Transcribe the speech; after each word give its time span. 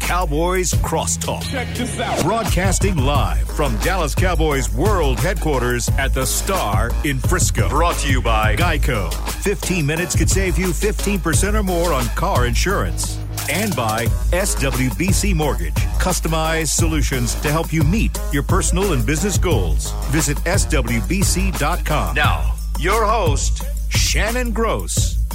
Cowboys 0.00 0.70
Crosstalk. 0.72 1.42
Check 1.50 1.68
this 1.74 2.00
out. 2.00 2.22
Broadcasting 2.24 2.96
live 2.96 3.46
from 3.50 3.76
Dallas 3.80 4.14
Cowboys 4.14 4.72
World 4.72 5.20
Headquarters 5.20 5.88
at 5.98 6.14
the 6.14 6.24
Star 6.24 6.90
in 7.04 7.18
Frisco. 7.18 7.68
Brought 7.68 7.96
to 7.98 8.10
you 8.10 8.22
by 8.22 8.56
Geico. 8.56 9.12
15 9.42 9.84
minutes 9.84 10.16
could 10.16 10.30
save 10.30 10.58
you 10.58 10.68
15% 10.68 11.54
or 11.54 11.62
more 11.62 11.92
on 11.92 12.06
car 12.16 12.46
insurance. 12.46 13.18
And 13.50 13.76
by 13.76 14.06
SWBC 14.32 15.34
Mortgage. 15.34 15.74
Customized 15.98 16.68
solutions 16.68 17.34
to 17.42 17.50
help 17.50 17.72
you 17.72 17.82
meet 17.82 18.18
your 18.32 18.42
personal 18.42 18.94
and 18.94 19.04
business 19.04 19.36
goals. 19.36 19.92
Visit 20.06 20.38
SWBC.com. 20.38 22.14
Now, 22.14 22.54
your 22.78 23.04
host, 23.04 23.64
Shannon 23.90 24.52
Gross. 24.52 25.25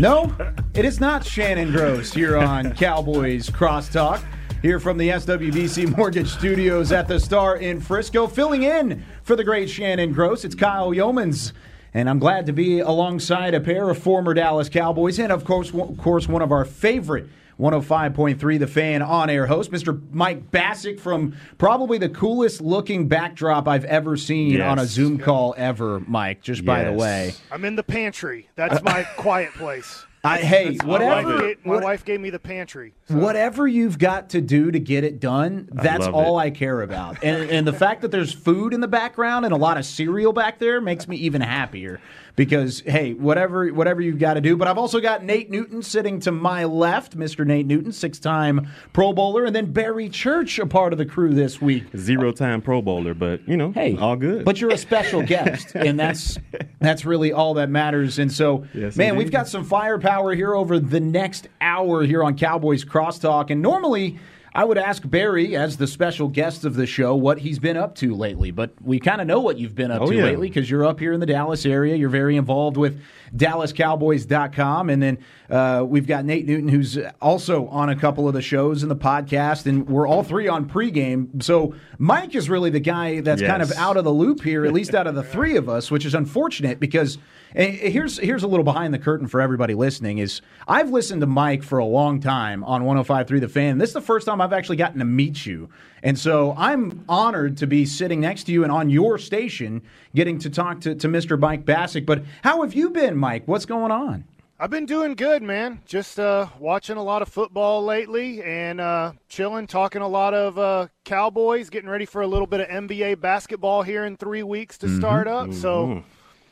No, 0.00 0.34
it 0.72 0.86
is 0.86 0.98
not 0.98 1.26
Shannon 1.26 1.72
Gross 1.72 2.10
here 2.10 2.38
on 2.38 2.72
Cowboys 2.76 3.50
Crosstalk. 3.50 4.24
Here 4.62 4.80
from 4.80 4.96
the 4.96 5.10
SWBC 5.10 5.94
Mortgage 5.94 6.30
Studios 6.30 6.90
at 6.90 7.06
the 7.06 7.20
Star 7.20 7.58
in 7.58 7.82
Frisco, 7.82 8.26
filling 8.26 8.62
in 8.62 9.04
for 9.22 9.36
the 9.36 9.44
great 9.44 9.68
Shannon 9.68 10.14
Gross. 10.14 10.42
It's 10.42 10.54
Kyle 10.54 10.92
Youmans, 10.92 11.52
and 11.92 12.08
I'm 12.08 12.18
glad 12.18 12.46
to 12.46 12.54
be 12.54 12.80
alongside 12.80 13.52
a 13.52 13.60
pair 13.60 13.90
of 13.90 13.98
former 13.98 14.32
Dallas 14.32 14.70
Cowboys, 14.70 15.18
and 15.18 15.30
of 15.30 15.44
course, 15.44 15.70
of 15.74 15.98
course, 15.98 16.26
one 16.26 16.40
of 16.40 16.50
our 16.50 16.64
favorite 16.64 17.28
105.3 17.60 18.58
The 18.58 18.66
Fan 18.66 19.02
on 19.02 19.28
air 19.30 19.46
host, 19.46 19.70
Mr. 19.70 20.00
Mike 20.12 20.50
Bacsik 20.50 20.98
from 20.98 21.34
probably 21.58 21.98
the 21.98 22.08
coolest 22.08 22.60
looking 22.60 23.06
backdrop 23.08 23.68
I've 23.68 23.84
ever 23.84 24.16
seen 24.16 24.52
Yes. 24.52 24.62
on 24.70 24.78
a 24.78 24.86
Zoom 24.86 25.18
call 25.18 25.54
ever, 25.58 26.00
Mike, 26.00 26.40
just 26.42 26.64
by 26.64 26.84
the 26.84 26.92
way. 26.92 27.34
I'm 27.52 27.64
in 27.64 27.76
the 27.76 27.82
pantry. 27.82 28.48
That's 28.56 28.76
uh, 28.78 28.82
my 28.82 29.02
quiet 29.16 29.52
place. 29.54 30.04
I, 30.22 30.36
hey, 30.38 30.64
My 30.64 30.70
wife, 30.70 30.86
whatever. 30.86 31.38
gave, 31.40 31.64
my 31.64 31.74
what- 31.76 31.82
wife 31.84 32.04
gave 32.04 32.20
me 32.20 32.28
the 32.28 32.38
pantry. 32.38 32.92
So 33.08 33.16
Whatever 33.16 33.66
you've 33.66 33.98
got 33.98 34.30
to 34.30 34.42
do 34.42 34.70
to 34.70 34.78
get 34.78 35.02
it 35.02 35.18
done, 35.18 35.68
that's 35.72 36.04
love 36.04 36.14
all 36.14 36.38
it. 36.38 36.42
I 36.42 36.50
care 36.50 36.82
about. 36.82 37.24
And, 37.24 37.50
and 37.50 37.66
the 37.66 37.72
fact 37.72 38.02
that 38.02 38.10
there's 38.10 38.30
food 38.32 38.74
in 38.74 38.80
the 38.80 38.88
background 38.88 39.46
and 39.46 39.54
a 39.54 39.56
lot 39.56 39.78
of 39.78 39.86
cereal 39.86 40.34
back 40.34 40.58
there 40.58 40.78
makes 40.80 41.08
me 41.08 41.16
even 41.16 41.40
happier. 41.40 42.00
Because 42.40 42.80
hey, 42.80 43.12
whatever 43.12 43.68
whatever 43.68 44.00
you've 44.00 44.18
got 44.18 44.32
to 44.32 44.40
do. 44.40 44.56
But 44.56 44.66
I've 44.66 44.78
also 44.78 44.98
got 44.98 45.22
Nate 45.22 45.50
Newton 45.50 45.82
sitting 45.82 46.20
to 46.20 46.32
my 46.32 46.64
left, 46.64 47.14
Mr. 47.14 47.44
Nate 47.46 47.66
Newton, 47.66 47.92
six-time 47.92 48.66
Pro 48.94 49.12
Bowler, 49.12 49.44
and 49.44 49.54
then 49.54 49.72
Barry 49.72 50.08
Church, 50.08 50.58
a 50.58 50.64
part 50.64 50.94
of 50.94 50.98
the 50.98 51.04
crew 51.04 51.34
this 51.34 51.60
week. 51.60 51.84
Zero 51.94 52.32
time 52.32 52.62
Pro 52.62 52.80
Bowler, 52.80 53.12
but 53.12 53.46
you 53.46 53.58
know, 53.58 53.72
Hey, 53.72 53.94
all 53.98 54.16
good. 54.16 54.46
But 54.46 54.58
you're 54.58 54.72
a 54.72 54.78
special 54.78 55.20
guest, 55.22 55.72
and 55.74 56.00
that's 56.00 56.38
that's 56.80 57.04
really 57.04 57.30
all 57.30 57.52
that 57.54 57.68
matters. 57.68 58.18
And 58.18 58.32
so, 58.32 58.64
Yes, 58.72 58.96
man, 58.96 59.08
indeed. 59.10 59.18
we've 59.18 59.32
got 59.32 59.46
some 59.46 59.62
firepower 59.62 60.34
here 60.34 60.54
over 60.54 60.78
the 60.78 60.98
next 61.00 61.46
hour 61.60 62.04
here 62.04 62.24
on 62.24 62.38
Cowboys 62.38 62.86
Crosstalk. 62.86 63.50
And 63.50 63.60
normally, 63.60 64.18
I 64.54 64.64
would 64.64 64.78
ask 64.78 65.08
Barry, 65.08 65.54
as 65.56 65.76
the 65.76 65.86
special 65.86 66.28
guest 66.28 66.64
of 66.64 66.74
the 66.74 66.86
show, 66.86 67.14
what 67.14 67.38
he's 67.38 67.58
been 67.58 67.76
up 67.76 67.94
to 67.96 68.14
lately. 68.14 68.50
But 68.50 68.70
we 68.82 68.98
kind 68.98 69.20
of 69.20 69.26
know 69.26 69.40
what 69.40 69.58
you've 69.58 69.74
been 69.76 69.90
up 69.92 70.02
Oh, 70.02 70.06
to 70.06 70.14
yeah. 70.16 70.24
lately 70.24 70.48
because 70.48 70.68
you're 70.68 70.84
up 70.84 70.98
here 70.98 71.12
in 71.12 71.20
the 71.20 71.26
Dallas 71.26 71.64
area. 71.64 71.94
You're 71.94 72.08
very 72.08 72.36
involved 72.36 72.76
with 72.76 73.00
DallasCowboys.com, 73.36 74.90
and 74.90 75.02
then 75.02 75.18
uh, 75.48 75.84
we've 75.86 76.06
got 76.06 76.24
Nate 76.24 76.46
Newton, 76.46 76.68
who's 76.68 76.98
also 77.20 77.66
on 77.68 77.88
a 77.88 77.96
couple 77.96 78.28
of 78.28 78.34
the 78.34 78.42
shows 78.42 78.82
in 78.82 78.88
the 78.88 78.96
podcast, 78.96 79.66
and 79.66 79.88
we're 79.88 80.06
all 80.06 80.22
three 80.22 80.48
on 80.48 80.68
pregame. 80.68 81.42
So 81.42 81.74
Mike 81.98 82.34
is 82.34 82.48
really 82.48 82.70
the 82.70 82.80
guy 82.80 83.20
that's 83.20 83.42
kind 83.42 83.62
of 83.62 83.72
out 83.72 83.96
of 83.96 84.04
the 84.04 84.12
loop 84.12 84.42
here, 84.42 84.64
at 84.64 84.72
least 84.72 84.94
out 84.94 85.06
of 85.06 85.14
the 85.14 85.22
three 85.22 85.56
of 85.56 85.68
us, 85.68 85.90
which 85.90 86.04
is 86.04 86.14
unfortunate 86.14 86.80
because 86.80 87.18
here's 87.54 88.18
here's 88.18 88.42
a 88.42 88.46
little 88.46 88.64
behind 88.64 88.94
the 88.94 88.98
curtain 88.98 89.26
for 89.26 89.40
everybody 89.40 89.74
listening. 89.74 90.18
Is 90.18 90.40
I've 90.68 90.90
listened 90.90 91.20
to 91.20 91.26
Mike 91.26 91.62
for 91.62 91.78
a 91.78 91.84
long 91.84 92.20
time 92.20 92.62
on 92.64 92.82
105.3 92.82 93.40
The 93.40 93.48
Fan. 93.48 93.78
This 93.78 93.90
is 93.90 93.94
the 93.94 94.00
first 94.00 94.26
time 94.26 94.40
I've 94.40 94.52
actually 94.52 94.76
gotten 94.76 94.98
to 95.00 95.04
meet 95.04 95.46
you, 95.46 95.68
and 96.02 96.18
so 96.18 96.54
I'm 96.56 97.04
honored 97.08 97.56
to 97.58 97.66
be 97.66 97.86
sitting 97.86 98.20
next 98.20 98.44
to 98.44 98.52
you 98.52 98.62
and 98.62 98.72
on 98.72 98.90
your 98.90 99.18
station, 99.18 99.82
getting 100.14 100.38
to 100.40 100.50
talk 100.50 100.80
to, 100.82 100.94
to 100.94 101.08
Mr. 101.08 101.38
Mike 101.38 101.64
Bacsik. 101.64 102.06
But 102.06 102.24
how 102.42 102.62
have 102.62 102.74
you 102.74 102.90
been, 102.90 103.16
Mike? 103.16 103.42
What's 103.46 103.66
going 103.66 103.90
on? 103.90 104.24
I've 104.62 104.68
been 104.68 104.84
doing 104.84 105.14
good, 105.14 105.42
man. 105.42 105.80
Just 105.86 106.20
uh, 106.20 106.46
watching 106.58 106.98
a 106.98 107.02
lot 107.02 107.22
of 107.22 107.28
football 107.28 107.82
lately 107.82 108.42
and 108.42 108.78
uh, 108.78 109.12
chilling, 109.30 109.66
talking 109.66 110.02
a 110.02 110.08
lot 110.08 110.34
of 110.34 110.58
uh, 110.58 110.88
Cowboys, 111.04 111.70
getting 111.70 111.88
ready 111.88 112.04
for 112.04 112.20
a 112.20 112.26
little 112.26 112.46
bit 112.46 112.60
of 112.60 112.68
NBA 112.68 113.22
basketball 113.22 113.82
here 113.82 114.04
in 114.04 114.18
three 114.18 114.42
weeks 114.42 114.76
to 114.78 114.94
start 114.94 115.26
up. 115.26 115.54
So 115.54 116.04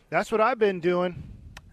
that's 0.08 0.32
what 0.32 0.40
I've 0.40 0.58
been 0.58 0.80
doing. 0.80 1.22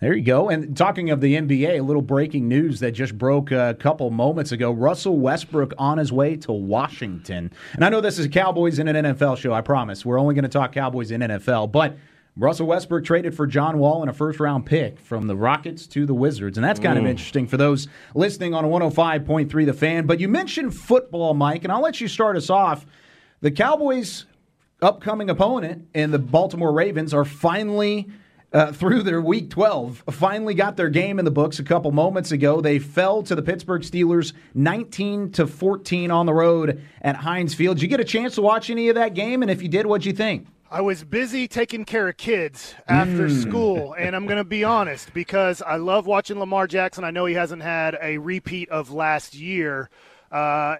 There 0.02 0.14
you 0.14 0.24
go. 0.24 0.50
And 0.50 0.76
talking 0.76 1.10
of 1.10 1.22
the 1.22 1.36
NBA, 1.36 1.80
a 1.80 1.82
little 1.82 2.02
breaking 2.02 2.50
news 2.50 2.82
that 2.82 2.92
just 2.92 3.18
broke 3.18 3.52
a 3.52 3.76
couple 3.80 4.10
moments 4.12 4.52
ago. 4.52 4.72
Russell 4.72 5.18
Westbrook 5.18 5.74
on 5.78 5.98
his 5.98 6.12
way 6.12 6.36
to 6.38 6.52
Washington. 6.52 7.52
And 7.74 7.86
I 7.86 7.90
know 7.90 8.02
this 8.02 8.20
is 8.20 8.28
Cowboys 8.28 8.78
in 8.78 8.90
an 8.90 9.06
NFL 9.06 9.38
show, 9.38 9.54
I 9.54 9.62
promise. 9.62 10.06
We're 10.06 10.20
only 10.20 10.36
going 10.36 10.44
to 10.44 10.50
talk 10.50 10.74
Cowboys 10.74 11.12
in 11.12 11.22
NFL. 11.22 11.72
But 11.72 11.98
Russell 12.36 12.68
Westbrook 12.68 13.06
traded 13.06 13.34
for 13.34 13.48
John 13.48 13.78
Wall 13.78 14.02
and 14.02 14.10
a 14.10 14.14
first 14.14 14.42
round 14.42 14.66
pick 14.66 15.00
from 15.00 15.28
the 15.28 15.36
Rockets 15.38 15.88
to 15.88 16.06
the 16.06 16.14
Wizards. 16.14 16.58
And 16.58 16.66
that's 16.66 16.82
kind 16.82 16.98
of 17.00 17.06
mm. 17.06 17.10
interesting 17.10 17.48
for 17.48 17.56
those 17.56 17.88
listening 18.14 18.54
on 18.54 18.66
105.3 18.66 19.66
The 19.66 19.74
Fan. 19.74 20.06
But 20.06 20.20
you 20.20 20.28
mentioned 20.28 20.76
football, 20.76 21.34
Mike, 21.34 21.64
and 21.64 21.72
I'll 21.72 21.82
let 21.82 22.02
you 22.02 22.10
start 22.10 22.36
us 22.36 22.50
off. 22.50 22.86
The 23.40 23.52
Cowboys' 23.52 24.26
upcoming 24.82 25.30
opponent 25.30 25.88
and 25.94 26.14
the 26.14 26.20
Baltimore 26.20 26.74
Ravens 26.74 27.14
are 27.14 27.24
finally 27.24 28.10
uh, 28.56 28.72
through 28.72 29.04
their 29.04 29.22
week 29.22 29.50
12 29.50 30.06
finally 30.12 30.54
got 30.54 30.78
their 30.78 30.88
game 30.88 31.20
in 31.20 31.26
the 31.26 31.32
books 31.32 31.60
a 31.60 31.64
couple 31.64 31.92
moments 31.92 32.32
ago. 32.32 32.62
They 32.62 32.80
fell 32.80 33.22
to 33.24 33.36
the 33.36 33.42
pittsburgh 33.42 33.82
steelers 33.82 34.32
19 34.54 35.34
to 35.34 35.46
14 35.46 36.10
on 36.10 36.26
the 36.26 36.34
road 36.34 36.82
at 37.02 37.18
heinz 37.18 37.54
field. 37.54 37.78
Did 37.78 37.84
you 37.84 37.90
get 37.90 38.00
a 38.00 38.06
chance 38.06 38.36
to 38.36 38.42
watch 38.42 38.70
any 38.70 38.88
of 38.88 38.96
that 38.96 39.14
game? 39.14 39.42
And 39.42 39.52
if 39.52 39.62
you 39.62 39.68
did 39.68 39.86
what'd 39.86 40.06
you 40.06 40.14
think? 40.14 40.48
I 40.72 40.80
was 40.82 41.04
busy 41.04 41.50
taking 41.50 41.84
care 41.84 42.08
of 42.08 42.18
kids 42.18 42.74
after 42.88 43.30
school, 43.30 43.94
and 43.98 44.16
I'm 44.16 44.26
going 44.26 44.38
to 44.38 44.44
be 44.44 44.64
honest 44.64 45.14
because 45.14 45.62
I 45.62 45.76
love 45.76 46.08
watching 46.08 46.40
Lamar 46.40 46.66
Jackson. 46.66 47.04
I 47.04 47.12
know 47.12 47.26
he 47.26 47.36
hasn't 47.36 47.62
had 47.62 47.98
a 48.02 48.18
repeat 48.18 48.70
of 48.70 48.90
last 48.90 49.36
year. 49.36 49.90
Uh, 50.32 50.78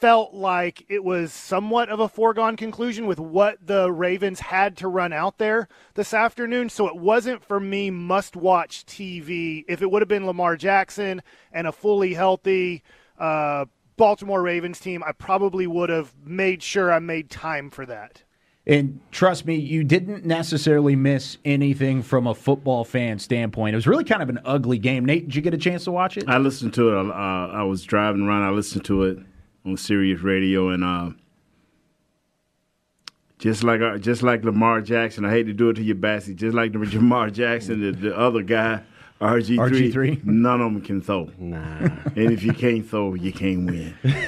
felt 0.00 0.32
like 0.32 0.84
it 0.88 1.04
was 1.04 1.32
somewhat 1.32 1.90
of 1.90 2.00
a 2.00 2.08
foregone 2.08 2.56
conclusion 2.56 3.06
with 3.06 3.20
what 3.20 3.58
the 3.64 3.92
Ravens 3.92 4.40
had 4.40 4.76
to 4.78 4.88
run 4.88 5.12
out 5.12 5.38
there 5.38 5.68
this 5.94 6.14
afternoon. 6.14 6.70
So 6.70 6.88
it 6.88 6.96
wasn't 6.96 7.44
for 7.44 7.60
me 7.60 7.90
must 7.90 8.34
watch 8.34 8.86
TV. 8.86 9.64
If 9.68 9.82
it 9.82 9.90
would 9.90 10.00
have 10.00 10.08
been 10.08 10.26
Lamar 10.26 10.56
Jackson 10.56 11.22
and 11.52 11.66
a 11.66 11.72
fully 11.72 12.14
healthy 12.14 12.82
uh, 13.18 13.66
Baltimore 13.96 14.42
Ravens 14.42 14.80
team, 14.80 15.02
I 15.06 15.12
probably 15.12 15.66
would 15.66 15.90
have 15.90 16.14
made 16.24 16.62
sure 16.62 16.90
I 16.90 16.98
made 16.98 17.28
time 17.28 17.68
for 17.68 17.84
that. 17.84 18.22
and 18.66 19.00
trust 19.10 19.44
me 19.46 19.56
you 19.56 19.84
didn't 19.84 20.24
necessarily 20.24 20.96
miss 20.96 21.36
anything 21.44 22.02
from 22.02 22.26
a 22.26 22.34
football 22.34 22.84
fan 22.84 23.18
standpoint 23.18 23.72
it 23.72 23.76
was 23.76 23.86
really 23.86 24.04
kind 24.04 24.22
of 24.22 24.28
an 24.28 24.38
ugly 24.44 24.78
game 24.78 25.04
nate 25.06 25.24
did 25.26 25.34
you 25.34 25.40
get 25.40 25.54
a 25.54 25.58
chance 25.58 25.84
to 25.84 25.90
watch 25.90 26.18
it 26.18 26.24
I 26.28 26.36
listened 26.36 26.74
to 26.74 26.90
it. 26.90 27.10
Uh, 27.10 27.12
I 27.12 27.62
was 27.62 27.82
driving 27.84 28.20
around. 28.22 28.42
I 28.42 28.50
listened 28.50 28.84
to 28.84 29.04
it 29.04 29.18
on 29.70 29.76
Sirius 29.76 30.20
Radio, 30.20 30.68
and 30.68 30.84
uh, 30.84 31.10
just 33.38 33.64
like 33.64 33.80
uh, 33.80 33.98
just 33.98 34.22
like 34.22 34.44
Lamar 34.44 34.80
Jackson, 34.80 35.24
I 35.24 35.30
hate 35.30 35.44
to 35.44 35.52
do 35.52 35.70
it 35.70 35.74
to 35.74 35.82
you, 35.82 35.94
Bassy. 35.94 36.34
Just 36.34 36.54
like 36.54 36.72
the 36.74 36.78
Lamar 36.78 37.30
Jackson, 37.30 37.80
the, 37.80 37.92
the 37.92 38.16
other 38.16 38.42
guy, 38.42 38.82
RG 39.20 39.68
three, 39.68 40.16
RG3? 40.16 40.24
none 40.24 40.60
of 40.60 40.72
them 40.72 40.82
can 40.82 41.00
throw. 41.00 41.30
nah. 41.38 41.88
And 42.16 42.32
if 42.32 42.42
you 42.42 42.52
can't 42.52 42.86
throw, 42.86 43.14
you 43.14 43.32
can't 43.32 43.66
win. 43.66 43.94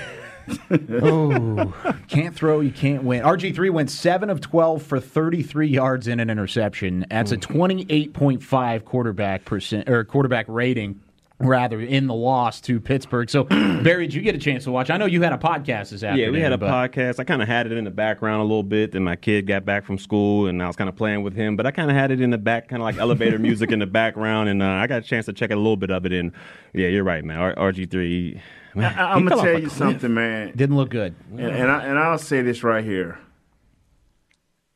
Oh, 1.00 1.72
can't 2.09 2.34
throw, 2.34 2.60
you 2.60 2.72
can't 2.72 3.04
win. 3.04 3.22
RG3 3.22 3.70
went 3.70 3.91
7 3.92 4.28
of 4.28 4.41
12 4.41 4.82
for 4.82 4.98
33 4.98 5.69
yards 5.69 6.09
in 6.09 6.19
an 6.19 6.28
interception. 6.28 7.06
That's 7.09 7.30
a 7.30 7.36
28.5 7.36 8.84
quarterback 8.84 9.44
percent 9.44 9.88
or 9.88 10.03
quarterback 10.03 10.47
rating 10.48 11.00
rather 11.44 11.80
in 11.80 12.06
the 12.06 12.15
loss 12.15 12.60
to 12.62 12.80
Pittsburgh. 12.80 13.28
So, 13.30 13.44
Barry, 13.44 14.06
did 14.06 14.15
you 14.15 14.22
get 14.22 14.34
a 14.34 14.39
chance 14.39 14.65
to 14.65 14.71
watch? 14.71 14.91
I 14.91 14.97
know 14.97 15.06
you 15.06 15.22
had 15.22 15.33
a 15.33 15.39
podcast 15.39 15.91
this 15.91 16.03
afternoon. 16.03 16.18
Yeah, 16.18 16.30
we 16.30 16.41
had 16.41 16.53
a 16.53 16.59
but- 16.59 16.71
podcast. 16.71 17.18
I 17.21 17.24
kind 17.24 17.42
of 17.42 17.48
had 17.48 17.66
it 17.66 17.72
in 17.72 17.84
the 17.84 17.91
background 17.91 18.41
a 18.41 18.44
little 18.44 18.62
bit. 18.62 18.92
Then 18.92 19.04
my 19.04 19.16
kid 19.16 19.47
got 19.47 19.65
back 19.65 19.84
from 19.84 19.98
school, 19.98 20.47
and 20.47 20.62
I 20.62 20.66
was 20.66 20.77
kind 20.77 20.89
of 20.89 20.97
playing 20.97 21.22
with 21.22 21.34
him. 21.34 21.56
But 21.56 21.66
I 21.66 21.71
kind 21.71 21.91
of 21.91 21.97
had 21.97 22.10
it 22.10 22.21
in 22.21 22.30
the 22.30 22.39
back, 22.39 22.68
kind 22.68 22.80
of 22.83 22.84
like 22.84 22.97
elevator 22.97 23.39
music 23.41 23.71
in 23.72 23.78
the 23.78 23.86
background, 23.86 24.48
and 24.48 24.62
uh, 24.62 24.66
I 24.66 24.86
got 24.86 24.98
a 25.00 25.03
chance 25.06 25.27
to 25.27 25.33
check 25.33 25.50
a 25.50 25.56
little 25.56 25.77
bit 25.77 25.91
of 25.91 26.06
it. 26.06 26.12
And 26.12 26.33
yeah, 26.72 26.89
you're 26.89 27.04
right, 27.04 27.24
man. 27.24 27.39
R- 27.39 27.54
RG 27.54 27.91
three. 27.91 28.41
I, 28.74 28.80
I'm 29.15 29.27
gonna 29.27 29.42
tell 29.42 29.60
you 29.60 29.68
something, 29.68 30.15
man. 30.15 30.53
Didn't 30.56 30.77
look 30.77 30.88
good. 30.88 31.15
and, 31.33 31.41
and 31.41 31.71
I 31.71 31.84
and 31.84 31.98
I'll 31.98 32.16
say 32.18 32.41
this 32.41 32.62
right 32.62 32.83
here. 32.84 33.18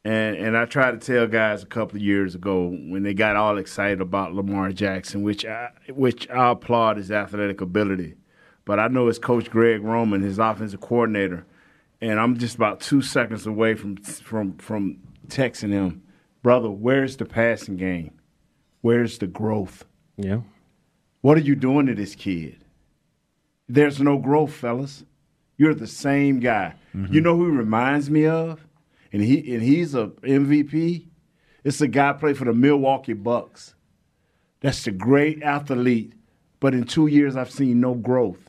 And 0.06 0.37
and 0.37 0.56
I 0.56 0.67
tried 0.67 0.93
to 0.93 1.05
tell 1.05 1.26
guys 1.26 1.64
a 1.64 1.67
couple 1.67 1.97
of 1.97 2.03
years 2.03 2.37
ago 2.37 2.69
when 2.69 3.03
they 3.03 3.12
got 3.12 3.35
all 3.35 3.58
excited 3.58 4.00
about 4.00 4.35
Lamar 4.35 4.70
Jackson, 4.70 5.25
which 5.25 5.44
I 5.44 5.70
which 5.88 6.31
I 6.31 6.53
applaud 6.53 6.99
his 6.99 7.11
athletic 7.11 7.61
ability, 7.61 8.14
but 8.64 8.79
I 8.79 8.87
know 8.87 9.08
it's 9.08 9.19
Coach 9.19 9.50
Greg 9.50 9.82
Roman, 9.82 10.23
his 10.23 10.38
offensive 10.38 10.81
coordinator, 10.81 11.44
and 12.00 12.20
I'm 12.20 12.38
just 12.38 12.55
about 12.55 12.79
two 12.79 13.03
seconds 13.03 13.49
away 13.49 13.75
from 13.75 13.97
from 13.97 14.56
from 14.58 14.99
texting 15.26 15.73
him, 15.73 16.05
brother, 16.41 16.70
where's 16.70 17.17
the 17.17 17.25
passing 17.25 17.76
game? 17.76 18.12
Where's 18.82 19.19
the 19.19 19.26
growth? 19.26 19.87
Yeah. 20.17 20.43
What 21.23 21.37
are 21.37 21.41
you 21.41 21.56
doing 21.56 21.87
to 21.87 21.94
this 21.97 22.14
kid? 22.14 22.64
There's 23.69 24.00
no 24.00 24.19
growth, 24.19 24.53
fellas. 24.53 25.03
You're 25.56 25.75
the 25.75 25.88
same 25.88 26.38
guy. 26.38 26.75
Mm-hmm. 26.94 27.12
You 27.12 27.20
know 27.23 27.37
who 27.37 27.50
he 27.50 27.56
reminds 27.56 28.08
me 28.08 28.26
of? 28.26 28.65
And 29.12 29.23
he 29.23 29.55
and 29.55 29.62
he's 29.62 29.94
a 29.94 30.08
MVP. 30.23 31.06
It's 31.64 31.81
a 31.81 31.88
guy 31.88 32.12
played 32.12 32.38
for 32.38 32.44
the 32.44 32.53
Milwaukee 32.53 33.12
Bucks. 33.12 33.75
That's 34.61 34.87
a 34.87 34.93
great 34.93 35.43
athlete, 35.43 36.12
but 36.61 36.75
in 36.75 36.85
two 36.85 37.06
years 37.06 37.37
I've 37.37 37.50
seen 37.50 37.81
no 37.81 37.94
growth 37.94 38.45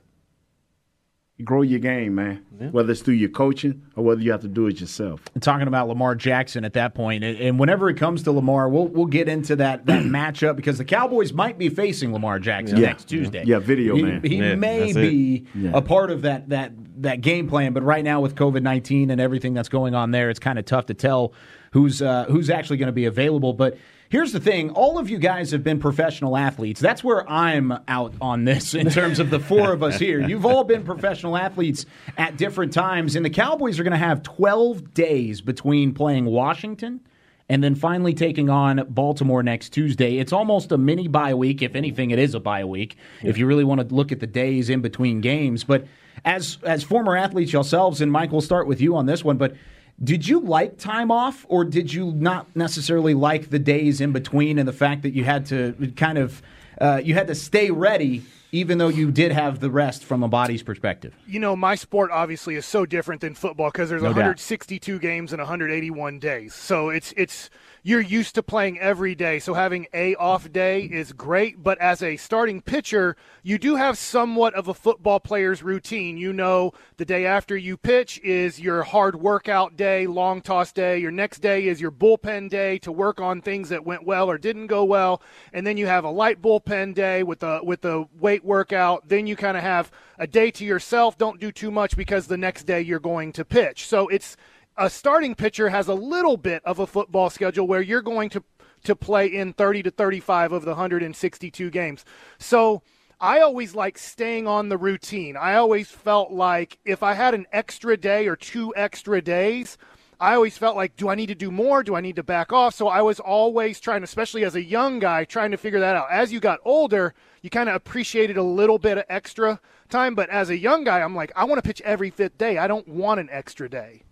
grow 1.43 1.61
your 1.61 1.79
game, 1.79 2.15
man. 2.15 2.43
Yeah. 2.59 2.69
Whether 2.69 2.91
it's 2.91 3.01
through 3.01 3.15
your 3.15 3.29
coaching 3.29 3.83
or 3.95 4.03
whether 4.03 4.21
you 4.21 4.31
have 4.31 4.41
to 4.41 4.47
do 4.47 4.65
it 4.67 4.79
yourself. 4.79 5.21
And 5.35 5.43
talking 5.43 5.67
about 5.67 5.87
Lamar 5.87 6.15
Jackson 6.15 6.65
at 6.65 6.73
that 6.73 6.95
point, 6.95 7.23
and 7.23 7.59
whenever 7.59 7.89
it 7.89 7.97
comes 7.97 8.23
to 8.23 8.31
Lamar, 8.31 8.67
we'll 8.67 8.87
we'll 8.87 9.05
get 9.05 9.29
into 9.29 9.55
that 9.57 9.85
that 9.85 10.03
matchup 10.03 10.55
because 10.55 10.77
the 10.77 10.85
Cowboys 10.85 11.33
might 11.33 11.57
be 11.57 11.69
facing 11.69 12.13
Lamar 12.13 12.39
Jackson 12.39 12.77
yeah. 12.77 12.87
next 12.87 13.05
Tuesday. 13.05 13.43
Yeah, 13.45 13.59
video 13.59 13.95
he, 13.95 14.03
man. 14.03 14.21
He 14.23 14.37
yeah, 14.37 14.55
may 14.55 14.93
be 14.93 15.45
a 15.73 15.81
part 15.81 16.09
of 16.09 16.23
that 16.23 16.49
that 16.49 16.71
that 17.01 17.21
game 17.21 17.47
plan, 17.47 17.73
but 17.73 17.83
right 17.83 18.03
now 18.03 18.21
with 18.21 18.35
COVID 18.35 18.63
nineteen 18.63 19.11
and 19.11 19.21
everything 19.21 19.53
that's 19.53 19.69
going 19.69 19.93
on 19.93 20.11
there, 20.11 20.29
it's 20.29 20.39
kind 20.39 20.57
of 20.57 20.65
tough 20.65 20.87
to 20.87 20.95
tell 20.95 21.33
who's 21.71 22.01
uh, 22.01 22.25
who's 22.27 22.49
actually 22.49 22.77
going 22.77 22.87
to 22.87 22.93
be 22.93 23.05
available, 23.05 23.53
but. 23.53 23.77
Here's 24.09 24.31
the 24.31 24.39
thing 24.39 24.69
all 24.71 24.97
of 24.97 25.09
you 25.09 25.17
guys 25.17 25.51
have 25.51 25.63
been 25.63 25.79
professional 25.79 26.37
athletes. 26.37 26.79
That's 26.79 27.03
where 27.03 27.29
I'm 27.29 27.73
out 27.87 28.13
on 28.21 28.45
this 28.45 28.73
in 28.73 28.89
terms 28.89 29.19
of 29.19 29.29
the 29.29 29.39
four 29.39 29.71
of 29.73 29.83
us 29.83 29.99
here. 29.99 30.25
You've 30.25 30.45
all 30.45 30.63
been 30.63 30.83
professional 30.83 31.35
athletes 31.35 31.85
at 32.17 32.37
different 32.37 32.73
times, 32.73 33.15
and 33.15 33.25
the 33.25 33.29
Cowboys 33.29 33.79
are 33.79 33.83
going 33.83 33.91
to 33.91 33.97
have 33.97 34.23
12 34.23 34.93
days 34.93 35.41
between 35.41 35.93
playing 35.93 36.25
Washington 36.25 37.01
and 37.49 37.63
then 37.63 37.75
finally 37.75 38.13
taking 38.13 38.49
on 38.49 38.85
Baltimore 38.89 39.43
next 39.43 39.69
Tuesday. 39.69 40.17
It's 40.17 40.33
almost 40.33 40.71
a 40.71 40.77
mini 40.77 41.07
bye 41.07 41.33
week. 41.33 41.61
If 41.61 41.75
anything, 41.75 42.11
it 42.11 42.19
is 42.19 42.33
a 42.33 42.39
bye 42.39 42.65
week 42.65 42.97
yeah. 43.21 43.29
if 43.29 43.37
you 43.37 43.45
really 43.45 43.63
want 43.63 43.87
to 43.87 43.95
look 43.95 44.11
at 44.11 44.19
the 44.19 44.27
days 44.27 44.69
in 44.69 44.81
between 44.81 45.21
games. 45.21 45.63
But 45.63 45.85
as 46.25 46.57
as 46.63 46.83
former 46.83 47.15
athletes 47.15 47.53
yourselves, 47.53 48.01
and 48.01 48.11
Mike, 48.11 48.31
we'll 48.31 48.41
start 48.41 48.67
with 48.67 48.81
you 48.81 48.95
on 48.95 49.05
this 49.05 49.23
one, 49.23 49.37
but 49.37 49.55
did 50.03 50.27
you 50.27 50.39
like 50.39 50.77
time 50.77 51.11
off, 51.11 51.45
or 51.49 51.65
did 51.65 51.91
you 51.93 52.11
not 52.11 52.47
necessarily 52.55 53.13
like 53.13 53.49
the 53.49 53.59
days 53.59 53.99
in 53.99 54.11
between 54.11 54.59
and 54.59 54.67
the 54.67 54.73
fact 54.73 55.01
that 55.01 55.13
you 55.13 55.23
had 55.23 55.45
to 55.47 55.91
kind 55.95 56.17
of 56.17 56.41
uh, 56.79 57.01
you 57.03 57.13
had 57.13 57.27
to 57.27 57.35
stay 57.35 57.71
ready 57.71 58.23
even 58.51 58.77
though 58.77 58.87
you 58.87 59.11
did 59.11 59.31
have 59.31 59.59
the 59.59 59.69
rest 59.69 60.03
from 60.03 60.23
a 60.23 60.27
body's 60.27 60.63
perspective? 60.63 61.13
You 61.27 61.39
know, 61.39 61.55
my 61.55 61.75
sport 61.75 62.11
obviously 62.11 62.55
is 62.55 62.65
so 62.65 62.85
different 62.85 63.21
than 63.21 63.35
football 63.35 63.69
because 63.71 63.89
there's 63.89 64.01
no 64.01 64.09
162 64.09 64.93
doubt. 64.93 65.01
games 65.01 65.33
in 65.33 65.39
181 65.39 66.19
days. 66.19 66.53
So 66.53 66.89
it's 66.89 67.13
it's 67.17 67.49
you're 67.87 68.01
used 68.01 68.35
to 68.35 68.43
playing 68.43 68.77
every 68.81 69.15
day. 69.15 69.39
So 69.39 69.53
having 69.53 69.87
a 69.93 70.13
off 70.15 70.51
day 70.51 70.81
is 70.81 71.13
great, 71.13 71.63
but 71.63 71.79
as 71.79 72.03
a 72.03 72.17
starting 72.17 72.61
pitcher, 72.61 73.15
you 73.43 73.57
do 73.57 73.77
have 73.77 73.97
somewhat 73.97 74.53
of 74.55 74.67
a 74.67 74.73
football 74.73 75.21
player's 75.21 75.63
routine. 75.63 76.17
You 76.17 76.33
know, 76.33 76.73
the 76.97 77.05
day 77.05 77.25
after 77.25 77.55
you 77.55 77.77
pitch 77.77 78.19
is 78.25 78.59
your 78.59 78.83
hard 78.83 79.15
workout 79.15 79.77
day, 79.77 80.05
long 80.05 80.41
toss 80.41 80.73
day. 80.73 80.97
Your 80.97 81.11
next 81.11 81.39
day 81.39 81.65
is 81.65 81.79
your 81.79 81.91
bullpen 81.91 82.49
day 82.49 82.77
to 82.79 82.91
work 82.91 83.21
on 83.21 83.41
things 83.41 83.69
that 83.69 83.85
went 83.85 84.05
well 84.05 84.29
or 84.29 84.37
didn't 84.37 84.67
go 84.67 84.83
well, 84.83 85.21
and 85.53 85.65
then 85.65 85.77
you 85.77 85.87
have 85.87 86.03
a 86.03 86.09
light 86.09 86.41
bullpen 86.41 86.93
day 86.93 87.23
with 87.23 87.39
the 87.39 87.61
with 87.63 87.79
the 87.79 88.05
weight 88.19 88.43
workout. 88.43 89.07
Then 89.07 89.27
you 89.27 89.37
kind 89.37 89.55
of 89.55 89.63
have 89.63 89.91
a 90.19 90.27
day 90.27 90.51
to 90.51 90.65
yourself. 90.65 91.17
Don't 91.17 91.39
do 91.39 91.53
too 91.53 91.71
much 91.71 91.95
because 91.95 92.27
the 92.27 92.37
next 92.37 92.65
day 92.65 92.81
you're 92.81 92.99
going 92.99 93.31
to 93.31 93.45
pitch. 93.45 93.87
So 93.87 94.09
it's 94.09 94.35
a 94.77 94.89
starting 94.89 95.35
pitcher 95.35 95.69
has 95.69 95.87
a 95.87 95.93
little 95.93 96.37
bit 96.37 96.63
of 96.63 96.79
a 96.79 96.87
football 96.87 97.29
schedule 97.29 97.67
where 97.67 97.81
you're 97.81 98.01
going 98.01 98.29
to 98.29 98.43
to 98.83 98.95
play 98.95 99.27
in 99.27 99.53
30 99.53 99.83
to 99.83 99.91
35 99.91 100.51
of 100.51 100.63
the 100.63 100.71
162 100.71 101.69
games. 101.71 102.05
So 102.37 102.83
I 103.19 103.39
always 103.39 103.73
like 103.73 103.97
staying 103.97 104.47
on 104.47 104.69
the 104.69 104.77
routine. 104.77 105.35
I 105.35 105.55
always 105.55 105.89
felt 105.89 106.31
like 106.31 106.77
if 106.85 107.01
I 107.01 107.13
had 107.13 107.33
an 107.33 107.47
extra 107.51 107.97
day 107.97 108.27
or 108.27 108.35
two 108.35 108.73
extra 108.75 109.21
days, 109.21 109.77
I 110.19 110.35
always 110.35 110.57
felt 110.57 110.75
like, 110.75 110.95
do 110.95 111.09
I 111.09 111.15
need 111.15 111.27
to 111.27 111.35
do 111.35 111.51
more? 111.51 111.83
Do 111.83 111.95
I 111.95 112.01
need 112.01 112.15
to 112.15 112.23
back 112.23 112.53
off? 112.53 112.75
So 112.75 112.87
I 112.87 113.01
was 113.01 113.19
always 113.19 113.79
trying, 113.79 114.03
especially 114.03 114.45
as 114.45 114.55
a 114.55 114.63
young 114.63 114.99
guy, 114.99 115.25
trying 115.25 115.51
to 115.51 115.57
figure 115.57 115.79
that 115.79 115.95
out. 115.95 116.07
As 116.11 116.31
you 116.31 116.39
got 116.39 116.59
older, 116.63 117.13
you 117.41 117.49
kind 117.49 117.69
of 117.69 117.75
appreciated 117.75 118.37
a 118.37 118.43
little 118.43 118.79
bit 118.79 118.97
of 118.97 119.05
extra 119.09 119.59
time. 119.89 120.15
But 120.15 120.29
as 120.29 120.49
a 120.49 120.57
young 120.57 120.83
guy, 120.83 121.01
I'm 121.01 121.15
like, 121.15 121.31
I 121.35 121.43
want 121.45 121.61
to 121.61 121.67
pitch 121.67 121.81
every 121.81 122.09
fifth 122.09 122.37
day. 122.37 122.57
I 122.57 122.67
don't 122.67 122.87
want 122.87 123.19
an 123.19 123.29
extra 123.31 123.69
day. 123.69 124.03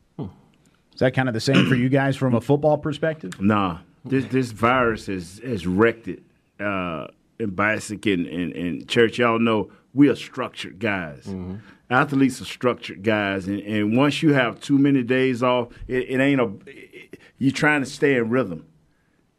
Is 0.96 1.00
that 1.00 1.14
kind 1.14 1.28
of 1.28 1.34
the 1.34 1.42
same 1.42 1.68
for 1.68 1.76
you 1.76 1.90
guys 1.90 2.16
from 2.16 2.34
a 2.34 2.42
football 2.42 2.78
perspective? 2.78 3.40
Nah, 3.40 3.80
this 4.04 4.26
this 4.26 4.52
virus 4.52 5.06
has 5.06 5.40
has 5.44 5.68
wrecked 5.68 6.08
it. 6.08 6.24
Uh, 6.60 7.08
in 7.40 7.52
Bacsik 7.52 8.12
and, 8.14 8.26
and, 8.28 8.54
and 8.54 8.88
Church, 8.88 9.18
y'all 9.18 9.40
know 9.40 9.70
we 9.94 10.10
are 10.10 10.16
structured 10.16 10.80
guys. 10.80 11.26
Mm-hmm. 11.26 11.56
Athletes 11.90 12.42
are 12.42 12.46
structured 12.46 13.04
guys, 13.04 13.48
and, 13.48 13.60
and 13.60 13.98
once 13.98 14.24
you 14.24 14.34
have 14.34 14.60
too 14.60 14.78
many 14.78 15.04
days 15.04 15.44
off, 15.44 15.68
it, 15.88 16.10
it 16.10 16.20
ain't 16.20 16.42
a. 16.42 16.52
It, 16.66 17.20
you're 17.38 17.52
trying 17.52 17.82
to 17.82 17.90
stay 17.90 18.16
in 18.16 18.30
rhythm, 18.30 18.66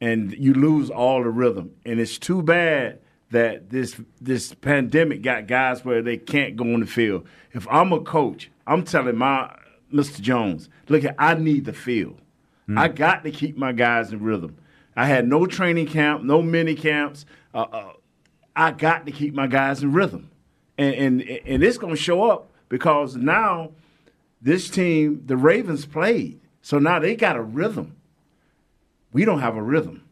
and 0.01 0.33
you 0.33 0.53
lose 0.53 0.91
all 0.91 1.23
the 1.23 1.31
rhythm, 1.31 1.75
and 1.85 1.99
it's 1.99 2.19
too 2.19 2.43
bad 2.43 3.01
that 3.31 3.71
this 3.71 4.01
this 4.21 4.55
pandemic 4.55 5.23
got 5.23 5.47
guys 5.47 5.85
where 5.85 6.03
they 6.03 6.17
can't 6.17 6.57
go 6.57 6.73
on 6.75 6.81
the 6.81 6.87
field. 6.87 7.27
If 7.53 7.67
I'm 7.69 7.93
a 7.93 8.01
coach, 8.01 8.51
I'm 8.67 8.85
telling 8.85 9.17
my 9.17 9.57
Mr. 9.93 10.21
Jones, 10.21 10.69
look, 10.89 11.05
at 11.05 11.15
I 11.19 11.35
need 11.35 11.65
the 11.65 11.73
field. 11.73 12.21
Mm. 12.69 12.79
I 12.79 12.89
got 12.89 13.23
to 13.25 13.31
keep 13.31 13.57
my 13.57 13.73
guys 13.73 14.13
in 14.13 14.23
rhythm. 14.23 14.57
I 14.97 15.07
had 15.07 15.29
no 15.29 15.47
training 15.47 15.87
camp, 15.87 16.25
no 16.25 16.43
mini 16.43 16.75
camps. 16.75 17.27
Uh, 17.55 17.67
uh, 17.71 17.93
I 18.55 18.73
got 18.73 19.07
to 19.07 19.13
keep 19.13 19.35
my 19.35 19.47
guys 19.47 19.83
in 19.83 19.93
rhythm, 19.93 20.31
and 20.79 20.95
and 20.95 21.23
and 21.23 21.63
it's 21.63 21.79
going 21.79 21.95
to 21.95 22.01
show 22.01 22.31
up 22.31 22.51
because 22.69 23.15
now 23.15 23.73
this 24.41 24.71
team, 24.71 25.23
the 25.27 25.37
Ravens 25.37 25.85
played, 25.87 26.41
so 26.63 26.79
now 26.79 26.99
they 26.99 27.15
got 27.15 27.37
a 27.37 27.43
rhythm. 27.43 27.97
We 29.13 29.25
don't 29.25 29.41
have 29.41 29.57
a 29.57 29.63
rhythm. 29.63 30.06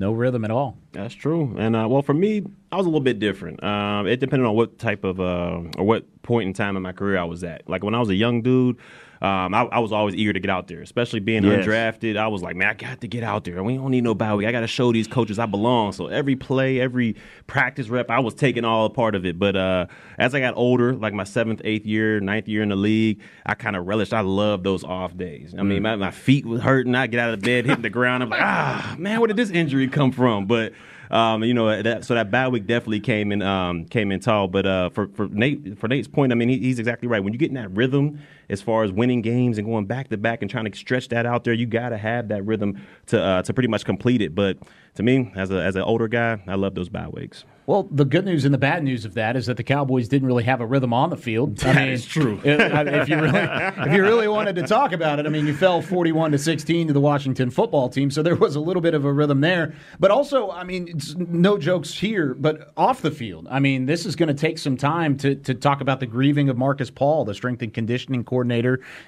No 0.00 0.12
rhythm 0.12 0.44
at 0.44 0.52
all. 0.52 0.78
That's 0.92 1.12
true. 1.12 1.56
And 1.58 1.74
uh, 1.74 1.88
well, 1.88 2.02
for 2.02 2.14
me, 2.14 2.44
I 2.70 2.76
was 2.76 2.86
a 2.86 2.88
little 2.88 3.00
bit 3.00 3.18
different. 3.18 3.62
Um, 3.64 4.06
it 4.06 4.20
depended 4.20 4.46
on 4.46 4.54
what 4.54 4.78
type 4.78 5.02
of 5.02 5.18
uh, 5.20 5.60
or 5.76 5.84
what 5.84 6.22
point 6.22 6.46
in 6.46 6.54
time 6.54 6.76
in 6.76 6.82
my 6.82 6.92
career 6.92 7.18
I 7.18 7.24
was 7.24 7.42
at. 7.42 7.68
Like 7.68 7.82
when 7.82 7.96
I 7.96 7.98
was 7.98 8.08
a 8.08 8.14
young 8.14 8.40
dude, 8.40 8.76
um, 9.20 9.52
I, 9.52 9.62
I, 9.64 9.78
was 9.80 9.90
always 9.90 10.14
eager 10.14 10.32
to 10.32 10.38
get 10.38 10.48
out 10.48 10.68
there, 10.68 10.80
especially 10.80 11.18
being 11.18 11.42
yes. 11.42 11.66
undrafted. 11.66 12.16
I 12.16 12.28
was 12.28 12.40
like, 12.40 12.54
man, 12.54 12.68
I 12.68 12.74
got 12.74 13.00
to 13.00 13.08
get 13.08 13.24
out 13.24 13.42
there. 13.42 13.62
We 13.64 13.76
don't 13.76 13.90
need 13.90 14.04
no 14.04 14.12
week. 14.12 14.46
I 14.46 14.52
got 14.52 14.60
to 14.60 14.68
show 14.68 14.92
these 14.92 15.08
coaches 15.08 15.40
I 15.40 15.46
belong. 15.46 15.90
So 15.92 16.06
every 16.06 16.36
play, 16.36 16.80
every 16.80 17.16
practice 17.48 17.88
rep, 17.88 18.10
I 18.10 18.20
was 18.20 18.34
taking 18.34 18.64
all 18.64 18.86
a 18.86 18.90
part 18.90 19.16
of 19.16 19.26
it. 19.26 19.36
But 19.36 19.56
uh, 19.56 19.86
as 20.18 20.36
I 20.36 20.40
got 20.40 20.54
older, 20.56 20.94
like 20.94 21.14
my 21.14 21.24
seventh, 21.24 21.60
eighth 21.64 21.84
year, 21.84 22.20
ninth 22.20 22.46
year 22.46 22.62
in 22.62 22.68
the 22.68 22.76
league, 22.76 23.20
I 23.44 23.54
kind 23.54 23.74
of 23.74 23.88
relished. 23.88 24.12
I 24.12 24.20
love 24.20 24.62
those 24.62 24.84
off 24.84 25.16
days. 25.16 25.52
I 25.58 25.64
mean, 25.64 25.80
mm. 25.80 25.82
my, 25.82 25.96
my 25.96 26.10
feet 26.12 26.46
was 26.46 26.60
hurting. 26.60 26.94
I 26.94 27.08
get 27.08 27.18
out 27.18 27.34
of 27.34 27.40
bed, 27.40 27.66
hitting 27.66 27.82
the 27.82 27.90
ground. 27.90 28.22
I'm 28.22 28.30
like, 28.30 28.42
ah, 28.42 28.94
man, 28.98 29.18
where 29.18 29.26
did 29.26 29.36
this 29.36 29.50
injury 29.50 29.88
come 29.88 30.12
from? 30.12 30.46
But 30.46 30.74
um, 31.10 31.42
you 31.42 31.54
know, 31.54 31.82
that, 31.82 32.04
so 32.04 32.14
that 32.14 32.30
bad 32.30 32.52
week 32.52 32.66
definitely 32.66 33.00
came 33.00 33.32
in 33.32 33.42
um, 33.42 33.86
came 33.86 34.12
in 34.12 34.20
tall. 34.20 34.48
But 34.48 34.66
uh, 34.66 34.90
for 34.90 35.08
for 35.08 35.28
Nate 35.28 35.78
for 35.78 35.88
Nate's 35.88 36.08
point, 36.08 36.32
I 36.32 36.34
mean, 36.34 36.48
he, 36.48 36.58
he's 36.58 36.78
exactly 36.78 37.08
right. 37.08 37.22
When 37.22 37.32
you 37.32 37.38
get 37.38 37.48
in 37.48 37.54
that 37.54 37.70
rhythm, 37.70 38.20
as 38.50 38.62
far 38.62 38.84
as 38.84 38.92
winning 38.92 39.22
games 39.22 39.58
and 39.58 39.66
going 39.66 39.86
back 39.86 40.08
to 40.08 40.16
back 40.16 40.42
and 40.42 40.50
trying 40.50 40.70
to 40.70 40.76
stretch 40.76 41.08
that 41.08 41.26
out 41.26 41.44
there, 41.44 41.54
you 41.54 41.66
got 41.66 41.90
to 41.90 41.98
have 41.98 42.28
that 42.28 42.44
rhythm 42.44 42.80
to 43.06 43.22
uh, 43.22 43.42
to 43.42 43.52
pretty 43.52 43.68
much 43.68 43.84
complete 43.84 44.22
it. 44.22 44.34
But 44.34 44.58
to 44.94 45.02
me, 45.02 45.32
as 45.36 45.50
a 45.50 45.62
as 45.62 45.76
an 45.76 45.82
older 45.82 46.08
guy, 46.08 46.42
I 46.46 46.54
love 46.54 46.74
those 46.74 46.88
bye 46.88 47.08
weeks. 47.08 47.44
Well, 47.68 47.86
the 47.90 48.06
good 48.06 48.24
news 48.24 48.46
and 48.46 48.54
the 48.54 48.58
bad 48.58 48.82
news 48.82 49.04
of 49.04 49.12
that 49.12 49.36
is 49.36 49.44
that 49.44 49.58
the 49.58 49.62
Cowboys 49.62 50.08
didn't 50.08 50.26
really 50.26 50.44
have 50.44 50.62
a 50.62 50.66
rhythm 50.66 50.94
on 50.94 51.10
the 51.10 51.18
field. 51.18 51.62
I 51.62 51.74
mean, 51.74 51.88
it's 51.88 52.06
true. 52.06 52.40
if 52.44 53.08
you 53.10 53.20
really, 53.20 53.38
if 53.38 53.92
you 53.92 54.02
really 54.02 54.26
wanted 54.26 54.56
to 54.56 54.62
talk 54.62 54.92
about 54.92 55.18
it, 55.18 55.26
I 55.26 55.28
mean, 55.28 55.46
you 55.46 55.52
fell 55.52 55.82
forty-one 55.82 56.32
to 56.32 56.38
sixteen 56.38 56.86
to 56.86 56.94
the 56.94 57.00
Washington 57.00 57.50
football 57.50 57.90
team, 57.90 58.10
so 58.10 58.22
there 58.22 58.36
was 58.36 58.56
a 58.56 58.60
little 58.60 58.80
bit 58.80 58.94
of 58.94 59.04
a 59.04 59.12
rhythm 59.12 59.42
there. 59.42 59.74
But 60.00 60.10
also, 60.10 60.50
I 60.50 60.64
mean, 60.64 60.98
no 61.18 61.58
jokes 61.58 61.92
here, 61.92 62.32
but 62.32 62.72
off 62.74 63.02
the 63.02 63.10
field, 63.10 63.46
I 63.50 63.60
mean, 63.60 63.84
this 63.84 64.06
is 64.06 64.16
going 64.16 64.28
to 64.28 64.34
take 64.34 64.56
some 64.56 64.78
time 64.78 65.18
to 65.18 65.34
to 65.34 65.54
talk 65.54 65.82
about 65.82 66.00
the 66.00 66.06
grieving 66.06 66.48
of 66.48 66.56
Markus 66.56 66.88
Paul, 66.88 67.26
the 67.26 67.34
strength 67.34 67.60
and 67.60 67.74
conditioning 67.74 68.24
coordinator. 68.24 68.37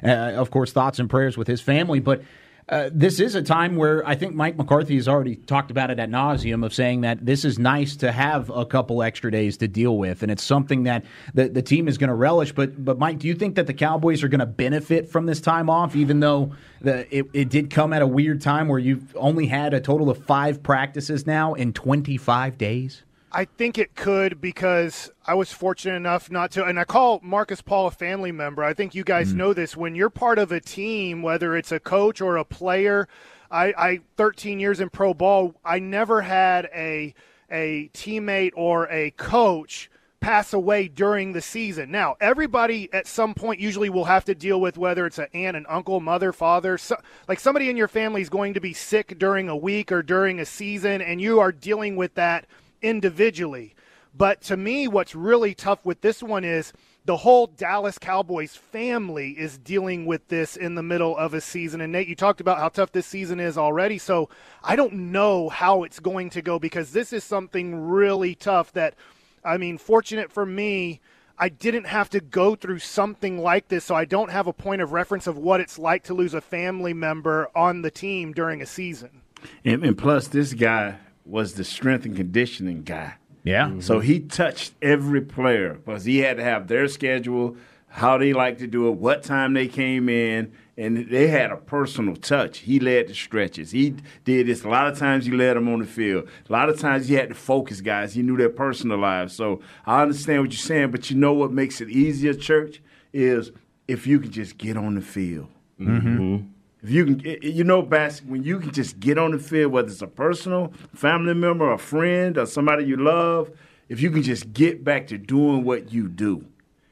Uh, 0.03 0.09
of 0.09 0.51
course, 0.51 0.73
thoughts 0.73 0.99
and 0.99 1.09
prayers 1.09 1.37
with 1.37 1.47
his 1.47 1.61
family, 1.61 2.01
but 2.01 2.23
uh, 2.71 2.89
this 2.93 3.19
is 3.19 3.35
a 3.35 3.43
time 3.43 3.75
where 3.75 4.07
I 4.07 4.15
think 4.15 4.37
Mike 4.37 4.57
McCarthy 4.57 4.95
has 4.95 5.09
already 5.09 5.35
talked 5.35 5.73
about 5.73 5.91
it 5.91 5.99
at 5.99 6.09
nauseum 6.09 6.65
of 6.65 6.73
saying 6.73 7.01
that 7.01 7.27
this 7.27 7.45
is 7.45 7.59
nice 7.59 7.97
to 7.97 8.13
have 8.13 8.49
a 8.49 8.65
couple 8.65 9.03
extra 9.03 9.29
days 9.33 9.57
to 9.57 9.67
deal 9.67 9.99
with, 9.99 10.23
and 10.23 10.31
it's 10.31 10.45
something 10.45 10.85
that 10.85 11.05
the, 11.35 11.49
the 11.49 11.63
team 11.63 11.89
is 11.89 11.99
going 11.99 12.09
to 12.09 12.15
relish. 12.15 12.53
But 12.53 12.83
but 12.83 12.97
Mike, 12.97 13.19
do 13.19 13.27
you 13.27 13.35
think 13.35 13.57
that 13.57 13.67
the 13.67 13.75
Cowboys 13.75 14.23
are 14.23 14.29
going 14.29 14.39
to 14.39 14.47
benefit 14.47 15.09
from 15.11 15.27
this 15.27 15.41
time 15.41 15.69
off, 15.69 15.97
even 15.97 16.21
though 16.21 16.55
the, 16.81 17.13
it, 17.15 17.27
it 17.33 17.49
did 17.49 17.71
come 17.71 17.93
at 17.93 18.03
a 18.03 18.07
weird 18.07 18.41
time 18.41 18.69
where 18.69 18.79
you've 18.79 19.17
only 19.17 19.47
had 19.47 19.75
a 19.75 19.81
total 19.81 20.09
of 20.09 20.25
five 20.25 20.63
practices 20.63 21.27
now 21.27 21.55
in 21.55 21.73
25 21.73 22.57
days? 22.57 23.03
I 23.33 23.45
think 23.45 23.79
it 23.79 23.95
could 23.95 24.41
because 24.41 25.11
I 25.25 25.35
was 25.35 25.53
fortunate 25.53 25.95
enough 25.95 26.31
not 26.31 26.51
to, 26.53 26.65
and 26.65 26.81
I 26.81 26.85
call 26.85 27.21
Markus 27.23 27.63
Paul 27.63 27.87
a 27.87 27.91
family 27.91 28.33
member. 28.33 28.65
I 28.65 28.75
think 28.75 28.95
you 28.95 29.05
guys 29.05 29.33
mm. 29.33 29.37
know 29.37 29.53
this. 29.53 29.77
When 29.77 29.95
you're 29.95 30.11
part 30.11 30.39
of 30.39 30.51
a 30.51 30.61
team, 30.61 31.23
whether 31.23 31.57
it's 31.57 31.71
a 31.71 31.79
coach 31.79 32.21
or 32.21 32.37
a 32.37 32.45
player, 32.45 33.07
I, 33.51 33.75
I 33.77 34.01
13 34.17 34.59
years 34.59 34.81
in 34.81 34.91
pro 34.91 35.15
ball, 35.15 35.55
I 35.65 35.79
never 35.79 36.23
had 36.23 36.69
a 36.75 37.15
a 37.51 37.91
teammate 37.93 38.53
or 38.55 38.89
a 38.91 39.11
coach 39.13 39.91
pass 40.21 40.53
away 40.53 40.87
during 40.87 41.33
the 41.33 41.41
season. 41.41 41.91
Now, 41.91 42.17
everybody 42.21 42.93
at 42.93 43.07
some 43.07 43.35
point 43.35 43.59
usually 43.59 43.89
will 43.89 44.05
have 44.05 44.25
to 44.27 44.35
deal 44.35 44.61
with 44.61 44.77
whether 44.77 45.07
it's 45.07 45.19
an 45.19 45.29
aunt, 45.33 45.57
an 45.57 45.65
uncle, 45.69 45.99
mother, 45.99 46.33
father, 46.33 46.77
so, 46.77 46.97
like 47.27 47.41
somebody 47.41 47.71
in 47.71 47.77
your 47.77 47.89
family 47.89 48.21
is 48.21 48.29
going 48.29 48.55
to 48.55 48.61
be 48.61 48.75
sick 48.75 49.19
during 49.19 49.49
a 49.49 49.57
week 49.57 49.91
or 49.91 50.03
during 50.03 50.39
a 50.39 50.45
season, 50.45 51.01
and 51.01 51.21
you 51.21 51.41
are 51.41 51.53
dealing 51.53 51.97
with 51.97 52.15
that 52.15 52.47
individually. 52.83 53.75
But 54.17 54.41
to 54.43 54.57
me, 54.57 54.89
what's 54.89 55.15
really 55.15 55.55
tough 55.55 55.85
with 55.85 56.01
this 56.01 56.23
one 56.23 56.45
is 56.45 56.73
the 57.05 57.19
whole 57.19 57.47
Dallas 57.47 57.99
Cowboys 57.99 58.57
family 58.57 59.31
is 59.33 59.57
dealing 59.59 60.05
with 60.05 60.27
this 60.29 60.57
in 60.57 60.75
the 60.75 60.83
middle 60.83 61.17
of 61.17 61.33
a 61.33 61.41
season. 61.41 61.81
And 61.81 61.93
Nate, 61.93 62.09
you 62.09 62.17
talked 62.17 62.41
about 62.41 62.59
how 62.59 62.69
tough 62.69 62.93
this 62.93 63.07
season 63.07 63.41
is 63.41 63.57
already. 63.57 63.99
So 63.99 64.29
I 64.63 64.77
don't 64.77 65.13
know 65.13 65.49
how 65.49 65.85
it's 65.85 66.01
going 66.01 66.31
to 66.31 66.43
go 66.43 66.59
because 66.59 66.93
this 66.93 67.13
is 67.13 67.25
something 67.25 67.89
really 67.89 68.35
tough 68.35 68.73
that– 68.73 68.95
I 69.45 69.57
mean, 69.57 69.79
fortunate 69.79 70.31
for 70.31 70.45
me, 70.45 71.01
I 71.39 71.49
didn't 71.49 71.85
have 71.85 72.11
to 72.11 72.21
go 72.21 72.55
through 72.55 72.81
something 72.81 73.39
like 73.39 73.69
this, 73.69 73.85
so 73.85 73.95
I 73.95 74.05
don't 74.05 74.31
have 74.31 74.47
a 74.47 74.53
point 74.53 74.83
of 74.83 74.93
reference 74.93 75.27
of 75.27 75.39
what 75.39 75.61
it's 75.61 75.79
like 75.79 76.05
to 76.05 76.15
lose 76.15 76.35
a 76.35 76.41
family 76.41 76.93
member 76.93 77.49
on 77.55 77.83
the 77.83 77.91
team 77.91 78.33
during 78.33 78.61
a 78.61 78.67
season. 78.67 79.23
And, 79.65 79.83
and 79.85 79.97
plus, 79.97 80.29
this 80.29 80.53
guy 80.53 80.99
was 81.31 81.55
the 81.55 81.65
strength 81.65 82.05
and 82.05 82.17
conditioning 82.17 82.83
guy. 82.83 83.15
Yeah. 83.45 83.69
Mm-hmm. 83.69 83.81
So 83.81 84.01
he 84.01 84.21
touched 84.21 84.75
every 84.83 85.21
player 85.23 85.75
because 85.75 86.05
he 86.05 86.19
had 86.19 86.37
to 86.37 86.45
have 86.45 86.69
their 86.69 86.89
schedule, 86.89 87.57
how 87.89 88.19
they 88.19 88.33
like 88.33 88.59
to 88.59 88.67
do 88.67 88.89
it, 88.89 88.93
what 88.93 89.23
time 89.23 89.55
they 89.55 89.67
came 89.67 90.09
in, 90.09 90.53
and 90.77 91.09
they 91.09 91.29
had 91.29 91.51
a 91.51 91.57
personal 91.57 92.17
touch. 92.17 92.59
He 92.59 92.81
led 92.81 93.09
the 93.09 93.15
stretches. 93.15 93.71
He 93.71 93.97
did 94.25 94.47
this. 94.47 94.65
A 94.65 94.69
lot 94.69 94.87
of 94.87 94.99
times 94.99 95.27
he 95.27 95.33
led 95.33 95.57
them 95.57 95.69
on 95.69 95.81
the 95.81 95.87
field. 95.87 96.29
A 96.49 96.53
lot 96.53 96.69
of 96.69 96.79
times 96.79 97.09
he 97.09 97.15
had 97.15 97.29
to 97.29 97.35
focus 97.35 97.81
guys. 97.81 98.15
He 98.15 98.23
knew 98.23 98.37
their 98.37 98.49
personal 98.49 98.99
lives. 98.99 99.35
So 99.35 99.61
I 99.85 100.03
understand 100.03 100.43
what 100.43 100.53
you're 100.53 100.59
saying, 100.59 100.91
but 100.91 101.11
you 101.11 101.17
know 101.17 101.33
what 101.33 101.53
makes 101.53 101.81
it 101.81 101.91
easier, 101.91 102.35
church, 102.35 102.81
is 103.13 103.53
if 103.89 104.07
you 104.07 104.21
can 104.21 104.31
just 104.31 104.57
get 104.57 104.77
on 104.77 104.95
the 104.95 105.01
field. 105.01 105.49
Mm-hmm. 105.81 106.47
If 106.83 106.91
you 106.91 107.05
can, 107.05 107.21
you 107.43 107.65
know, 107.65 107.83
Bass, 107.83 108.21
when 108.21 108.43
you 108.43 108.59
can 108.59 108.73
just 108.73 109.01
get 109.01 109.19
on 109.19 109.33
the 109.33 109.39
field, 109.39 109.73
whether 109.73 109.89
it's 109.89 110.03
a 110.03 110.07
personal 110.07 110.73
family 110.95 111.35
member, 111.35 111.71
a 111.71 111.79
friend, 111.79 112.39
or 112.39 112.47
somebody 112.47 112.85
you 112.85 112.97
love, 112.97 113.51
if 113.89 114.01
you 114.01 114.11
can 114.11 114.23
just 114.23 114.53
get 114.53 114.83
back 114.83 115.07
to 115.09 115.19
doing 115.19 115.65
what 115.65 115.93
you 115.93 116.09
do, 116.09 116.47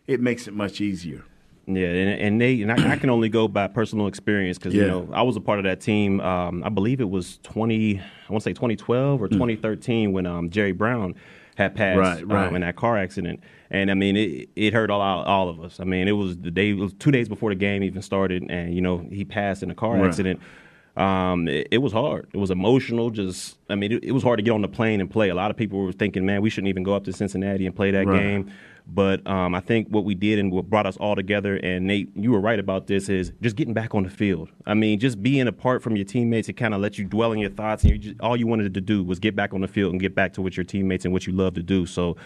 it 0.06 0.20
makes 0.20 0.46
it 0.46 0.52
much 0.52 0.80
easier. 0.80 1.24
Yeah, 1.66 1.88
and, 1.88 2.20
and 2.20 2.40
they 2.40 2.62
and 2.62 2.72
I, 2.72 2.92
I, 2.92 2.96
can 2.96 3.10
only 3.10 3.28
go 3.28 3.46
by 3.46 3.66
personal 3.66 4.06
experience 4.06 4.56
because 4.56 4.72
yeah. 4.72 4.84
you 4.84 4.88
know 4.88 5.08
I 5.12 5.20
was 5.20 5.36
a 5.36 5.40
part 5.40 5.58
of 5.58 5.64
that 5.64 5.82
team. 5.82 6.18
Um, 6.20 6.64
I 6.64 6.70
believe 6.70 6.98
it 7.00 7.10
was 7.10 7.38
twenty, 7.42 7.98
I 8.00 8.32
want 8.32 8.42
to 8.42 8.48
say 8.48 8.54
twenty 8.54 8.74
twelve 8.74 9.22
or 9.22 9.28
mm. 9.28 9.36
twenty 9.36 9.54
thirteen 9.54 10.12
when 10.12 10.24
um, 10.24 10.48
Jerry 10.48 10.72
Brown 10.72 11.14
had 11.58 11.74
passed 11.74 11.98
right, 11.98 12.26
right. 12.26 12.46
Um, 12.46 12.54
in 12.54 12.62
that 12.62 12.76
car 12.76 12.96
accident, 12.96 13.40
and 13.70 13.90
I 13.90 13.94
mean 13.94 14.16
it, 14.16 14.48
it 14.54 14.72
hurt 14.72 14.90
all 14.90 15.02
all 15.02 15.48
of 15.48 15.60
us. 15.60 15.80
I 15.80 15.84
mean 15.84 16.06
it 16.06 16.12
was 16.12 16.38
the 16.38 16.52
day, 16.52 16.70
it 16.70 16.78
was 16.78 16.94
two 16.94 17.10
days 17.10 17.28
before 17.28 17.50
the 17.50 17.56
game 17.56 17.82
even 17.82 18.00
started, 18.00 18.44
and 18.48 18.72
you 18.72 18.80
know 18.80 19.06
he 19.10 19.24
passed 19.24 19.62
in 19.62 19.70
a 19.70 19.74
car 19.74 19.96
right. 19.96 20.06
accident. 20.06 20.40
Um, 20.96 21.46
it, 21.46 21.68
it, 21.70 21.78
was 21.78 21.92
hard. 21.92 22.28
It 22.32 22.38
was 22.38 22.50
emotional. 22.50 23.10
Just, 23.10 23.56
I 23.70 23.76
mean, 23.76 23.92
it, 23.92 24.02
it, 24.02 24.10
was 24.10 24.24
hard 24.24 24.38
to 24.38 24.42
get 24.42 24.50
on 24.50 24.62
the 24.62 24.68
plane 24.68 25.00
and 25.00 25.08
play. 25.08 25.28
A 25.28 25.34
lot 25.34 25.48
of 25.48 25.56
people 25.56 25.78
were 25.78 25.92
thinking, 25.92 26.26
man, 26.26 26.42
we 26.42 26.50
shouldn't 26.50 26.70
even 26.70 26.82
go 26.82 26.92
up 26.92 27.04
to 27.04 27.12
Cincinnati 27.12 27.66
and 27.66 27.76
play 27.76 27.92
that 27.92 28.06
game. 28.06 28.50
But 28.90 29.26
um, 29.26 29.54
I 29.54 29.60
think 29.60 29.88
what 29.88 30.04
we 30.04 30.14
did 30.14 30.38
and 30.38 30.50
what 30.50 30.70
brought 30.70 30.86
us 30.86 30.96
all 30.96 31.14
together, 31.14 31.56
and 31.56 31.86
Nate, 31.86 32.10
you 32.16 32.32
were 32.32 32.40
right 32.40 32.58
about 32.58 32.86
this, 32.86 33.10
is 33.10 33.32
just 33.42 33.54
getting 33.54 33.74
back 33.74 33.94
on 33.94 34.02
the 34.02 34.08
field. 34.08 34.48
I 34.66 34.72
mean, 34.72 34.98
just 34.98 35.22
being 35.22 35.46
apart 35.46 35.82
from 35.82 35.94
your 35.94 36.06
teammates, 36.06 36.48
it 36.48 36.54
kind 36.54 36.72
of 36.72 36.80
let 36.80 36.96
you 36.96 37.04
dwell 37.04 37.32
in 37.32 37.38
your 37.38 37.50
thoughts, 37.50 37.84
and 37.84 37.92
you 37.92 37.98
just, 37.98 38.20
all 38.20 38.34
you 38.34 38.46
wanted 38.46 38.72
to 38.72 38.80
do 38.80 39.04
was 39.04 39.18
get 39.18 39.36
back 39.36 39.52
on 39.52 39.60
the 39.60 39.68
field 39.68 39.92
and 39.92 40.00
get 40.00 40.14
back 40.14 40.32
to 40.34 40.42
what 40.42 40.56
your 40.56 40.64
teammates 40.64 41.04
and 41.04 41.12
what 41.12 41.26
you 41.26 41.34
love 41.34 41.54
to 41.54 41.62
do. 41.62 41.84
So 41.84 42.16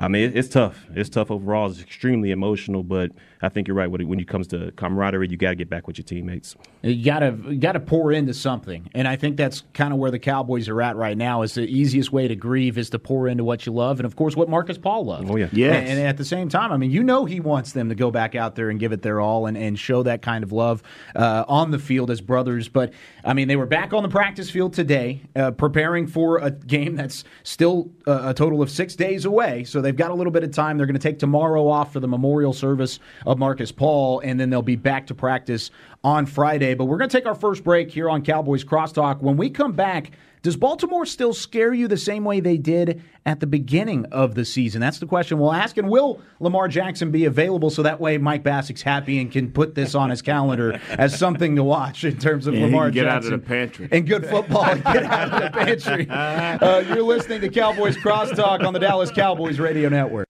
I 0.00 0.06
mean, 0.06 0.32
it's 0.34 0.48
tough. 0.48 0.86
It's 0.94 1.08
tough 1.08 1.30
overall. 1.30 1.68
It's 1.70 1.80
extremely 1.80 2.30
emotional, 2.30 2.84
but 2.84 3.10
I 3.42 3.48
think 3.48 3.66
you're 3.66 3.76
right. 3.76 3.88
When 3.88 4.20
it 4.20 4.28
comes 4.28 4.46
to 4.48 4.70
camaraderie, 4.76 5.28
you 5.28 5.36
got 5.36 5.50
to 5.50 5.54
get 5.56 5.68
back 5.68 5.88
with 5.88 5.98
your 5.98 6.04
teammates. 6.04 6.54
You 6.82 7.04
got 7.04 7.20
to 7.20 7.32
got 7.56 7.72
to 7.72 7.80
pour 7.80 8.12
into 8.12 8.32
something, 8.32 8.88
and 8.94 9.08
I 9.08 9.16
think 9.16 9.36
that's 9.36 9.64
kind 9.74 9.92
of 9.92 9.98
where 9.98 10.12
the 10.12 10.18
Cowboys 10.20 10.68
are 10.68 10.80
at 10.82 10.94
right 10.94 11.16
now. 11.16 11.42
Is 11.42 11.54
the 11.54 11.62
easiest 11.62 12.12
way 12.12 12.28
to 12.28 12.36
grieve 12.36 12.78
is 12.78 12.90
to 12.90 12.98
pour 13.00 13.26
into 13.26 13.42
what 13.42 13.66
you 13.66 13.72
love, 13.72 13.98
and 13.98 14.06
of 14.06 14.14
course, 14.14 14.36
what 14.36 14.48
Markus 14.48 14.78
Paul 14.78 15.06
loves. 15.06 15.28
Oh 15.28 15.36
yeah, 15.36 15.48
yeah. 15.52 15.72
And, 15.72 15.88
and, 15.88 16.00
at 16.00 16.16
the 16.16 16.24
same 16.24 16.48
time, 16.48 16.70
I 16.70 16.76
mean, 16.76 16.92
you 16.92 17.02
know, 17.02 17.24
he 17.24 17.40
wants 17.40 17.72
them 17.72 17.88
to 17.88 17.96
go 17.96 18.12
back 18.12 18.36
out 18.36 18.54
there 18.54 18.70
and 18.70 18.78
give 18.78 18.92
it 18.92 19.02
their 19.02 19.20
all, 19.20 19.46
and, 19.46 19.56
and 19.56 19.76
show 19.76 20.04
that 20.04 20.22
kind 20.22 20.44
of 20.44 20.52
love 20.52 20.82
uh, 21.16 21.44
on 21.48 21.72
the 21.72 21.78
field 21.78 22.12
as 22.12 22.20
brothers. 22.20 22.68
But 22.68 22.92
I 23.24 23.34
mean, 23.34 23.48
they 23.48 23.56
were 23.56 23.66
back 23.66 23.92
on 23.92 24.04
the 24.04 24.08
practice 24.08 24.48
field 24.48 24.74
today, 24.74 25.22
uh, 25.34 25.50
preparing 25.50 26.06
for 26.06 26.38
a 26.38 26.52
game 26.52 26.94
that's 26.94 27.24
still 27.42 27.90
uh, 28.06 28.22
a 28.26 28.34
total 28.34 28.62
of 28.62 28.70
six 28.70 28.94
days 28.94 29.24
away. 29.24 29.64
So 29.64 29.80
they've 29.88 29.96
got 29.96 30.10
a 30.10 30.14
little 30.14 30.30
bit 30.30 30.44
of 30.44 30.52
time. 30.52 30.76
They're 30.76 30.86
going 30.86 30.98
to 30.98 31.02
take 31.02 31.18
tomorrow 31.18 31.66
off 31.66 31.94
for 31.94 32.00
the 32.00 32.06
memorial 32.06 32.52
service 32.52 33.00
of 33.24 33.38
Markus 33.38 33.72
Paul, 33.72 34.20
and 34.20 34.38
then 34.38 34.50
they'll 34.50 34.60
be 34.60 34.76
back 34.76 35.06
to 35.06 35.14
practice 35.14 35.70
on 36.04 36.26
Friday. 36.26 36.74
But 36.74 36.84
we're 36.84 36.98
going 36.98 37.08
to 37.08 37.16
take 37.16 37.26
our 37.26 37.34
first 37.34 37.64
break 37.64 37.90
here 37.90 38.10
on 38.10 38.22
Cowboys 38.22 38.64
Crosstalk. 38.64 39.22
When 39.22 39.38
we 39.38 39.48
come 39.48 39.72
back, 39.72 40.12
does 40.42 40.56
Baltimore 40.56 41.06
still 41.06 41.32
scare 41.34 41.72
you 41.72 41.88
the 41.88 41.96
same 41.96 42.24
way 42.24 42.40
they 42.40 42.56
did 42.56 43.02
at 43.26 43.40
the 43.40 43.46
beginning 43.46 44.06
of 44.06 44.34
the 44.34 44.44
season? 44.44 44.80
That's 44.80 44.98
the 44.98 45.06
question 45.06 45.38
we'll 45.38 45.52
ask. 45.52 45.76
And 45.76 45.88
will 45.88 46.20
Lamar 46.40 46.68
Jackson 46.68 47.10
be 47.10 47.24
available 47.24 47.70
so 47.70 47.82
that 47.82 48.00
way 48.00 48.18
Mike 48.18 48.42
Bacsik's 48.42 48.82
happy 48.82 49.20
and 49.20 49.30
can 49.30 49.50
put 49.50 49.74
this 49.74 49.94
on 49.94 50.10
his 50.10 50.22
calendar 50.22 50.80
as 50.90 51.18
something 51.18 51.56
to 51.56 51.64
watch 51.64 52.04
in 52.04 52.18
terms 52.18 52.46
of 52.46 52.54
yeah, 52.54 52.64
Lamar 52.66 52.90
get 52.90 53.04
Jackson? 53.04 53.32
out 53.32 53.34
of 53.34 53.40
the 53.42 53.46
pantry. 53.46 53.88
And 53.90 54.06
good 54.06 54.26
football 54.26 54.64
and 54.64 54.84
get 54.84 55.04
out 55.04 55.32
of 55.32 55.42
the 55.42 55.58
pantry. 55.58 56.06
Uh, 56.18 56.84
you're 56.88 57.02
listening 57.02 57.40
to 57.40 57.48
Cowboys 57.48 57.96
Crosstalk 57.96 58.64
on 58.64 58.72
the 58.72 58.78
Dallas 58.78 59.10
Cowboys 59.10 59.58
Radio 59.58 59.88
Network. 59.88 60.27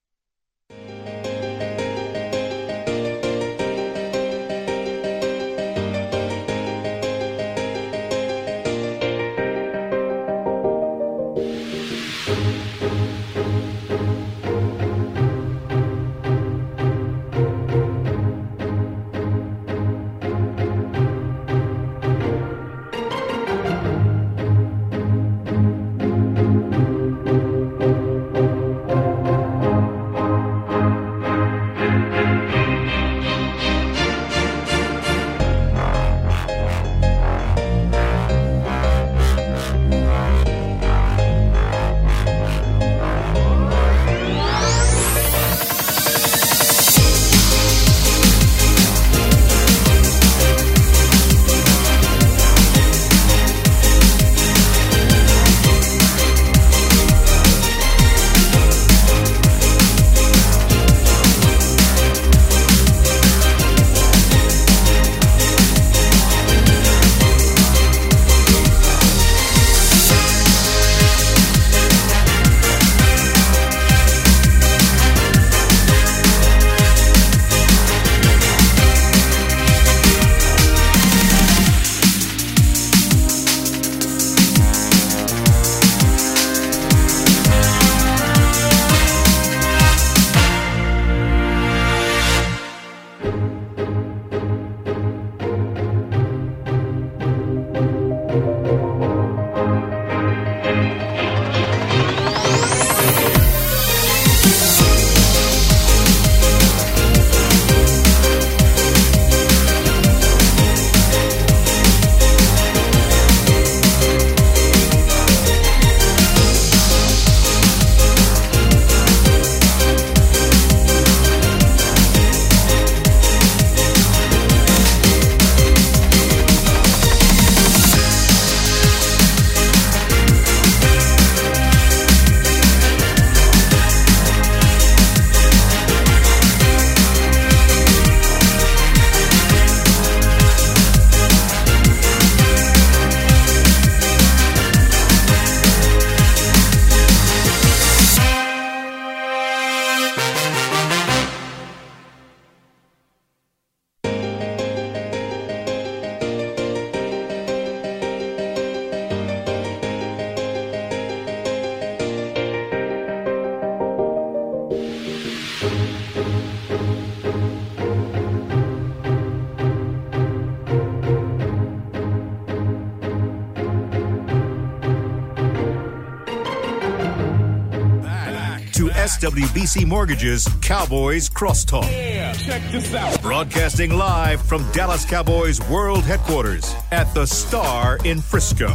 SWBC 179.29 179.85
Mortgage's 179.85 180.47
Cowboys 180.59 181.29
Crosstalk. 181.29 181.83
Yeah, 181.83 182.33
check 182.33 182.63
this 182.71 182.95
out. 182.95 183.21
Broadcasting 183.21 183.91
live 183.91 184.41
from 184.41 184.65
Dallas 184.71 185.05
Cowboys 185.05 185.61
World 185.69 186.03
Headquarters 186.03 186.73
at 186.91 187.13
the 187.13 187.27
Star 187.27 187.99
in 188.05 188.21
Frisco. 188.21 188.69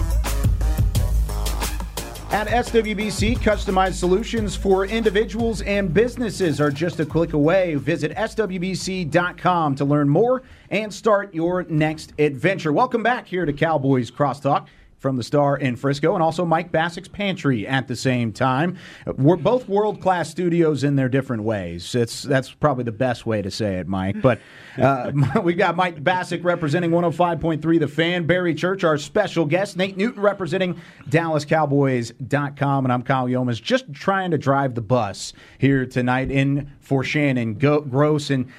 At 2.30 2.46
SWBC, 2.46 3.38
customized 3.38 3.94
solutions 3.94 4.54
for 4.54 4.86
individuals 4.86 5.60
and 5.62 5.92
businesses 5.92 6.60
are 6.60 6.70
just 6.70 7.00
a 7.00 7.06
click 7.06 7.32
away. 7.32 7.74
Visit 7.74 8.14
SWBC.com 8.14 9.74
to 9.74 9.84
learn 9.84 10.08
more 10.08 10.42
and 10.70 10.94
start 10.94 11.34
your 11.34 11.64
next 11.64 12.12
adventure. 12.20 12.72
Welcome 12.72 13.02
back 13.02 13.26
here 13.26 13.44
to 13.44 13.52
Cowboys 13.52 14.08
Crosstalk 14.08 14.68
from 15.04 15.16
the 15.16 15.22
Star 15.22 15.58
in 15.58 15.76
Frisco, 15.76 16.14
and 16.14 16.22
also 16.22 16.46
Mike 16.46 16.72
Bacsik's 16.72 17.08
Pantry 17.08 17.66
at 17.66 17.88
the 17.88 17.94
same 17.94 18.32
time. 18.32 18.78
We're 19.04 19.36
both 19.36 19.68
world 19.68 20.00
class 20.00 20.30
studios 20.30 20.82
in 20.82 20.96
their 20.96 21.10
different 21.10 21.42
ways. 21.42 21.94
It's 21.94 22.22
that's 22.22 22.50
probably 22.54 22.84
the 22.84 22.92
best 22.92 23.26
way 23.26 23.42
to 23.42 23.50
say 23.50 23.74
it, 23.74 23.86
Mike. 23.86 24.22
But 24.22 24.40
uh, 24.80 25.12
we've 25.42 25.58
got 25.58 25.76
Mike 25.76 26.02
Bacsik 26.02 26.42
representing 26.42 26.90
105.3 26.90 27.80
The 27.80 27.86
Fan, 27.86 28.26
Barry 28.26 28.54
Church, 28.54 28.82
our 28.82 28.96
special 28.96 29.44
guest, 29.44 29.76
Nate 29.76 29.98
Newton 29.98 30.22
representing 30.22 30.80
DallasCowboys.com, 31.10 32.86
and 32.86 32.90
I'm 32.90 33.02
Kyle 33.02 33.26
Youmans, 33.26 33.60
just 33.60 33.92
trying 33.92 34.30
to 34.30 34.38
drive 34.38 34.74
the 34.74 34.80
bus 34.80 35.34
here 35.58 35.84
tonight 35.84 36.30
in 36.30 36.72
for 36.80 37.04
Shannon 37.04 37.54
Go- 37.58 37.82
Gross 37.82 38.30
and. 38.30 38.50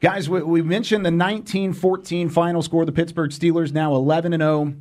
Guys, 0.00 0.30
we, 0.30 0.40
we 0.42 0.62
mentioned 0.62 1.04
the 1.04 1.10
1914 1.10 2.28
final 2.28 2.62
score. 2.62 2.84
The 2.84 2.92
Pittsburgh 2.92 3.32
Steelers 3.32 3.72
now 3.72 3.96
11 3.96 4.32
and 4.32 4.40
0 4.40 4.76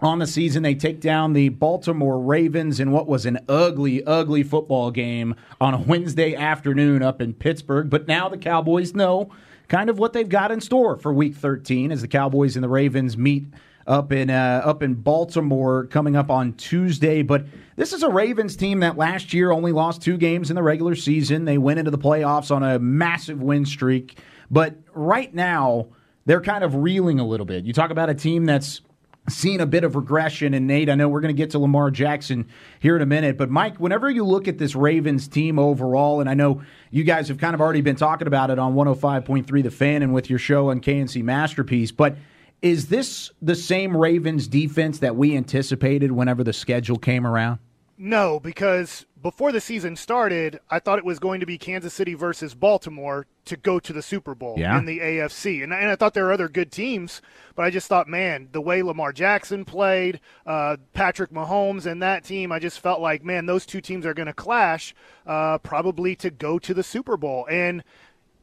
on 0.00 0.18
the 0.18 0.26
season. 0.26 0.62
They 0.62 0.74
take 0.74 1.00
down 1.00 1.32
the 1.32 1.48
Baltimore 1.50 2.20
Ravens 2.20 2.80
in 2.80 2.90
what 2.90 3.06
was 3.06 3.26
an 3.26 3.38
ugly, 3.48 4.04
ugly 4.04 4.42
football 4.42 4.90
game 4.90 5.34
on 5.60 5.74
a 5.74 5.78
Wednesday 5.78 6.34
afternoon 6.34 7.02
up 7.02 7.20
in 7.20 7.34
Pittsburgh. 7.34 7.88
But 7.90 8.08
now 8.08 8.28
the 8.28 8.38
Cowboys 8.38 8.94
know 8.94 9.30
kind 9.68 9.88
of 9.88 9.98
what 9.98 10.12
they've 10.12 10.28
got 10.28 10.50
in 10.50 10.60
store 10.60 10.96
for 10.96 11.12
Week 11.12 11.34
13 11.34 11.90
as 11.92 12.02
the 12.02 12.08
Cowboys 12.08 12.56
and 12.56 12.62
the 12.62 12.68
Ravens 12.68 13.16
meet 13.16 13.46
up 13.86 14.12
in 14.12 14.30
uh, 14.30 14.62
up 14.64 14.82
in 14.82 14.94
Baltimore 14.94 15.86
coming 15.86 16.16
up 16.16 16.30
on 16.30 16.54
Tuesday. 16.54 17.22
But 17.22 17.46
this 17.76 17.92
is 17.92 18.02
a 18.02 18.08
Ravens 18.08 18.56
team 18.56 18.80
that 18.80 18.96
last 18.96 19.34
year 19.34 19.50
only 19.50 19.72
lost 19.72 20.02
two 20.02 20.16
games 20.16 20.50
in 20.50 20.56
the 20.56 20.62
regular 20.62 20.94
season. 20.94 21.44
They 21.44 21.58
went 21.58 21.78
into 21.78 21.90
the 21.90 21.98
playoffs 21.98 22.54
on 22.54 22.62
a 22.62 22.78
massive 22.78 23.42
win 23.42 23.66
streak, 23.66 24.18
but 24.50 24.76
right 24.94 25.32
now 25.34 25.88
they're 26.24 26.40
kind 26.40 26.64
of 26.64 26.76
reeling 26.76 27.20
a 27.20 27.26
little 27.26 27.46
bit. 27.46 27.64
You 27.64 27.72
talk 27.72 27.90
about 27.90 28.08
a 28.08 28.14
team 28.14 28.46
that's 28.46 28.80
seen 29.28 29.60
a 29.60 29.66
bit 29.66 29.84
of 29.84 29.96
regression. 29.96 30.54
And 30.54 30.66
Nate, 30.66 30.90
I 30.90 30.94
know 30.94 31.08
we're 31.08 31.20
going 31.20 31.34
to 31.34 31.40
get 31.40 31.50
to 31.50 31.58
Lamar 31.58 31.90
Jackson 31.90 32.46
here 32.80 32.96
in 32.96 33.02
a 33.02 33.06
minute, 33.06 33.38
but 33.38 33.50
Mike, 33.50 33.78
whenever 33.78 34.10
you 34.10 34.24
look 34.24 34.48
at 34.48 34.58
this 34.58 34.74
Ravens 34.74 35.28
team 35.28 35.58
overall, 35.58 36.20
and 36.20 36.28
I 36.28 36.34
know 36.34 36.62
you 36.90 37.04
guys 37.04 37.28
have 37.28 37.38
kind 37.38 37.54
of 37.54 37.60
already 37.60 37.80
been 37.80 37.96
talking 37.96 38.26
about 38.26 38.50
it 38.50 38.58
on 38.58 38.74
105.3 38.74 39.62
The 39.62 39.70
Fan 39.70 40.02
and 40.02 40.12
with 40.12 40.28
your 40.28 40.38
show 40.38 40.70
on 40.70 40.80
KNC 40.80 41.22
Masterpiece, 41.22 41.90
but 41.90 42.16
is 42.62 42.88
this 42.88 43.30
the 43.42 43.54
same 43.54 43.96
Ravens 43.96 44.48
defense 44.48 45.00
that 45.00 45.16
we 45.16 45.36
anticipated 45.36 46.12
whenever 46.12 46.42
the 46.42 46.52
schedule 46.52 46.98
came 46.98 47.26
around? 47.26 47.58
No, 47.98 48.40
because 48.40 49.06
before 49.24 49.52
the 49.52 49.60
season 49.60 49.96
started, 49.96 50.60
I 50.68 50.78
thought 50.78 50.98
it 50.98 51.04
was 51.04 51.18
going 51.18 51.40
to 51.40 51.46
be 51.46 51.56
Kansas 51.56 51.94
City 51.94 52.12
versus 52.12 52.54
Baltimore 52.54 53.26
to 53.46 53.56
go 53.56 53.80
to 53.80 53.90
the 53.90 54.02
Super 54.02 54.34
Bowl 54.34 54.56
yeah. 54.58 54.76
in 54.76 54.84
the 54.84 54.98
AFC. 54.98 55.64
And, 55.64 55.72
and, 55.72 55.88
I 55.88 55.96
thought 55.96 56.12
there 56.12 56.24
were 56.24 56.32
other 56.32 56.50
good 56.50 56.70
teams, 56.70 57.22
but 57.56 57.64
I 57.64 57.70
just 57.70 57.88
thought, 57.88 58.06
man, 58.06 58.50
the 58.52 58.60
way 58.60 58.82
Lamar 58.82 59.14
Jackson 59.14 59.64
played, 59.64 60.20
uh, 60.44 60.76
Patrick 60.92 61.30
Mahomes 61.30 61.86
and 61.86 62.02
that 62.02 62.22
team, 62.22 62.52
I 62.52 62.58
just 62.58 62.80
felt 62.80 63.00
like, 63.00 63.24
man, 63.24 63.46
those 63.46 63.64
two 63.64 63.80
teams 63.80 64.04
are 64.04 64.12
going 64.12 64.26
to 64.26 64.34
clash 64.34 64.94
uh, 65.26 65.56
probably 65.56 66.14
to 66.16 66.28
go 66.28 66.58
to 66.58 66.74
the 66.74 66.82
Super 66.82 67.16
Bowl. 67.16 67.46
And 67.50 67.82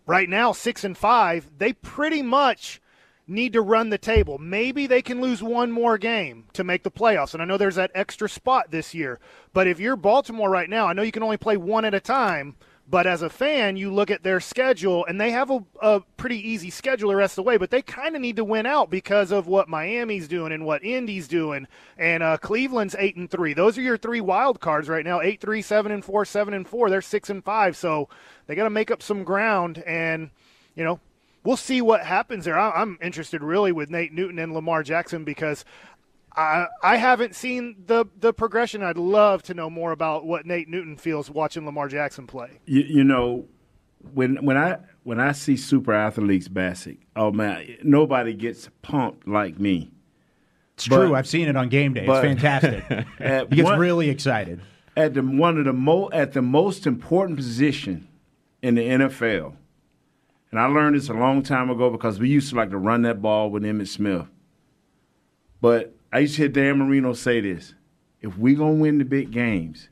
right 0.07 0.27
now, 0.27 0.51
six 0.51 0.83
and 0.83 0.97
five, 0.97 1.51
they 1.59 1.73
pretty 1.73 2.23
much 2.23 2.81
need 3.27 3.53
to 3.53 3.61
run 3.61 3.89
the 3.89 3.97
table. 3.97 4.37
Maybe 4.37 4.87
they 4.87 5.01
can 5.01 5.21
lose 5.21 5.41
one 5.41 5.71
more 5.71 5.97
game 5.97 6.45
to 6.53 6.63
make 6.63 6.83
the 6.83 6.91
playoffs. 6.91 7.33
And 7.33 7.41
I 7.41 7.45
know 7.45 7.57
there's 7.57 7.75
that 7.75 7.91
extra 7.95 8.27
spot 8.27 8.71
this 8.71 8.93
year. 8.93 9.19
But 9.53 9.67
if 9.67 9.79
you're 9.79 9.95
Baltimore 9.95 10.49
right 10.49 10.69
now, 10.69 10.87
I 10.87 10.93
know 10.93 11.01
you 11.01 11.11
can 11.11 11.23
only 11.23 11.37
play 11.37 11.57
one 11.57 11.85
at 11.85 11.93
a 11.93 11.99
time. 11.99 12.55
But 12.91 13.07
as 13.07 13.21
a 13.21 13.29
fan, 13.29 13.77
you 13.77 13.89
look 13.89 14.11
at 14.11 14.21
their 14.21 14.41
schedule, 14.41 15.05
and 15.05 15.21
they 15.21 15.31
have 15.31 15.49
a, 15.49 15.63
a 15.81 16.01
pretty 16.17 16.45
easy 16.49 16.69
schedule 16.69 17.09
the 17.09 17.15
rest 17.15 17.33
of 17.33 17.35
the 17.37 17.43
way. 17.43 17.55
But 17.55 17.69
they 17.69 17.81
kind 17.81 18.17
of 18.17 18.21
need 18.21 18.35
to 18.35 18.43
win 18.43 18.65
out 18.65 18.89
because 18.89 19.31
of 19.31 19.47
what 19.47 19.69
Miami's 19.69 20.27
doing 20.27 20.51
and 20.51 20.65
what 20.65 20.83
Indy's 20.83 21.29
doing, 21.29 21.67
and 21.97 22.21
uh, 22.21 22.37
Cleveland's 22.37 22.97
eight 22.99 23.15
and 23.15 23.31
three. 23.31 23.53
Those 23.53 23.77
are 23.77 23.81
your 23.81 23.97
three 23.97 24.19
wild 24.19 24.59
cards 24.59 24.89
right 24.89 25.05
now: 25.05 25.21
eight, 25.21 25.39
three, 25.39 25.61
seven 25.61 25.93
and 25.93 26.03
four, 26.03 26.25
seven 26.25 26.53
and 26.53 26.67
four. 26.67 26.89
They're 26.89 27.01
six 27.01 27.29
and 27.29 27.41
five, 27.41 27.77
so 27.77 28.09
they 28.47 28.55
got 28.55 28.65
to 28.65 28.69
make 28.69 28.91
up 28.91 29.01
some 29.01 29.23
ground. 29.23 29.81
And 29.87 30.29
you 30.75 30.83
know, 30.83 30.99
we'll 31.43 31.57
see 31.57 31.81
what 31.81 32.03
happens 32.05 32.45
there. 32.45 32.57
I'm 32.57 32.97
interested 33.01 33.43
really 33.43 33.71
with 33.71 33.89
Nate 33.89 34.13
Newton 34.13 34.39
and 34.39 34.53
Lamar 34.53 34.83
Jackson 34.83 35.23
because 35.23 35.65
I 36.35 36.67
I 36.83 36.97
haven't 36.97 37.35
seen 37.35 37.83
the 37.85 38.05
the 38.19 38.33
progression. 38.33 38.83
I'd 38.83 38.97
love 38.97 39.43
to 39.43 39.53
know 39.53 39.69
more 39.69 39.91
about 39.91 40.25
what 40.25 40.45
Nate 40.45 40.69
Newton 40.69 40.97
feels 40.97 41.29
watching 41.29 41.65
Lamar 41.65 41.87
Jackson 41.87 42.27
play. 42.27 42.59
You, 42.65 42.81
you 42.81 43.03
know, 43.03 43.45
when 44.13 44.37
when 44.45 44.57
I 44.57 44.77
when 45.03 45.19
I 45.19 45.31
see 45.33 45.57
super 45.57 45.93
athletes, 45.93 46.47
Bacsik, 46.47 46.99
oh 47.15 47.31
man, 47.31 47.77
nobody 47.83 48.33
gets 48.33 48.69
pumped 48.81 49.27
like 49.27 49.59
me. 49.59 49.91
It's 50.75 50.87
but, 50.87 50.97
true. 50.97 51.15
I've 51.15 51.27
seen 51.27 51.47
it 51.47 51.55
on 51.55 51.69
game 51.69 51.93
day. 51.93 52.05
But, 52.05 52.25
it's 52.25 52.41
fantastic. 52.41 52.83
he 53.49 53.55
gets 53.55 53.63
one, 53.63 53.79
really 53.79 54.09
excited 54.09 54.61
at 54.95 55.13
the 55.13 55.21
one 55.21 55.57
of 55.57 55.65
the 55.65 55.73
mo 55.73 56.09
at 56.11 56.33
the 56.33 56.41
most 56.41 56.87
important 56.87 57.37
position 57.37 58.07
in 58.61 58.75
the 58.75 58.81
NFL 58.81 59.55
and 60.51 60.59
I 60.59 60.65
learned 60.65 60.95
this 60.95 61.09
a 61.09 61.13
long 61.13 61.43
time 61.43 61.69
ago 61.69 61.89
because 61.89 62.19
we 62.19 62.29
used 62.29 62.49
to 62.49 62.55
like 62.55 62.69
to 62.71 62.77
run 62.77 63.03
that 63.03 63.21
ball 63.21 63.49
with 63.49 63.63
Emmitt 63.63 63.87
Smith. 63.87 64.27
But 65.61 65.95
I 66.11 66.19
used 66.19 66.35
to 66.35 66.43
hear 66.43 66.49
Dan 66.49 66.79
Marino 66.79 67.13
say 67.13 67.39
this 67.39 67.73
if 68.21 68.37
we're 68.37 68.57
going 68.57 68.77
to 68.77 68.81
win 68.81 68.97
the 68.97 69.05
big 69.05 69.31
games, 69.31 69.89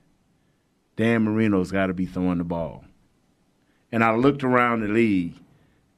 Dan 0.95 1.23
Marino's 1.23 1.71
got 1.71 1.87
to 1.87 1.93
be 1.93 2.05
throwing 2.05 2.37
the 2.39 2.43
ball. 2.43 2.83
And 3.91 4.03
I 4.03 4.15
looked 4.15 4.43
around 4.43 4.81
the 4.81 4.87
league 4.87 5.35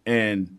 and 0.06 0.58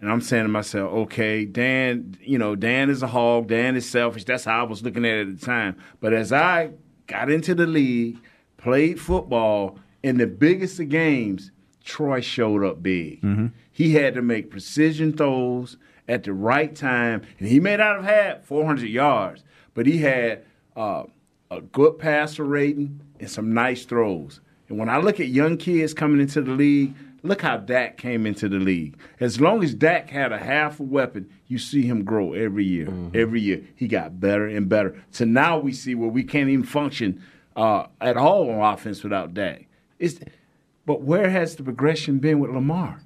and 0.00 0.12
I'm 0.12 0.20
saying 0.20 0.44
to 0.44 0.48
myself, 0.48 0.92
okay, 0.92 1.46
Dan, 1.46 2.18
you 2.20 2.36
know, 2.36 2.54
Dan 2.54 2.90
is 2.90 3.02
a 3.02 3.06
hog, 3.06 3.46
Dan 3.48 3.74
is 3.74 3.88
selfish. 3.88 4.24
That's 4.24 4.44
how 4.44 4.60
I 4.60 4.62
was 4.64 4.82
looking 4.82 5.06
at 5.06 5.12
it 5.12 5.28
at 5.28 5.40
the 5.40 5.46
time. 5.46 5.78
But 6.00 6.12
as 6.12 6.30
I 6.30 6.72
got 7.06 7.30
into 7.30 7.54
the 7.54 7.66
league, 7.66 8.18
played 8.58 9.00
football, 9.00 9.78
in 10.02 10.18
the 10.18 10.26
biggest 10.26 10.78
of 10.78 10.90
games, 10.90 11.50
Troy 11.84 12.20
showed 12.20 12.64
up 12.64 12.82
big. 12.82 13.20
Mm-hmm. 13.22 13.48
He 13.70 13.94
had 13.94 14.14
to 14.14 14.22
make 14.22 14.50
precision 14.50 15.12
throws 15.12 15.76
at 16.08 16.24
the 16.24 16.32
right 16.32 16.74
time, 16.74 17.22
and 17.38 17.48
he 17.48 17.60
may 17.60 17.76
not 17.76 17.96
have 17.96 18.04
had 18.04 18.44
400 18.44 18.88
yards, 18.88 19.44
but 19.74 19.86
he 19.86 19.98
had 19.98 20.44
uh, 20.76 21.04
a 21.50 21.60
good 21.60 21.98
passer 21.98 22.44
rating 22.44 23.00
and 23.20 23.30
some 23.30 23.52
nice 23.52 23.84
throws. 23.84 24.40
And 24.68 24.78
when 24.78 24.88
I 24.88 24.98
look 24.98 25.20
at 25.20 25.28
young 25.28 25.56
kids 25.56 25.92
coming 25.92 26.20
into 26.20 26.40
the 26.40 26.52
league, 26.52 26.94
look 27.22 27.42
how 27.42 27.58
Dak 27.58 27.96
came 27.98 28.26
into 28.26 28.48
the 28.48 28.58
league. 28.58 28.96
As 29.20 29.40
long 29.40 29.62
as 29.62 29.74
Dak 29.74 30.08
had 30.10 30.32
a 30.32 30.38
half 30.38 30.80
a 30.80 30.82
weapon, 30.82 31.28
you 31.48 31.58
see 31.58 31.82
him 31.82 32.04
grow 32.04 32.32
every 32.32 32.64
year. 32.64 32.86
Mm-hmm. 32.86 33.16
Every 33.16 33.40
year, 33.40 33.62
he 33.74 33.88
got 33.88 34.20
better 34.20 34.46
and 34.46 34.68
better. 34.68 35.02
So 35.10 35.24
now 35.24 35.58
we 35.58 35.72
see 35.72 35.94
where 35.94 36.08
we 36.08 36.24
can't 36.24 36.48
even 36.48 36.64
function 36.64 37.22
uh, 37.56 37.86
at 38.00 38.16
all 38.16 38.50
on 38.50 38.72
offense 38.72 39.02
without 39.02 39.34
Dak. 39.34 39.66
It's 39.98 40.18
but 40.86 41.02
where 41.02 41.30
has 41.30 41.56
the 41.56 41.62
progression 41.62 42.18
been 42.18 42.40
with 42.40 42.50
Lamar? 42.50 43.00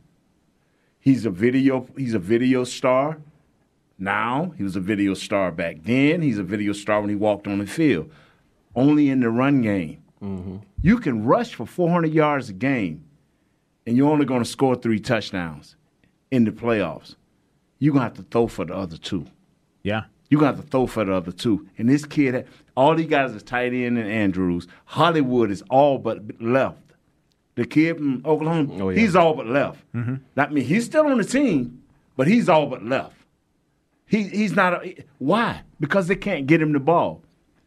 He's 0.98 1.24
a 1.24 1.30
video 1.30 1.86
he's 1.96 2.14
a 2.14 2.18
video 2.18 2.64
star. 2.64 3.18
Now, 3.98 4.52
he 4.56 4.62
was 4.62 4.76
a 4.76 4.80
video 4.80 5.14
star 5.14 5.50
back 5.50 5.78
then. 5.82 6.22
He's 6.22 6.38
a 6.38 6.44
video 6.44 6.72
star 6.72 7.00
when 7.00 7.10
he 7.10 7.16
walked 7.16 7.48
on 7.48 7.58
the 7.58 7.66
field. 7.66 8.10
Only 8.74 9.08
in 9.08 9.20
the 9.20 9.30
run 9.30 9.60
game. 9.60 10.02
Mm-hmm. 10.22 10.58
You 10.82 10.98
can 10.98 11.24
rush 11.24 11.54
for 11.54 11.66
400 11.66 12.12
yards 12.12 12.48
a 12.48 12.52
game, 12.52 13.04
and 13.86 13.96
you're 13.96 14.08
only 14.08 14.24
going 14.24 14.42
to 14.42 14.48
score 14.48 14.76
three 14.76 15.00
touchdowns 15.00 15.74
in 16.30 16.44
the 16.44 16.52
playoffs. 16.52 17.16
You're 17.80 17.92
going 17.92 18.02
to 18.02 18.08
have 18.08 18.24
to 18.24 18.30
throw 18.30 18.46
for 18.46 18.64
the 18.64 18.74
other 18.74 18.96
two. 18.96 19.26
Yeah. 19.82 20.04
You're 20.30 20.40
going 20.40 20.52
to 20.52 20.56
have 20.56 20.64
to 20.64 20.70
throw 20.70 20.86
for 20.86 21.04
the 21.04 21.14
other 21.14 21.32
two. 21.32 21.68
And 21.78 21.88
this 21.88 22.04
kid, 22.04 22.46
all 22.76 22.94
these 22.94 23.08
guys 23.08 23.32
is 23.32 23.42
tight 23.42 23.72
end 23.72 23.98
and 23.98 24.08
Andrews. 24.08 24.68
Hollywood 24.84 25.50
is 25.50 25.62
all 25.70 25.98
but 25.98 26.40
left 26.40 26.87
the 27.58 27.66
kid 27.66 27.96
from 27.96 28.22
Oklahoma, 28.24 28.84
oh, 28.84 28.88
yeah. 28.90 29.00
he's 29.00 29.16
all 29.16 29.34
but 29.34 29.46
left. 29.46 29.80
Mm-hmm. 29.92 30.56
He's 30.56 30.86
still 30.86 31.06
on 31.06 31.18
the 31.18 31.24
team, 31.24 31.82
but 32.16 32.28
he's 32.28 32.48
all 32.48 32.66
but 32.66 32.84
left. 32.84 33.16
He 34.06 34.22
he's 34.22 34.52
not. 34.52 34.86
A, 34.86 35.04
why? 35.18 35.62
Because 35.80 36.06
they 36.06 36.16
can't 36.16 36.46
get 36.46 36.62
him 36.62 36.72
the 36.72 36.80
ball. 36.80 37.22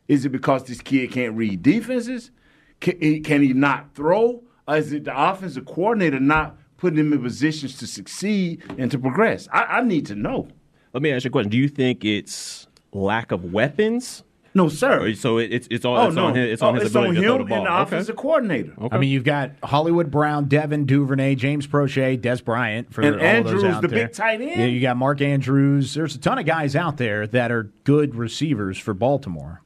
Is 0.07 0.25
it 0.25 0.29
because 0.29 0.63
this 0.63 0.81
kid 0.81 1.11
can't 1.11 1.35
read 1.35 1.61
defenses? 1.61 2.31
Can, 2.79 3.21
can 3.23 3.43
he 3.43 3.53
not 3.53 3.93
throw? 3.93 4.41
Or 4.67 4.77
is 4.77 4.91
it 4.93 5.03
the 5.03 5.29
offensive 5.29 5.65
coordinator 5.65 6.19
not 6.19 6.57
putting 6.77 6.99
him 6.99 7.13
in 7.13 7.21
positions 7.21 7.77
to 7.77 7.87
succeed 7.87 8.63
and 8.77 8.89
to 8.91 8.97
progress? 8.97 9.47
I, 9.51 9.63
I 9.63 9.81
need 9.81 10.05
to 10.07 10.15
know. 10.15 10.47
Let 10.93 11.03
me 11.03 11.11
ask 11.11 11.25
you 11.25 11.29
a 11.29 11.31
question. 11.31 11.51
Do 11.51 11.57
you 11.57 11.67
think 11.67 12.03
it's 12.03 12.67
lack 12.91 13.31
of 13.31 13.53
weapons 13.53 14.23
No, 14.53 14.67
sir. 14.67 15.01
Oh, 15.01 15.13
so 15.13 15.37
it, 15.37 15.53
it's 15.53 15.67
it's 15.71 15.85
all 15.85 15.97
oh 15.97 16.07
it's 16.07 16.15
no, 16.15 16.25
on 16.25 16.35
his, 16.35 16.53
it's 16.53 16.61
oh, 16.61 16.67
on 16.67 16.75
his 16.75 16.83
it's 16.85 16.91
ability 16.91 17.09
on 17.09 17.15
to 17.15 17.21
throw 17.21 17.35
him 17.35 17.41
the 17.43 17.45
ball. 17.45 17.57
and 17.59 17.67
the 17.67 17.71
okay. 17.71 17.81
offensive 17.83 18.15
coordinator. 18.17 18.73
Okay. 18.77 18.95
I 18.95 18.99
mean, 18.99 19.09
you've 19.09 19.23
got 19.23 19.51
Hollywood 19.63 20.11
Brown, 20.11 20.45
Devin 20.45 20.85
Duvernay, 20.85 21.35
James 21.35 21.67
Proche, 21.67 22.19
Dez 22.19 22.43
Bryant 22.43 22.93
for 22.93 23.01
And 23.01 23.15
all 23.15 23.21
Andrews, 23.21 23.61
those 23.61 23.75
out 23.75 23.81
the 23.81 23.87
there. 23.87 24.07
big 24.07 24.15
tight 24.15 24.41
end. 24.41 24.59
Yeah, 24.59 24.65
you 24.65 24.81
got 24.81 24.97
Mark 24.97 25.21
Andrews. 25.21 25.93
There's 25.93 26.15
a 26.15 26.19
ton 26.19 26.37
of 26.37 26.45
guys 26.45 26.75
out 26.75 26.97
there 26.97 27.25
that 27.27 27.51
are 27.51 27.71
good 27.85 28.15
receivers 28.15 28.77
for 28.77 28.93
Baltimore. 28.93 29.61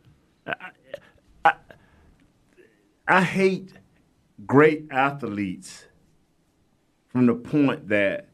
I 3.07 3.21
hate 3.23 3.73
great 4.45 4.87
athletes 4.89 5.85
from 7.07 7.27
the 7.27 7.35
point 7.35 7.89
that 7.89 8.29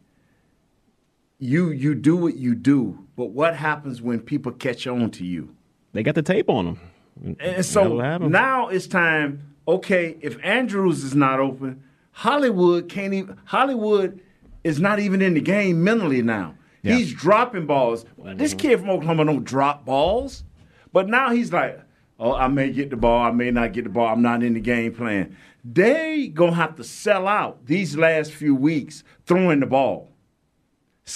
you 1.40 1.72
you 1.72 1.94
do 1.96 2.16
what 2.16 2.38
you 2.38 2.56
do, 2.56 3.08
but 3.16 3.28
what 3.32 3.56
happens 3.56 4.02
when 4.02 4.22
people 4.22 4.52
catch 4.52 4.88
on 4.88 5.12
to 5.12 5.26
you? 5.26 5.56
They 5.94 6.04
got 6.04 6.16
the 6.16 6.22
tape 6.22 6.50
on 6.50 6.66
them. 6.66 7.38
And 7.40 7.66
so 7.66 7.98
now 8.20 8.70
it's 8.70 8.88
time. 8.88 9.56
Okay, 9.68 10.18
if 10.22 10.38
Andrews 10.44 11.04
is 11.04 11.14
not 11.14 11.40
open, 11.40 11.84
Hollywood 12.12 12.90
can't 12.90 13.14
even. 13.14 13.38
Hollywood 13.46 14.22
is 14.64 14.80
not 14.80 15.00
even 15.00 15.22
in 15.22 15.34
the 15.34 15.42
game 15.42 15.84
mentally 15.84 16.22
now. 16.22 16.56
Yeah. 16.82 16.96
He's 16.96 17.14
dropping 17.14 17.68
balls. 17.68 18.06
Mm-hmm. 18.20 18.38
This 18.38 18.54
kid 18.54 18.80
from 18.80 18.90
Oklahoma 18.90 19.26
don't 19.26 19.44
drop 19.44 19.86
balls, 19.86 20.44
but 20.92 21.08
now 21.08 21.30
he's 21.30 21.54
like, 21.54 21.80
"Oh, 22.20 22.34
I 22.34 22.48
may 22.48 22.72
get 22.72 22.90
the 22.90 22.98
ball. 22.98 23.22
I 23.24 23.32
may 23.32 23.52
not 23.52 23.74
get 23.74 23.84
the 23.84 23.90
ball. 23.90 24.08
I'm 24.08 24.22
not 24.22 24.42
in 24.44 24.54
the 24.54 24.60
game 24.60 24.94
plan." 24.94 25.38
They 25.64 26.28
gonna 26.28 26.56
have 26.56 26.76
to 26.78 26.84
sell 26.84 27.28
out 27.28 27.68
these 27.68 27.96
last 27.96 28.32
few 28.32 28.56
weeks 28.56 29.04
throwing 29.26 29.60
the 29.60 29.68
ball. 29.68 30.12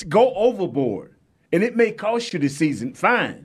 Go 0.08 0.34
overboard, 0.36 1.16
and 1.52 1.64
it 1.64 1.76
may 1.76 1.92
cost 1.92 2.34
you 2.34 2.40
the 2.40 2.50
season. 2.50 2.94
Fine. 2.94 3.45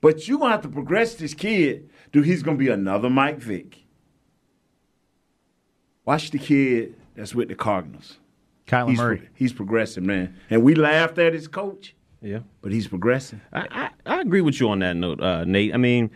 But 0.00 0.26
you're 0.26 0.38
gonna 0.38 0.52
have 0.52 0.62
to 0.62 0.68
progress 0.68 1.14
this 1.14 1.34
kid, 1.34 1.90
dude. 2.12 2.24
He's 2.24 2.42
gonna 2.42 2.56
be 2.56 2.68
another 2.68 3.10
Mike 3.10 3.38
Vick. 3.38 3.84
Watch 6.04 6.30
the 6.30 6.38
kid 6.38 6.94
that's 7.14 7.34
with 7.34 7.48
the 7.48 7.54
Cardinals. 7.54 8.18
Kyler 8.66 8.88
He's, 8.90 8.98
Murray. 8.98 9.28
he's 9.34 9.52
progressing, 9.52 10.06
man. 10.06 10.34
And 10.48 10.62
we 10.62 10.74
laughed 10.74 11.18
at 11.18 11.34
his 11.34 11.48
coach, 11.48 11.94
Yeah. 12.22 12.40
but 12.62 12.72
he's 12.72 12.86
progressing. 12.88 13.40
I, 13.52 13.66
I, 14.06 14.14
I 14.16 14.20
agree 14.20 14.40
with 14.40 14.60
you 14.60 14.68
on 14.70 14.78
that 14.78 14.96
note, 14.96 15.20
uh, 15.20 15.44
Nate. 15.44 15.74
I 15.74 15.76
mean, 15.76 16.10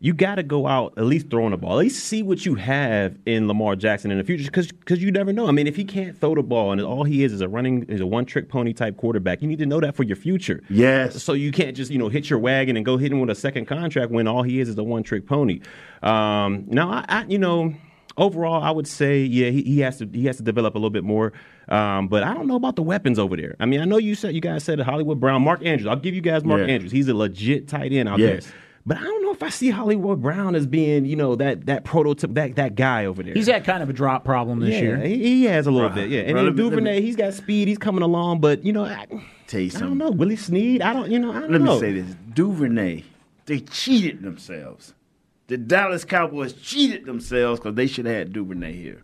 you 0.00 0.12
got 0.14 0.36
to 0.36 0.44
go 0.44 0.66
out 0.68 0.94
at 0.96 1.04
least 1.04 1.28
throwing 1.28 1.50
the 1.50 1.56
ball. 1.56 1.72
At 1.72 1.78
least 1.78 2.04
see 2.04 2.22
what 2.22 2.46
you 2.46 2.54
have 2.54 3.16
in 3.26 3.48
Lamar 3.48 3.74
Jackson 3.74 4.10
in 4.12 4.18
the 4.18 4.22
future, 4.24 4.48
because 4.48 5.02
you 5.02 5.10
never 5.10 5.32
know. 5.32 5.48
I 5.48 5.50
mean, 5.50 5.66
if 5.66 5.74
he 5.74 5.84
can't 5.84 6.16
throw 6.16 6.36
the 6.36 6.42
ball 6.42 6.70
and 6.70 6.80
all 6.80 7.02
he 7.04 7.24
is 7.24 7.32
is 7.32 7.40
a 7.40 7.48
running 7.48 7.82
is 7.84 8.00
a 8.00 8.06
one 8.06 8.24
trick 8.24 8.48
pony 8.48 8.72
type 8.72 8.96
quarterback, 8.96 9.42
you 9.42 9.48
need 9.48 9.58
to 9.58 9.66
know 9.66 9.80
that 9.80 9.96
for 9.96 10.04
your 10.04 10.16
future. 10.16 10.62
Yes. 10.70 11.22
So 11.22 11.32
you 11.32 11.50
can't 11.50 11.76
just 11.76 11.90
you 11.90 11.98
know 11.98 12.08
hit 12.08 12.30
your 12.30 12.38
wagon 12.38 12.76
and 12.76 12.86
go 12.86 12.96
hit 12.96 13.10
him 13.10 13.20
with 13.20 13.30
a 13.30 13.34
second 13.34 13.66
contract 13.66 14.12
when 14.12 14.28
all 14.28 14.42
he 14.44 14.60
is 14.60 14.68
is 14.68 14.78
a 14.78 14.84
one 14.84 15.02
trick 15.02 15.26
pony. 15.26 15.60
Um, 16.02 16.64
now, 16.68 16.90
I, 16.90 17.04
I 17.08 17.24
you 17.24 17.38
know. 17.38 17.74
Overall, 18.16 18.60
I 18.64 18.72
would 18.72 18.88
say, 18.88 19.20
yeah, 19.20 19.50
he, 19.50 19.62
he 19.62 19.78
has 19.78 19.98
to 19.98 20.08
he 20.12 20.26
has 20.26 20.38
to 20.38 20.42
develop 20.42 20.74
a 20.74 20.78
little 20.78 20.90
bit 20.90 21.04
more. 21.04 21.32
Um, 21.68 22.08
but 22.08 22.24
I 22.24 22.34
don't 22.34 22.48
know 22.48 22.56
about 22.56 22.74
the 22.74 22.82
weapons 22.82 23.16
over 23.16 23.36
there. 23.36 23.54
I 23.60 23.66
mean, 23.66 23.78
I 23.80 23.84
know 23.84 23.96
you 23.96 24.16
said 24.16 24.34
you 24.34 24.40
guys 24.40 24.64
said 24.64 24.80
Hollywood 24.80 25.20
Brown, 25.20 25.42
Mark 25.42 25.64
Andrews. 25.64 25.86
I'll 25.86 25.94
give 25.94 26.16
you 26.16 26.20
guys 26.20 26.42
Mark 26.42 26.62
Yeah. 26.66 26.74
Andrews. 26.74 26.90
He's 26.90 27.06
a 27.06 27.14
legit 27.14 27.68
tight 27.68 27.92
end 27.92 28.08
out 28.08 28.18
Yes. 28.18 28.46
there. 28.46 28.54
But 28.86 28.96
I 28.96 29.02
don't 29.02 29.22
know 29.22 29.32
if 29.32 29.42
I 29.42 29.50
see 29.50 29.68
Hollywood 29.70 30.22
Brown 30.22 30.54
as 30.54 30.66
being, 30.66 31.04
you 31.04 31.16
know, 31.16 31.36
that 31.36 31.66
that 31.66 31.84
prototype, 31.84 32.32
that 32.34 32.56
that 32.56 32.74
guy 32.74 33.04
over 33.04 33.22
there. 33.22 33.34
He's 33.34 33.46
had 33.48 33.64
kind 33.64 33.82
of 33.82 33.90
a 33.90 33.92
drop 33.92 34.24
problem 34.24 34.60
this 34.60 34.74
yeah, 34.74 34.80
year. 34.80 34.96
He, 35.00 35.16
he 35.18 35.44
has 35.44 35.66
a 35.66 35.70
little 35.70 35.90
Bruh. 35.90 35.94
bit, 35.96 36.10
yeah. 36.10 36.20
And 36.20 36.30
Bruh, 36.30 36.34
then 36.36 36.44
let 36.46 36.54
me- 36.56 36.62
let 36.62 36.70
Duvernay, 36.70 37.00
he's 37.02 37.16
got 37.16 37.34
speed. 37.34 37.68
He's 37.68 37.78
coming 37.78 38.02
along, 38.02 38.40
but 38.40 38.64
you 38.64 38.72
know, 38.72 38.84
I, 38.84 39.06
Tell 39.46 39.60
you 39.60 39.66
I 39.66 39.68
something. 39.70 39.88
don't 39.88 39.98
know. 39.98 40.10
Willie 40.10 40.36
Snead, 40.36 40.80
I 40.82 40.92
don't, 40.94 41.10
you 41.10 41.18
know, 41.18 41.30
I 41.32 41.40
don't 41.40 41.50
know. 41.50 41.58
Let 41.58 41.62
know. 41.62 41.74
me 41.74 41.80
say 41.80 42.00
this: 42.00 42.16
Duvernay, 42.34 43.04
they 43.46 43.60
cheated 43.60 44.22
themselves. 44.22 44.94
The 45.48 45.56
Dallas 45.56 46.04
Cowboys 46.04 46.52
cheated 46.52 47.04
themselves 47.06 47.60
because 47.60 47.74
they 47.74 47.86
should 47.86 48.04
have 48.06 48.14
had 48.16 48.32
Duvernay 48.32 48.72
here. 48.74 49.02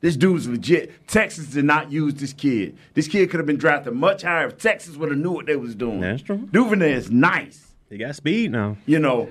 This 0.00 0.16
dude's 0.16 0.48
legit. 0.48 1.06
Texas 1.06 1.46
did 1.46 1.64
not 1.64 1.92
use 1.92 2.14
this 2.14 2.32
kid. 2.32 2.76
This 2.94 3.06
kid 3.08 3.30
could 3.30 3.38
have 3.38 3.46
been 3.46 3.56
drafted 3.56 3.94
much 3.94 4.22
higher 4.22 4.48
if 4.48 4.58
Texas 4.58 4.96
would 4.96 5.10
have 5.10 5.18
knew 5.18 5.30
what 5.30 5.46
they 5.46 5.56
was 5.56 5.74
doing. 5.74 6.00
That's 6.00 6.22
true. 6.22 6.48
Duvernay 6.50 6.92
is 6.92 7.10
nice. 7.10 7.71
He 7.92 7.98
got 7.98 8.16
speed 8.16 8.52
now. 8.52 8.78
You 8.86 8.98
know, 8.98 9.28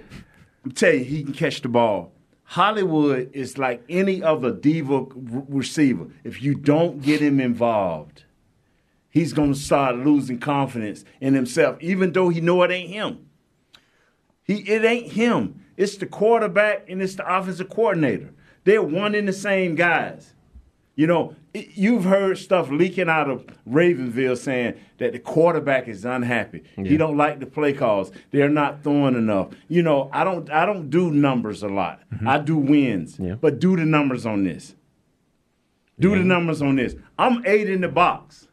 I'm 0.63 0.71
you, 0.71 1.03
he 1.03 1.23
can 1.23 1.33
catch 1.33 1.61
the 1.61 1.67
ball. 1.67 2.11
Hollywood 2.43 3.31
is 3.33 3.57
like 3.57 3.83
any 3.89 4.21
other 4.21 4.51
diva 4.51 5.05
receiver. 5.09 6.09
If 6.23 6.43
you 6.43 6.53
don't 6.53 7.01
get 7.01 7.21
him 7.21 7.39
involved, 7.39 8.25
he's 9.09 9.33
going 9.33 9.53
to 9.53 9.59
start 9.59 9.95
losing 9.95 10.37
confidence 10.37 11.03
in 11.19 11.33
himself, 11.33 11.77
even 11.81 12.13
though 12.13 12.29
he 12.29 12.39
know 12.39 12.61
it 12.61 12.69
ain't 12.69 12.91
him. 12.91 13.25
He 14.43 14.57
it 14.57 14.85
ain't 14.85 15.13
him. 15.13 15.65
It's 15.75 15.97
the 15.97 16.05
quarterback 16.05 16.87
and 16.87 17.01
it's 17.01 17.15
the 17.15 17.25
offensive 17.25 17.69
coordinator. 17.69 18.31
They're 18.63 18.83
one 18.83 19.15
and 19.15 19.27
the 19.27 19.33
same 19.33 19.73
guys. 19.73 20.35
You 20.95 21.07
know, 21.07 21.35
you've 21.53 22.05
heard 22.05 22.37
stuff 22.37 22.69
leaking 22.69 23.09
out 23.09 23.29
of 23.29 23.45
Ravenville 23.67 24.37
saying 24.37 24.75
that 24.99 25.13
the 25.13 25.19
quarterback 25.19 25.87
is 25.87 26.05
unhappy. 26.05 26.63
He 26.75 26.97
don't 26.97 27.17
like 27.17 27.39
the 27.39 27.45
play 27.45 27.73
calls. 27.73 28.11
They're 28.31 28.49
not 28.49 28.83
throwing 28.83 29.15
enough. 29.15 29.49
You 29.67 29.83
know, 29.83 30.09
I 30.13 30.23
don't 30.23 30.49
I 30.49 30.65
don't 30.65 30.89
do 30.89 31.11
numbers 31.11 31.63
a 31.63 31.67
lot. 31.67 32.01
Mm-hmm. 32.13 32.27
I 32.27 32.39
do 32.39 32.57
wins. 32.57 33.17
Yeah. 33.19 33.35
But 33.35 33.59
do 33.59 33.75
the 33.75 33.85
numbers 33.85 34.25
on 34.25 34.43
this. 34.43 34.75
Do 35.99 36.11
the 36.11 36.23
numbers 36.23 36.63
on 36.63 36.77
this. 36.77 36.95
I'm 37.19 37.45
eight 37.45 37.69
in 37.69 37.81
the 37.81 37.87
box. 37.87 38.47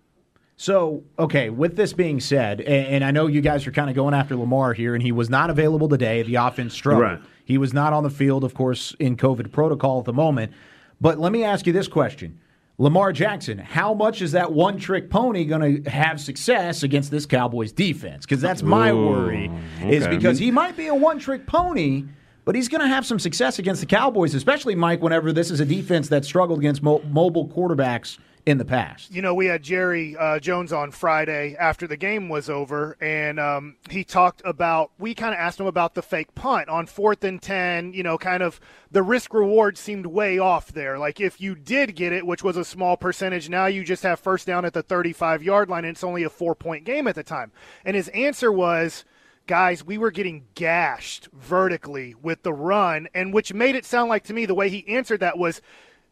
So, 0.60 1.04
okay, 1.18 1.50
with 1.50 1.76
this 1.76 1.92
being 1.92 2.20
said, 2.20 2.60
and, 2.60 2.86
and 2.88 3.04
I 3.04 3.12
know 3.12 3.26
you 3.26 3.40
guys 3.40 3.66
are 3.66 3.70
kind 3.70 3.88
of 3.88 3.94
going 3.94 4.12
after 4.12 4.36
Lamar 4.36 4.74
here, 4.74 4.94
and 4.94 5.02
he 5.02 5.12
was 5.12 5.30
not 5.30 5.50
available 5.50 5.88
today. 5.88 6.22
The 6.24 6.34
offense 6.34 6.74
struggled. 6.74 7.04
Right. 7.04 7.20
He 7.44 7.56
was 7.56 7.72
not 7.72 7.92
on 7.92 8.02
the 8.02 8.10
field, 8.10 8.42
of 8.44 8.54
course, 8.54 8.94
in 8.98 9.16
COVID 9.16 9.52
protocol 9.52 10.00
at 10.00 10.04
the 10.04 10.12
moment. 10.12 10.52
But 11.00 11.18
let 11.18 11.30
me 11.32 11.44
ask 11.44 11.66
you 11.66 11.72
this 11.72 11.86
question. 11.86 12.40
Lamar 12.80 13.12
Jackson, 13.12 13.58
how 13.58 13.92
much 13.92 14.22
is 14.22 14.32
that 14.32 14.52
one 14.52 14.78
trick 14.78 15.10
pony 15.10 15.44
going 15.44 15.82
to 15.82 15.90
have 15.90 16.20
success 16.20 16.84
against 16.84 17.10
this 17.10 17.26
Cowboys 17.26 17.72
defense? 17.72 18.24
Because 18.24 18.40
that's 18.40 18.62
my 18.62 18.92
Ooh, 18.92 19.08
worry, 19.08 19.50
is 19.82 20.06
because 20.06 20.38
he 20.38 20.52
might 20.52 20.76
be 20.76 20.86
a 20.86 20.94
one 20.94 21.18
trick 21.18 21.44
pony, 21.44 22.04
but 22.44 22.54
he's 22.54 22.68
going 22.68 22.80
to 22.80 22.86
have 22.86 23.04
some 23.04 23.18
success 23.18 23.58
against 23.58 23.80
the 23.80 23.86
Cowboys, 23.86 24.32
especially, 24.32 24.76
Mike, 24.76 25.02
whenever 25.02 25.32
this 25.32 25.50
is 25.50 25.58
a 25.58 25.64
defense 25.64 26.08
that 26.10 26.24
struggled 26.24 26.60
against 26.60 26.80
mo- 26.80 27.02
mobile 27.10 27.48
quarterbacks 27.48 28.18
in 28.48 28.56
the 28.56 28.64
past. 28.64 29.12
You 29.12 29.20
know, 29.20 29.34
we 29.34 29.44
had 29.44 29.62
Jerry 29.62 30.16
uh, 30.16 30.38
Jones 30.38 30.72
on 30.72 30.90
Friday 30.90 31.54
after 31.60 31.86
the 31.86 31.98
game 31.98 32.30
was 32.30 32.48
over, 32.48 32.96
and 32.98 33.38
um, 33.38 33.76
he 33.90 34.04
talked 34.04 34.40
about. 34.42 34.90
We 34.98 35.14
kind 35.14 35.34
of 35.34 35.38
asked 35.38 35.60
him 35.60 35.66
about 35.66 35.94
the 35.94 36.00
fake 36.00 36.34
punt 36.34 36.70
on 36.70 36.86
fourth 36.86 37.24
and 37.24 37.42
ten. 37.42 37.92
You 37.92 38.02
know, 38.02 38.16
kind 38.16 38.42
of 38.42 38.58
the 38.90 39.02
risk 39.02 39.34
reward 39.34 39.76
seemed 39.76 40.06
way 40.06 40.38
off 40.38 40.72
there. 40.72 40.98
Like 40.98 41.20
if 41.20 41.42
you 41.42 41.54
did 41.54 41.94
get 41.94 42.14
it, 42.14 42.26
which 42.26 42.42
was 42.42 42.56
a 42.56 42.64
small 42.64 42.96
percentage, 42.96 43.50
now 43.50 43.66
you 43.66 43.84
just 43.84 44.02
have 44.02 44.18
first 44.18 44.46
down 44.46 44.64
at 44.64 44.72
the 44.72 44.82
35 44.82 45.42
yard 45.42 45.68
line, 45.68 45.84
and 45.84 45.94
it's 45.94 46.04
only 46.04 46.22
a 46.22 46.30
four 46.30 46.54
point 46.54 46.84
game 46.84 47.06
at 47.06 47.16
the 47.16 47.22
time. 47.22 47.52
And 47.84 47.94
his 47.94 48.08
answer 48.08 48.50
was. 48.50 49.04
Guys, 49.46 49.82
we 49.82 49.96
were 49.96 50.10
getting 50.10 50.44
gashed 50.54 51.26
vertically 51.32 52.14
with 52.20 52.42
the 52.42 52.52
run, 52.52 53.08
and 53.14 53.32
which 53.32 53.54
made 53.54 53.74
it 53.74 53.86
sound 53.86 54.10
like 54.10 54.24
to 54.24 54.34
me 54.34 54.44
the 54.44 54.54
way 54.54 54.68
he 54.68 54.86
answered 54.86 55.20
that 55.20 55.38
was 55.38 55.62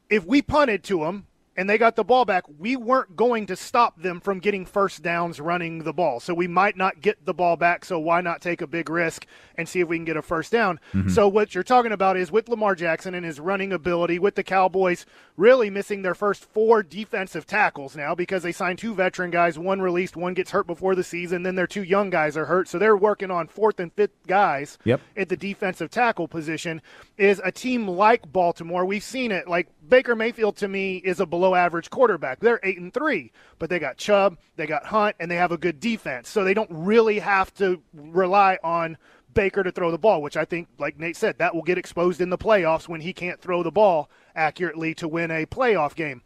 if 0.09 0.25
we 0.25 0.41
punted 0.41 0.83
to 0.85 1.01
them 1.01 1.27
and 1.57 1.69
they 1.69 1.79
got 1.79 1.97
the 1.97 2.05
ball 2.05 2.25
back, 2.25 2.45
we 2.59 2.77
weren't 2.77 3.17
going 3.17 3.47
to 3.47 3.57
stop 3.57 4.01
them 4.01 4.21
from 4.21 4.39
getting 4.41 4.67
first 4.67 5.03
downs 5.03 5.41
running 5.41 5.85
the 5.85 5.93
ball. 5.93 6.21
So 6.21 6.35
we 6.35 6.47
might 6.47 6.77
not 6.77 7.01
get 7.01 7.25
the 7.25 7.35
ball 7.35 7.57
back. 7.57 7.85
So 7.85 7.99
why 7.99 8.21
not 8.21 8.41
take 8.41 8.61
a 8.61 8.67
big 8.67 8.91
risk 8.91 9.27
and 9.57 9.69
see 9.69 9.81
if 9.81 9.89
we 9.89 9.97
can 9.97 10.05
get 10.05 10.17
a 10.17 10.23
first 10.23 10.53
down? 10.53 10.79
Mm-hmm. 10.93 11.09
So 11.09 11.29
what 11.29 11.55
you're 11.55 11.65
talking 11.65 11.93
about 11.93 12.17
is 12.17 12.31
with 12.31 12.49
Lamar 12.49 12.75
Jackson 12.75 13.15
and 13.15 13.25
his 13.25 13.41
running 13.41 13.73
ability, 13.73 14.19
with 14.19 14.35
the 14.35 14.43
Cowboys 14.43 15.07
really 15.37 15.71
missing 15.71 16.03
their 16.03 16.15
first 16.15 16.45
four 16.45 16.83
defensive 16.83 17.47
tackles 17.47 17.97
now 17.97 18.15
because 18.15 18.43
they 18.43 18.53
signed 18.53 18.79
two 18.79 18.95
veteran 18.95 19.31
guys, 19.31 19.59
one 19.59 19.81
released, 19.81 20.17
one 20.17 20.35
gets 20.35 20.51
hurt 20.51 20.67
before 20.67 20.95
the 20.95 21.05
season, 21.05 21.43
then 21.43 21.55
their 21.55 21.67
two 21.67 21.83
young 21.83 22.11
guys 22.11 22.37
are 22.37 22.47
hurt. 22.47 22.69
So 22.69 22.79
they're 22.79 22.97
working 22.97 23.31
on 23.31 23.47
fourth 23.49 23.81
and 23.81 23.93
fifth 23.93 24.27
guys 24.27 24.79
Yep. 24.85 25.01
at 25.17 25.29
the 25.29 25.37
defensive 25.37 25.91
tackle 25.91 26.29
position 26.29 26.83
is 27.17 27.41
a 27.45 27.53
team 27.53 27.87
like 27.89 28.31
Baltimore. 28.31 28.85
We've 28.85 29.03
seen 29.03 29.33
it. 29.33 29.49
Like 29.49 29.69
Baker 29.89 30.15
Mayfield 30.17 30.57
to 30.59 30.69
me 30.69 30.97
is 30.97 31.21
a 31.21 31.27
below 31.27 31.46
average 31.55 31.91
quarterback. 31.91 32.41
They're 32.41 32.61
eight 32.63 32.79
and 32.79 32.93
three, 32.93 33.33
but 33.59 33.71
they 33.71 33.79
got 33.79 33.97
Chubb, 33.97 34.39
they 34.57 34.67
got 34.67 34.87
Hunt, 34.87 35.17
and 35.21 35.31
they 35.31 35.37
have 35.37 35.53
a 35.53 35.59
good 35.59 35.81
defense. 35.81 36.29
So 36.29 36.45
they 36.45 36.55
don't 36.55 36.71
really 36.71 37.19
have 37.19 37.53
to 37.55 37.83
rely 37.95 38.59
on 38.65 38.97
Baker 39.35 39.63
to 39.63 39.71
throw 39.71 39.91
the 39.91 39.99
ball, 39.99 40.23
which 40.23 40.37
I 40.37 40.45
think, 40.45 40.69
like 40.79 40.99
Nate 40.99 41.17
said, 41.17 41.39
that 41.39 41.55
will 41.55 41.63
get 41.63 41.79
exposed 41.79 42.21
in 42.21 42.31
the 42.31 42.39
playoffs 42.39 42.89
when 42.89 43.03
he 43.03 43.13
can't 43.13 43.41
throw 43.41 43.63
the 43.63 43.71
ball 43.71 44.11
accurately 44.35 44.95
to 44.95 45.07
win 45.07 45.31
a 45.31 45.47
playoff 45.47 45.95
game. 45.95 46.23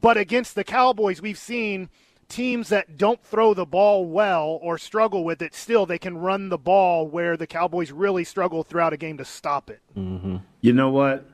But 0.00 0.16
against 0.16 0.54
the 0.54 0.64
Cowboys, 0.64 1.22
we've 1.22 1.38
seen 1.38 1.88
teams 2.28 2.68
that 2.70 2.96
don't 2.96 3.22
throw 3.22 3.54
the 3.54 3.66
ball 3.66 4.06
well 4.06 4.58
or 4.62 4.78
struggle 4.78 5.24
with 5.24 5.42
it, 5.42 5.54
still 5.54 5.86
they 5.86 5.98
can 5.98 6.18
run 6.18 6.48
the 6.48 6.58
ball 6.58 7.06
where 7.06 7.36
the 7.36 7.46
Cowboys 7.46 7.92
really 7.92 8.24
struggle 8.24 8.62
throughout 8.62 8.92
a 8.92 8.96
game 8.96 9.18
to 9.18 9.24
stop 9.24 9.70
it. 9.70 9.80
Mm-hmm. 9.96 10.36
You 10.60 10.72
know 10.72 10.90
what? 10.90 11.28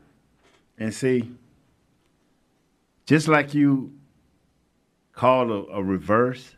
And 0.79 0.93
see, 0.93 1.31
just 3.13 3.29
like 3.29 3.53
you 3.53 3.93
called 5.13 5.51
a, 5.51 5.75
a 5.75 5.83
reverse 5.83 6.57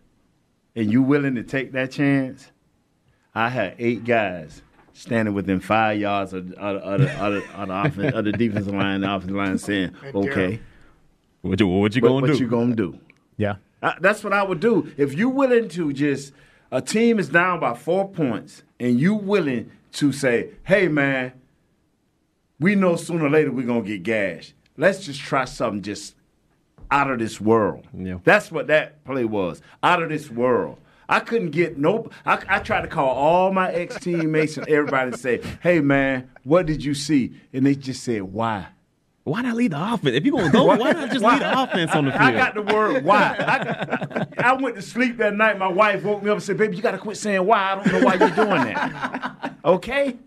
and 0.76 0.88
you 0.88 1.02
willing 1.02 1.34
to 1.34 1.42
take 1.42 1.72
that 1.72 1.90
chance, 1.90 2.52
I 3.34 3.48
had 3.48 3.74
eight 3.80 4.04
guys 4.04 4.62
standing 4.92 5.34
within 5.34 5.58
five 5.58 5.98
yards 5.98 6.32
of, 6.32 6.52
of, 6.52 6.76
of, 6.76 7.00
the, 7.00 7.10
of, 7.20 7.32
the, 7.32 7.60
of, 7.60 7.66
the, 7.66 7.80
offense, 7.82 8.14
of 8.14 8.24
the 8.26 8.30
defensive 8.30 8.72
line, 8.72 9.00
the 9.00 9.12
offensive 9.12 9.36
line 9.36 9.58
saying, 9.58 9.96
okay. 10.14 10.60
What 11.42 11.58
you, 11.58 11.66
what 11.66 11.92
you 11.96 12.00
gonna 12.00 12.14
what, 12.14 12.26
do? 12.26 12.32
What 12.34 12.40
you 12.40 12.46
gonna 12.46 12.76
do? 12.76 13.00
Yeah. 13.36 13.56
I, 13.82 13.96
that's 14.00 14.22
what 14.22 14.32
I 14.32 14.44
would 14.44 14.60
do. 14.60 14.92
If 14.96 15.18
you 15.18 15.30
willing 15.30 15.68
to 15.70 15.92
just 15.92 16.32
a 16.70 16.80
team 16.80 17.18
is 17.18 17.30
down 17.30 17.58
by 17.58 17.74
four 17.74 18.08
points 18.08 18.62
and 18.78 19.00
you 19.00 19.14
willing 19.16 19.72
to 19.94 20.12
say, 20.12 20.50
hey 20.62 20.86
man, 20.86 21.32
we 22.60 22.76
know 22.76 22.94
sooner 22.94 23.24
or 23.24 23.30
later 23.30 23.50
we're 23.50 23.66
gonna 23.66 23.82
get 23.82 24.04
gashed. 24.04 24.54
Let's 24.76 25.04
just 25.04 25.18
try 25.18 25.46
something 25.46 25.82
just 25.82 26.14
out 26.94 27.10
of 27.10 27.18
this 27.18 27.40
world. 27.40 27.86
Yeah. 27.92 28.18
That's 28.22 28.52
what 28.52 28.68
that 28.68 29.04
play 29.04 29.24
was. 29.24 29.60
Out 29.82 30.02
of 30.02 30.08
this 30.10 30.30
world. 30.30 30.78
I 31.08 31.20
couldn't 31.20 31.50
get 31.50 31.76
no. 31.76 32.08
I, 32.24 32.42
I 32.48 32.58
tried 32.60 32.82
to 32.82 32.86
call 32.86 33.08
all 33.08 33.52
my 33.52 33.70
ex 33.72 33.96
teammates 33.96 34.56
and 34.56 34.66
everybody 34.68 35.10
and 35.10 35.20
say, 35.20 35.42
"Hey 35.60 35.80
man, 35.80 36.30
what 36.44 36.64
did 36.64 36.82
you 36.82 36.94
see?" 36.94 37.34
And 37.52 37.66
they 37.66 37.74
just 37.74 38.04
said, 38.04 38.22
"Why?" 38.22 38.68
Why 39.24 39.40
not 39.40 39.56
lead 39.56 39.72
the 39.72 39.82
offense? 39.94 40.16
If 40.16 40.24
you're 40.24 40.36
gonna 40.36 40.52
go, 40.52 40.64
why 40.64 40.76
not 40.76 41.10
just 41.10 41.24
lead 41.24 41.40
the 41.40 41.62
offense 41.62 41.92
on 41.92 42.04
the 42.04 42.10
field? 42.10 42.22
I 42.22 42.32
got 42.32 42.54
the 42.54 42.60
word 42.60 43.04
why. 43.04 43.34
I, 43.38 44.26
I 44.50 44.52
went 44.52 44.76
to 44.76 44.82
sleep 44.82 45.16
that 45.16 45.34
night. 45.34 45.58
My 45.58 45.68
wife 45.68 46.04
woke 46.04 46.22
me 46.22 46.28
up 46.28 46.36
and 46.36 46.42
said, 46.42 46.58
"Baby, 46.58 46.76
you 46.76 46.82
got 46.82 46.90
to 46.92 46.98
quit 46.98 47.16
saying 47.16 47.44
why. 47.44 47.72
I 47.72 47.74
don't 47.74 47.86
know 47.86 48.04
why 48.04 48.14
you're 48.14 48.30
doing 48.30 48.64
that." 48.64 49.50
Okay. 49.64 50.18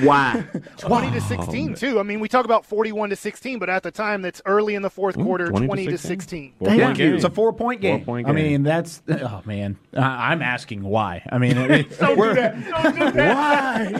Why? 0.00 0.44
20 0.78 1.10
to 1.12 1.20
16 1.20 1.74
too. 1.74 2.00
I 2.00 2.02
mean, 2.02 2.20
we 2.20 2.28
talk 2.28 2.44
about 2.44 2.64
41 2.64 3.10
to 3.10 3.16
16, 3.16 3.58
but 3.58 3.68
at 3.68 3.82
the 3.82 3.90
time 3.90 4.22
that's 4.22 4.40
early 4.46 4.74
in 4.74 4.82
the 4.82 4.90
fourth 4.90 5.16
quarter, 5.16 5.48
20, 5.48 5.66
20 5.66 5.86
to 5.88 5.98
16. 5.98 6.54
Four 6.58 6.68
Thank 6.68 6.98
you. 6.98 7.06
game. 7.06 7.14
It's 7.14 7.24
a 7.24 7.30
four 7.30 7.52
point 7.52 7.80
game. 7.80 7.98
Four-point 7.98 8.26
game. 8.26 8.36
I 8.36 8.40
mean, 8.40 8.62
that's 8.62 9.02
oh 9.08 9.42
man. 9.44 9.76
I, 9.94 10.32
I'm 10.32 10.42
asking 10.42 10.82
why. 10.82 11.22
I 11.30 11.38
mean, 11.38 11.56
it- 11.58 11.98
Don't 11.98 12.16
do 12.16 12.34
that. 12.34 12.64
Don't 12.64 12.98
do 12.98 13.10
that. 13.12 13.92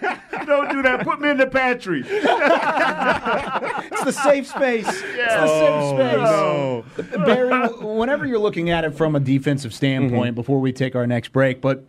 Why? 0.00 0.20
don't 0.44 0.70
do 0.70 0.82
that. 0.82 1.04
Put 1.04 1.20
me 1.20 1.30
in 1.30 1.36
the 1.36 1.46
pantry. 1.46 2.00
it's 2.06 4.04
the 4.04 4.12
safe 4.12 4.46
space. 4.46 4.86
It's 4.86 5.34
the 5.34 5.46
safe 5.46 5.88
space. 5.96 6.28
Oh, 6.28 6.84
Barry, 7.24 7.68
whenever 7.82 8.26
you're 8.26 8.38
looking 8.38 8.70
at 8.70 8.84
it 8.84 8.90
from 8.90 9.16
a 9.16 9.20
defensive 9.20 9.72
standpoint, 9.72 10.30
mm-hmm. 10.30 10.34
before 10.34 10.60
we 10.60 10.72
take 10.72 10.94
our 10.94 11.06
next 11.06 11.32
break, 11.32 11.60
but 11.60 11.84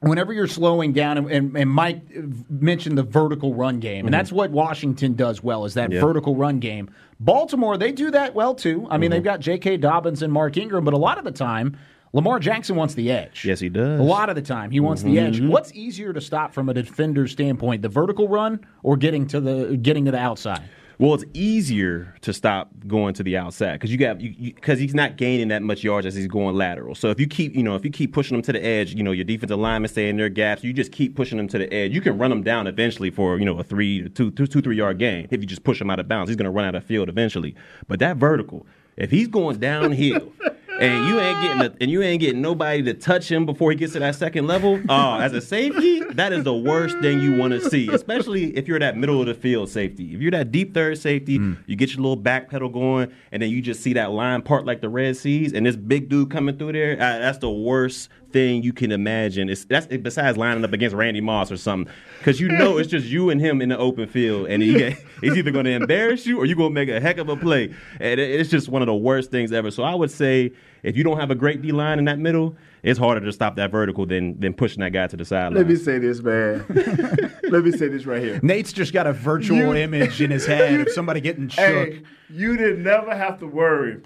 whenever 0.00 0.32
you're 0.32 0.46
slowing 0.46 0.92
down, 0.92 1.18
and, 1.18 1.30
and, 1.30 1.56
and 1.56 1.70
Mike 1.70 2.02
mentioned 2.50 2.98
the 2.98 3.02
vertical 3.02 3.54
run 3.54 3.80
game, 3.80 4.00
and 4.00 4.06
mm-hmm. 4.06 4.12
that's 4.12 4.32
what 4.32 4.50
Washington 4.50 5.14
does 5.14 5.42
well 5.42 5.64
is 5.64 5.74
that 5.74 5.90
Yeah. 5.90 6.00
vertical 6.00 6.36
run 6.36 6.58
game. 6.58 6.90
Baltimore, 7.18 7.78
they 7.78 7.92
do 7.92 8.10
that 8.10 8.34
well 8.34 8.54
too. 8.54 8.86
I 8.90 8.98
mean, 8.98 9.06
mm-hmm. 9.06 9.14
they've 9.14 9.24
got 9.24 9.40
J.K. 9.40 9.78
Dobbins 9.78 10.22
and 10.22 10.32
Mark 10.32 10.56
Ingram, 10.56 10.84
but 10.84 10.94
a 10.94 10.98
lot 10.98 11.18
of 11.18 11.24
the 11.24 11.32
time. 11.32 11.76
Lamar 12.12 12.38
Jackson 12.38 12.76
wants 12.76 12.94
the 12.94 13.10
edge. 13.10 13.44
Yes, 13.44 13.60
he 13.60 13.68
does. 13.68 14.00
A 14.00 14.02
lot 14.02 14.30
of 14.30 14.36
the 14.36 14.42
time, 14.42 14.70
he 14.70 14.80
wants 14.80 15.02
the 15.02 15.16
mm-hmm. 15.16 15.26
edge. 15.26 15.40
What's 15.40 15.72
easier 15.74 16.14
to 16.14 16.20
stop 16.20 16.54
from 16.54 16.68
a 16.70 16.74
defender's 16.74 17.32
standpoint, 17.32 17.82
the 17.82 17.90
vertical 17.90 18.26
run 18.26 18.64
or 18.82 18.96
getting 18.96 19.26
to 19.28 19.40
the 19.40 19.76
getting 19.76 20.06
to 20.06 20.12
the 20.12 20.18
outside? 20.18 20.62
Well, 20.98 21.12
it's 21.12 21.24
easier 21.34 22.14
to 22.22 22.32
stop 22.32 22.70
going 22.86 23.12
to 23.14 23.22
the 23.22 23.36
outside 23.36 23.74
because 23.74 23.92
you 23.92 23.98
got 23.98 24.18
because 24.18 24.78
he's 24.78 24.94
not 24.94 25.16
gaining 25.16 25.48
that 25.48 25.62
much 25.62 25.84
yards 25.84 26.06
as 26.06 26.14
he's 26.14 26.26
going 26.26 26.56
lateral. 26.56 26.94
So 26.94 27.10
if 27.10 27.20
you 27.20 27.26
keep 27.26 27.54
you 27.54 27.62
know 27.62 27.74
if 27.74 27.84
you 27.84 27.90
keep 27.90 28.14
pushing 28.14 28.34
him 28.34 28.42
to 28.42 28.52
the 28.52 28.64
edge, 28.64 28.94
you 28.94 29.02
know 29.02 29.12
your 29.12 29.24
defensive 29.24 29.58
linemen 29.58 29.90
stay 29.90 30.08
in 30.08 30.16
their 30.16 30.30
gaps. 30.30 30.64
You 30.64 30.72
just 30.72 30.92
keep 30.92 31.14
pushing 31.14 31.38
him 31.38 31.48
to 31.48 31.58
the 31.58 31.72
edge. 31.72 31.92
You 31.92 32.00
can 32.00 32.16
run 32.16 32.32
him 32.32 32.42
down 32.42 32.66
eventually 32.66 33.10
for 33.10 33.38
you 33.38 33.44
know 33.44 33.58
a 33.58 33.62
three 33.62 34.08
two 34.08 34.30
two 34.30 34.46
two 34.46 34.62
three 34.62 34.76
yard 34.76 34.98
gain. 34.98 35.28
If 35.30 35.40
you 35.40 35.46
just 35.46 35.64
push 35.64 35.80
him 35.80 35.90
out 35.90 36.00
of 36.00 36.08
bounds, 36.08 36.30
he's 36.30 36.36
going 36.36 36.44
to 36.44 36.50
run 36.50 36.64
out 36.64 36.74
of 36.74 36.84
field 36.84 37.10
eventually. 37.10 37.54
But 37.88 37.98
that 37.98 38.16
vertical, 38.16 38.66
if 38.96 39.10
he's 39.10 39.28
going 39.28 39.58
downhill. 39.58 40.32
And 40.80 41.08
you 41.08 41.18
ain't 41.20 41.42
getting 41.42 41.58
the, 41.58 41.74
and 41.80 41.90
you 41.90 42.02
ain't 42.02 42.20
getting 42.20 42.42
nobody 42.42 42.82
to 42.82 42.94
touch 42.94 43.30
him 43.30 43.46
before 43.46 43.70
he 43.70 43.76
gets 43.76 43.94
to 43.94 43.98
that 44.00 44.14
second 44.14 44.46
level. 44.46 44.80
Oh, 44.88 45.14
as 45.20 45.32
a 45.32 45.40
safety, 45.40 46.00
that 46.12 46.32
is 46.32 46.44
the 46.44 46.54
worst 46.54 46.98
thing 46.98 47.20
you 47.20 47.36
want 47.36 47.52
to 47.52 47.70
see, 47.70 47.88
especially 47.88 48.56
if 48.56 48.68
you're 48.68 48.78
that 48.78 48.96
middle 48.96 49.20
of 49.20 49.26
the 49.26 49.34
field 49.34 49.68
safety. 49.70 50.14
If 50.14 50.20
you're 50.20 50.30
that 50.32 50.52
deep 50.52 50.74
third 50.74 50.98
safety, 50.98 51.40
you 51.66 51.76
get 51.76 51.90
your 51.92 52.02
little 52.02 52.16
back 52.16 52.50
pedal 52.50 52.68
going, 52.68 53.10
and 53.32 53.40
then 53.42 53.50
you 53.50 53.62
just 53.62 53.82
see 53.82 53.94
that 53.94 54.10
line 54.10 54.42
part 54.42 54.66
like 54.66 54.80
the 54.80 54.88
Red 54.88 55.16
Seas, 55.16 55.52
and 55.52 55.64
this 55.64 55.76
big 55.76 56.08
dude 56.08 56.30
coming 56.30 56.56
through 56.58 56.72
there. 56.72 56.94
Uh, 56.94 57.18
that's 57.20 57.38
the 57.38 57.50
worst 57.50 58.10
thing 58.32 58.62
you 58.62 58.72
can 58.72 58.92
imagine. 58.92 59.48
It's 59.48 59.64
that's 59.64 59.86
besides 59.86 60.36
lining 60.36 60.62
up 60.64 60.72
against 60.72 60.94
Randy 60.94 61.20
Moss 61.22 61.50
or 61.50 61.56
something, 61.56 61.92
because 62.18 62.38
you 62.40 62.48
know 62.48 62.76
it's 62.76 62.90
just 62.90 63.06
you 63.06 63.30
and 63.30 63.40
him 63.40 63.62
in 63.62 63.70
the 63.70 63.78
open 63.78 64.08
field, 64.08 64.48
and 64.48 64.62
he, 64.62 64.90
he's 65.22 65.36
either 65.36 65.50
going 65.52 65.64
to 65.64 65.70
embarrass 65.70 66.26
you 66.26 66.38
or 66.38 66.44
you're 66.44 66.56
going 66.56 66.70
to 66.70 66.74
make 66.74 66.88
a 66.90 67.00
heck 67.00 67.16
of 67.18 67.28
a 67.30 67.36
play, 67.36 67.72
and 67.98 68.20
it- 68.20 68.40
it's 68.40 68.50
just 68.50 68.68
one 68.68 68.82
of 68.82 68.86
the 68.86 68.94
worst 68.94 69.30
things 69.30 69.52
ever. 69.52 69.70
So 69.70 69.82
I 69.82 69.94
would 69.94 70.10
say 70.10 70.52
if 70.82 70.96
you 70.96 71.04
don't 71.04 71.18
have 71.18 71.30
a 71.30 71.34
great 71.34 71.62
D 71.62 71.72
line 71.72 71.98
in 71.98 72.04
that 72.06 72.18
middle, 72.18 72.56
it's 72.82 72.98
harder 72.98 73.20
to 73.24 73.32
stop 73.32 73.56
that 73.56 73.70
vertical 73.70 74.06
than 74.06 74.38
than 74.40 74.54
pushing 74.54 74.80
that 74.80 74.92
guy 74.92 75.06
to 75.06 75.16
the 75.16 75.24
sideline. 75.24 75.54
Let 75.54 75.66
me 75.68 75.76
say 75.76 75.98
this, 75.98 76.22
man. 76.22 76.64
Let 77.50 77.64
me 77.64 77.72
say 77.72 77.88
this 77.88 78.06
right 78.06 78.22
here. 78.22 78.40
Nate's 78.42 78.72
just 78.72 78.92
got 78.92 79.06
a 79.06 79.12
virtual 79.12 79.56
You- 79.58 79.74
image 79.74 80.20
in 80.20 80.30
his 80.30 80.46
head 80.46 80.80
of 80.80 80.90
somebody 80.90 81.20
getting 81.20 81.48
shook. 81.48 81.64
Hey, 81.64 82.02
you 82.30 82.56
did 82.56 82.78
never 82.80 83.14
have 83.16 83.38
to 83.40 83.46
worry. 83.46 84.02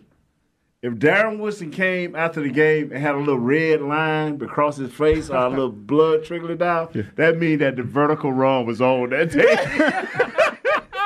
If 0.83 0.94
Darren 0.94 1.38
Woodson 1.40 1.70
came 1.70 2.16
after 2.16 2.40
the 2.40 2.48
game 2.48 2.90
and 2.90 3.02
had 3.02 3.14
a 3.14 3.18
little 3.18 3.38
red 3.38 3.83
line 3.83 4.40
across 4.42 4.78
his 4.78 4.90
face 4.90 5.28
or 5.28 5.37
a 5.37 5.48
little 5.50 5.68
blood 5.70 6.24
trickling 6.24 6.56
down, 6.56 7.06
that 7.16 7.37
means 7.38 7.59
that 7.61 7.76
the 7.76 7.83
vertical 7.83 8.33
run 8.33 8.64
was 8.64 8.80
on 8.80 9.11
that 9.11 9.30
day. 9.30 10.56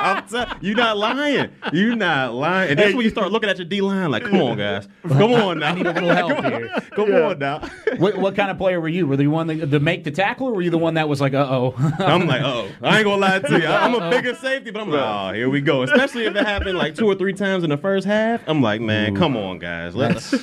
I'm 0.05 0.27
t- 0.27 0.43
you 0.67 0.75
not 0.75 0.97
lying. 0.97 1.49
You're 1.73 1.95
not 1.95 2.33
lying. 2.33 2.71
And 2.71 2.79
that's 2.79 2.93
when 2.93 3.03
you 3.03 3.09
start 3.09 3.31
looking 3.31 3.49
at 3.49 3.57
your 3.57 3.65
D 3.65 3.81
line 3.81 4.11
like, 4.11 4.23
come 4.23 4.39
on, 4.41 4.57
guys. 4.57 4.87
Come 5.07 5.33
on 5.33 5.59
now. 5.59 5.69
I 5.69 5.73
need 5.73 5.87
a 5.87 5.93
little 5.93 6.09
help 6.09 6.43
here. 6.45 6.69
Come 6.95 7.11
on 7.13 7.39
now. 7.39 7.67
What, 7.97 8.17
what 8.17 8.35
kind 8.35 8.51
of 8.51 8.57
player 8.57 8.79
were 8.79 8.87
you? 8.87 9.07
Were 9.07 9.13
you 9.13 9.17
the 9.17 9.27
one 9.27 9.47
that, 9.47 9.71
to 9.71 9.79
make 9.79 10.03
the 10.03 10.11
tackle, 10.11 10.47
or 10.47 10.53
were 10.53 10.61
you 10.61 10.69
the 10.69 10.77
one 10.77 10.93
that 10.95 11.09
was 11.09 11.21
like, 11.21 11.33
uh 11.33 11.47
oh? 11.49 11.73
I'm 11.99 12.27
like, 12.27 12.41
oh, 12.43 12.69
I 12.81 12.97
ain't 12.97 13.05
gonna 13.05 13.21
lie 13.21 13.39
to 13.39 13.59
you. 13.59 13.65
I- 13.65 13.85
I'm 13.85 13.95
a 13.95 14.09
bigger 14.09 14.35
safety, 14.35 14.71
but 14.71 14.81
I'm 14.81 14.89
like, 14.89 15.01
oh, 15.01 15.33
here 15.33 15.49
we 15.49 15.61
go. 15.61 15.83
Especially 15.83 16.25
if 16.25 16.35
it 16.35 16.45
happened 16.45 16.77
like 16.77 16.95
two 16.95 17.07
or 17.07 17.15
three 17.15 17.33
times 17.33 17.63
in 17.63 17.69
the 17.69 17.77
first 17.77 18.05
half. 18.05 18.41
I'm 18.47 18.61
like, 18.61 18.81
man, 18.81 19.15
come 19.15 19.35
on, 19.37 19.59
guys. 19.59 19.95
Let's 19.95 20.33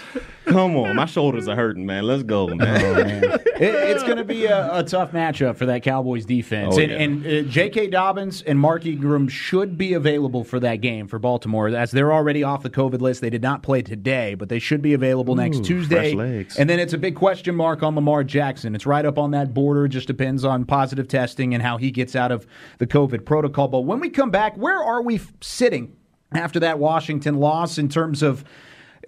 come 0.44 0.76
on. 0.76 0.96
My 0.96 1.06
shoulders 1.06 1.48
are 1.48 1.56
hurting, 1.56 1.86
man. 1.86 2.04
Let's 2.04 2.22
go, 2.22 2.48
man. 2.48 3.24
It- 3.24 3.92
it's 3.92 4.02
going 4.02 4.16
to 4.16 4.24
be 4.24 4.46
a, 4.46 4.78
a 4.78 4.82
tough 4.82 5.12
matchup 5.12 5.56
for 5.56 5.66
that 5.66 5.82
Cowboys 5.82 6.24
defense. 6.24 6.74
Oh, 6.76 6.80
and 6.80 6.90
yeah. 6.90 6.98
and 6.98 7.26
uh, 7.46 7.50
J.K. 7.50 7.88
Dobbins 7.88 8.42
and 8.42 8.58
Mark 8.58 8.86
Ingram 8.86 9.28
should 9.28 9.78
be 9.78 9.92
available 9.94 10.42
for 10.42 10.58
that 10.60 10.76
game 10.76 11.06
for 11.06 11.18
Baltimore, 11.18 11.68
as 11.68 11.90
they're 11.92 12.12
already 12.12 12.42
off 12.42 12.62
the 12.62 12.70
COVID 12.70 13.00
list. 13.00 13.20
They 13.20 13.30
did 13.30 13.42
not 13.42 13.62
play 13.62 13.82
today, 13.82 14.34
but 14.34 14.48
they 14.48 14.58
should 14.58 14.82
be 14.82 14.94
available 14.94 15.34
next 15.36 15.64
Tuesday. 15.64 16.12
And 16.58 16.68
then 16.68 16.80
it's 16.80 16.92
a 16.92 16.98
big 16.98 17.14
question 17.14 17.54
mark 17.54 17.82
on 17.82 17.94
Lamar 17.94 18.24
Jackson. 18.24 18.74
It's 18.74 18.86
right 18.86 19.04
up 19.04 19.18
on 19.18 19.30
that 19.32 19.54
border. 19.54 19.84
It 19.84 19.90
just 19.90 20.06
depends 20.08 20.44
on 20.44 20.64
positive 20.64 21.06
testing 21.06 21.54
and 21.54 21.62
how 21.62 21.76
he 21.76 21.90
gets 21.90 22.16
out 22.16 22.32
of 22.32 22.46
the 22.78 22.86
COVID 22.86 23.24
protocol. 23.24 23.68
But 23.68 23.82
when 23.82 24.00
we 24.00 24.08
come 24.10 24.30
back, 24.30 24.56
where 24.56 24.82
are 24.82 25.02
we 25.02 25.20
sitting 25.40 25.96
after 26.32 26.58
that 26.60 26.78
Washington 26.78 27.36
loss 27.38 27.78
in 27.78 27.88
terms 27.88 28.22
of 28.22 28.44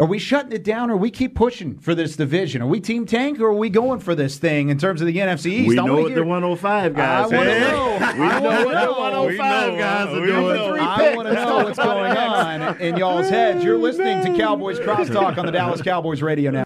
are 0.01 0.07
we 0.07 0.19
shutting 0.19 0.51
it 0.53 0.65
down 0.65 0.91
or 0.91 0.97
we 0.97 1.11
keep 1.11 1.35
pushing 1.37 1.79
for 1.79 1.95
this 1.95 2.17
division? 2.17 2.61
Are 2.63 2.67
we 2.67 2.81
Team 2.81 3.07
Tank 3.07 3.39
or 3.41 3.47
are 3.47 3.55
we 3.55 3.71
going 3.71 4.01
for 4.01 4.15
this 4.15 4.39
thing 4.39 4.69
in 4.69 4.77
terms 4.79 5.01
of 5.01 5.07
the 5.07 5.17
NFC 5.19 5.47
East? 5.53 5.69
we 5.69 5.79
oh 5.79 5.83
I 5.83 5.87
know 5.87 5.93
wanna 5.93 6.03
what 6.03 6.09
hear- 6.11 6.19
the 6.21 6.25
105 6.27 6.95
guys 6.95 7.33
I 7.33 7.37
wanna 7.37 7.61
know. 7.61 7.97
We 7.99 8.27
I 8.27 8.41
know 8.41 8.51
wanna 8.51 8.65
what 8.65 8.75
the 8.75 8.85
know. 8.85 8.93
105 8.99 9.29
We 9.31 9.37
know. 9.77 9.79
guys 9.79 10.09
are 10.09 10.21
We 10.21 10.27
doing. 10.27 10.57
know. 10.57 10.75
I 10.77 11.15
want 11.15 11.29
to 11.29 11.35
know 11.35 11.57
what's 11.59 11.79
going 11.79 12.17
on 12.17 12.77
in 12.81 12.97
y'all's 12.97 13.29
heads. 13.29 13.63
You're 13.65 13.79
listening 13.79 14.25
to 14.25 14.37
Cowboys 14.39 14.79
Crosstalk 14.81 15.39
on 15.39 15.47
the 15.47 15.53
Dallas 15.53 15.81
Cowboys 15.81 16.23
Radio 16.23 16.51
now. 16.51 16.65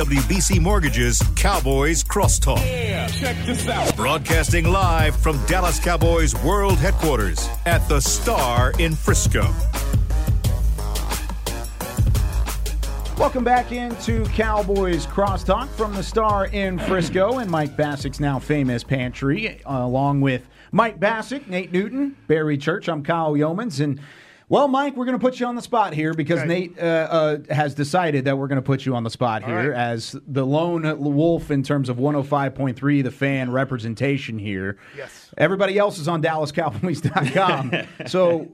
SWBC 0.00 0.60
Mortgages 0.60 1.22
Cowboys 1.36 2.02
Crosstalk. 2.02 2.64
Yeah, 2.64 3.06
check 3.08 3.36
this 3.44 3.68
out. 3.68 3.94
Broadcasting 3.96 4.64
live 4.64 5.14
from 5.14 5.38
Dallas 5.44 5.78
Cowboys 5.78 6.34
World 6.42 6.78
Headquarters 6.78 7.46
at 7.66 7.86
the 7.86 8.00
Star 8.00 8.72
in 8.78 8.94
Frisco. 8.94 9.42
Welcome 13.18 13.44
back 13.44 13.72
into 13.72 14.24
Cowboys 14.30 15.06
Crosstalk 15.06 15.68
from 15.68 15.94
the 15.94 16.02
Star 16.02 16.46
in 16.46 16.78
Frisco 16.78 17.36
and 17.36 17.50
Mike 17.50 17.76
Bacsik's 17.76 18.20
now 18.20 18.38
famous 18.38 18.82
pantry, 18.82 19.62
uh, 19.66 19.84
along 19.84 20.22
with 20.22 20.48
Mike 20.72 20.98
Bacsik, 20.98 21.46
Nate 21.46 21.72
Newton, 21.72 22.16
Barry 22.26 22.56
Church. 22.56 22.88
I'm 22.88 23.02
Kyle 23.02 23.34
Youmans, 23.34 23.84
and 23.84 24.00
well, 24.50 24.66
Mike, 24.66 24.96
we're 24.96 25.04
going 25.04 25.16
to 25.16 25.24
put 25.24 25.38
you 25.38 25.46
on 25.46 25.54
the 25.54 25.62
spot 25.62 25.94
here 25.94 26.12
because 26.12 26.40
Okay. 26.40 26.48
Nate 26.48 26.76
uh, 26.76 26.82
uh, 26.82 27.38
has 27.54 27.72
decided 27.72 28.24
that 28.24 28.36
we're 28.36 28.48
going 28.48 28.56
to 28.56 28.62
put 28.62 28.84
you 28.84 28.96
on 28.96 29.04
the 29.04 29.10
spot 29.10 29.44
here 29.44 29.70
right. 29.70 29.78
as 29.78 30.16
the 30.26 30.44
lone 30.44 30.82
wolf 30.98 31.52
in 31.52 31.62
terms 31.62 31.88
of 31.88 31.98
105.3, 31.98 33.04
the 33.04 33.10
fan 33.12 33.52
representation 33.52 34.40
here. 34.40 34.76
Yes. 34.96 35.30
Everybody 35.38 35.78
else 35.78 36.00
is 36.00 36.08
on 36.08 36.20
DallasCowboys.com. 36.20 37.72
so, 38.08 38.48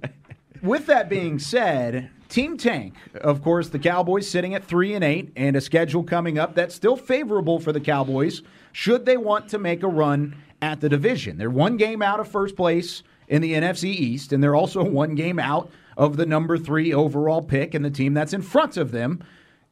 with 0.62 0.84
that 0.84 1.08
being 1.08 1.38
said, 1.38 2.10
Team 2.28 2.58
Tank, 2.58 2.94
of 3.14 3.42
course, 3.42 3.70
the 3.70 3.78
Cowboys 3.78 4.28
sitting 4.28 4.54
at 4.54 4.64
three 4.64 4.92
and 4.92 5.02
eight, 5.02 5.32
and 5.34 5.56
a 5.56 5.62
schedule 5.62 6.04
coming 6.04 6.38
up 6.38 6.54
that's 6.54 6.74
still 6.74 6.98
favorable 6.98 7.58
for 7.58 7.72
the 7.72 7.80
Cowboys 7.80 8.42
should 8.70 9.06
they 9.06 9.16
want 9.16 9.48
to 9.48 9.58
make 9.58 9.82
a 9.82 9.88
run 9.88 10.36
at 10.60 10.82
the 10.82 10.90
division. 10.90 11.38
They're 11.38 11.48
one 11.48 11.78
game 11.78 12.02
out 12.02 12.20
of 12.20 12.28
first 12.28 12.54
place 12.54 13.02
in 13.28 13.40
the 13.40 13.54
NFC 13.54 13.84
East, 13.84 14.34
and 14.34 14.42
they're 14.42 14.54
also 14.54 14.84
one 14.84 15.14
game 15.14 15.38
out 15.38 15.70
of 15.96 16.16
the 16.16 16.26
number 16.26 16.58
three 16.58 16.92
overall 16.92 17.42
pick, 17.42 17.74
and 17.74 17.84
the 17.84 17.90
team 17.90 18.14
that's 18.14 18.32
in 18.32 18.42
front 18.42 18.76
of 18.76 18.90
them 18.92 19.22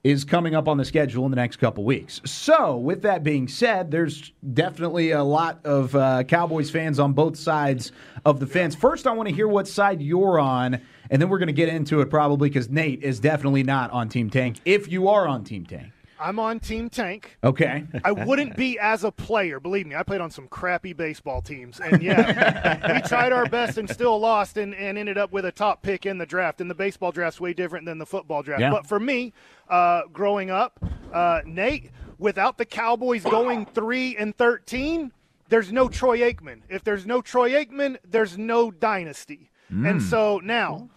is 0.05 0.23
coming 0.23 0.55
up 0.55 0.69
on 0.69 0.77
the 0.77 0.85
schedule 0.85 1.25
in 1.25 1.31
the 1.31 1.37
next 1.37 1.57
couple 1.57 1.83
weeks. 1.83 2.21
So, 2.27 2.77
with 2.77 3.03
that 3.03 3.25
being 3.25 3.49
said, 3.49 3.91
there's 3.91 4.33
definitely 4.53 5.13
a 5.13 5.25
lot 5.25 5.65
of 5.65 5.97
uh, 5.97 6.25
Cowboys 6.25 6.71
fans 6.71 6.99
on 6.99 7.15
both 7.15 7.39
sides 7.39 7.91
of 8.27 8.39
the 8.39 8.47
fence. 8.47 8.75
First, 8.75 9.07
I 9.07 9.13
want 9.13 9.31
to 9.31 9.35
hear 9.35 9.49
what 9.49 9.67
side 9.67 10.03
you're 10.03 10.39
on, 10.39 10.79
and 11.11 11.23
then 11.23 11.31
we're 11.31 11.39
going 11.39 11.47
to 11.47 11.55
get 11.55 11.71
into 11.71 12.03
it 12.03 12.11
probably 12.11 12.51
because 12.51 12.69
Nate 12.69 13.03
is 13.03 13.19
definitely 13.19 13.63
not 13.63 13.91
on 13.93 14.11
Team 14.11 14.29
Tank. 14.29 14.61
If 14.67 14.93
you 14.93 15.09
are 15.09 15.27
on 15.27 15.43
Team 15.43 15.65
Tank, 15.65 15.94
I'm 16.19 16.39
on 16.39 16.61
Team 16.61 16.89
Tank. 16.91 17.37
okay. 17.43 17.85
I 18.05 18.13
wouldn't 18.13 18.57
be 18.57 18.79
as 18.79 19.05
a 19.05 19.11
player. 19.11 19.61
Believe 19.61 19.87
me, 19.87 19.95
I 19.95 20.03
played 20.03 20.21
on 20.21 20.31
some 20.31 20.49
crappy 20.49 20.93
baseball 20.93 21.43
teams, 21.43 21.81
and 21.81 22.03
yeah, 22.03 22.95
we 22.95 23.01
tried 23.09 23.33
our 23.33 23.47
best 23.47 23.79
and 23.79 23.89
still 23.89 24.19
lost, 24.19 24.57
and, 24.57 24.75
and 24.75 24.97
ended 24.97 25.19
up 25.19 25.33
with 25.33 25.45
a 25.45 25.53
top 25.53 25.83
pick 25.83 26.07
in 26.07 26.19
the 26.19 26.27
draft. 26.27 26.61
And 26.61 26.71
the 26.71 26.75
baseball 26.75 27.13
draft's 27.13 27.41
way 27.41 27.53
different 27.53 27.87
than 27.87 27.99
the 27.99 28.07
football 28.07 28.43
draft. 28.43 28.61
Yeah. 28.61 28.71
But 28.71 28.87
for 28.87 29.01
me, 29.01 29.33
uh, 29.69 30.03
growing 30.13 30.51
up, 30.51 30.79
uh, 31.13 31.41
Nate, 31.45 31.91
without 32.19 32.59
the 32.59 32.65
Cowboys 32.65 33.25
going 33.25 33.67
three 33.67 34.17
and 34.17 34.37
thirteen, 34.37 35.13
there's 35.49 35.73
no 35.73 35.89
Troy 35.89 36.19
Aikman. 36.21 36.63
If 36.69 36.85
there's 36.85 37.07
no 37.07 37.21
Troy 37.21 37.51
Aikman, 37.51 37.97
there's 38.09 38.39
no 38.39 38.71
dynasty. 38.71 39.51
And 39.71 40.01
so 40.01 40.41
now. 40.43 40.89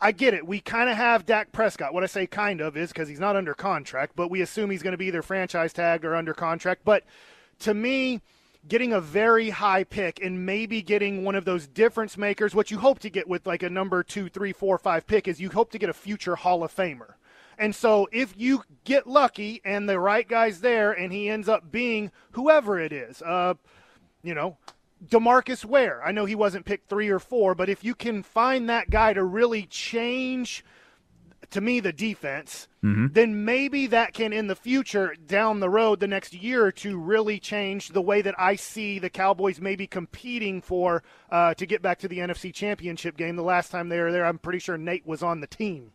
I 0.00 0.12
get 0.12 0.32
it. 0.32 0.46
We 0.46 0.60
kind 0.60 0.88
of 0.88 0.96
have 0.96 1.26
Dak 1.26 1.52
Prescott. 1.52 1.92
What 1.92 2.02
I 2.02 2.06
say 2.06 2.26
kind 2.26 2.60
of 2.60 2.76
is 2.76 2.90
because 2.90 3.08
he's 3.08 3.20
not 3.20 3.36
under 3.36 3.52
contract, 3.52 4.12
but 4.16 4.30
we 4.30 4.40
assume 4.40 4.70
he's 4.70 4.82
going 4.82 4.92
to 4.92 4.98
be 4.98 5.06
either 5.06 5.22
franchise 5.22 5.72
tagged 5.72 6.04
or 6.04 6.16
under 6.16 6.32
contract. 6.32 6.82
But 6.84 7.04
to 7.60 7.74
me, 7.74 8.22
getting 8.66 8.92
a 8.92 9.00
very 9.00 9.50
high 9.50 9.84
pick 9.84 10.22
and 10.22 10.46
maybe 10.46 10.80
getting 10.80 11.24
one 11.24 11.34
of 11.34 11.44
those 11.44 11.66
difference 11.66 12.16
makers, 12.16 12.54
what 12.54 12.70
you 12.70 12.78
hope 12.78 12.98
to 13.00 13.10
get 13.10 13.28
with 13.28 13.46
like 13.46 13.62
a 13.62 13.70
number 13.70 14.02
two, 14.02 14.28
three, 14.28 14.52
four, 14.52 14.78
five 14.78 15.06
pick 15.06 15.28
is 15.28 15.40
you 15.40 15.50
hope 15.50 15.70
to 15.72 15.78
get 15.78 15.90
a 15.90 15.94
future 15.94 16.36
Hall 16.36 16.64
of 16.64 16.74
Famer. 16.74 17.14
And 17.58 17.74
so 17.74 18.08
if 18.10 18.34
you 18.38 18.64
get 18.84 19.06
lucky 19.06 19.60
and 19.66 19.86
the 19.86 20.00
right 20.00 20.26
guy's 20.26 20.62
there 20.62 20.92
and 20.92 21.12
he 21.12 21.28
ends 21.28 21.46
up 21.46 21.70
being 21.70 22.10
whoever 22.32 22.80
it 22.80 22.92
is, 22.92 23.20
uh, 23.20 23.52
you 24.22 24.34
know, 24.34 24.56
DeMarcus 25.06 25.64
Ware. 25.64 26.02
I 26.04 26.12
know 26.12 26.24
he 26.24 26.34
wasn't 26.34 26.66
picked 26.66 26.88
three 26.88 27.08
or 27.08 27.18
four, 27.18 27.54
but 27.54 27.68
if 27.68 27.82
you 27.84 27.94
can 27.94 28.22
find 28.22 28.68
that 28.68 28.90
guy 28.90 29.12
to 29.12 29.24
really 29.24 29.66
change, 29.66 30.64
to 31.50 31.60
me, 31.60 31.80
the 31.80 31.92
defense, 31.92 32.68
then 32.82 33.44
maybe 33.44 33.86
that 33.88 34.14
can, 34.14 34.32
in 34.32 34.46
the 34.46 34.54
future, 34.54 35.14
down 35.26 35.60
the 35.60 35.68
road, 35.68 36.00
the 36.00 36.06
next 36.06 36.32
year 36.32 36.64
or 36.64 36.72
two, 36.72 36.98
really 36.98 37.38
change 37.38 37.88
the 37.88 38.00
way 38.02 38.22
that 38.22 38.34
I 38.38 38.56
see 38.56 38.98
the 38.98 39.10
Cowboys 39.10 39.60
maybe 39.60 39.86
competing 39.86 40.62
for 40.62 41.02
uh, 41.30 41.54
to 41.54 41.66
get 41.66 41.82
back 41.82 41.98
to 42.00 42.08
the 42.08 42.18
NFC 42.18 42.52
Championship 42.54 43.16
game. 43.16 43.36
The 43.36 43.42
last 43.42 43.70
time 43.70 43.88
they 43.88 44.00
were 44.00 44.12
there, 44.12 44.24
I'm 44.24 44.38
pretty 44.38 44.60
sure 44.60 44.78
Nate 44.78 45.06
was 45.06 45.22
on 45.22 45.40
the 45.40 45.46
team. 45.46 45.92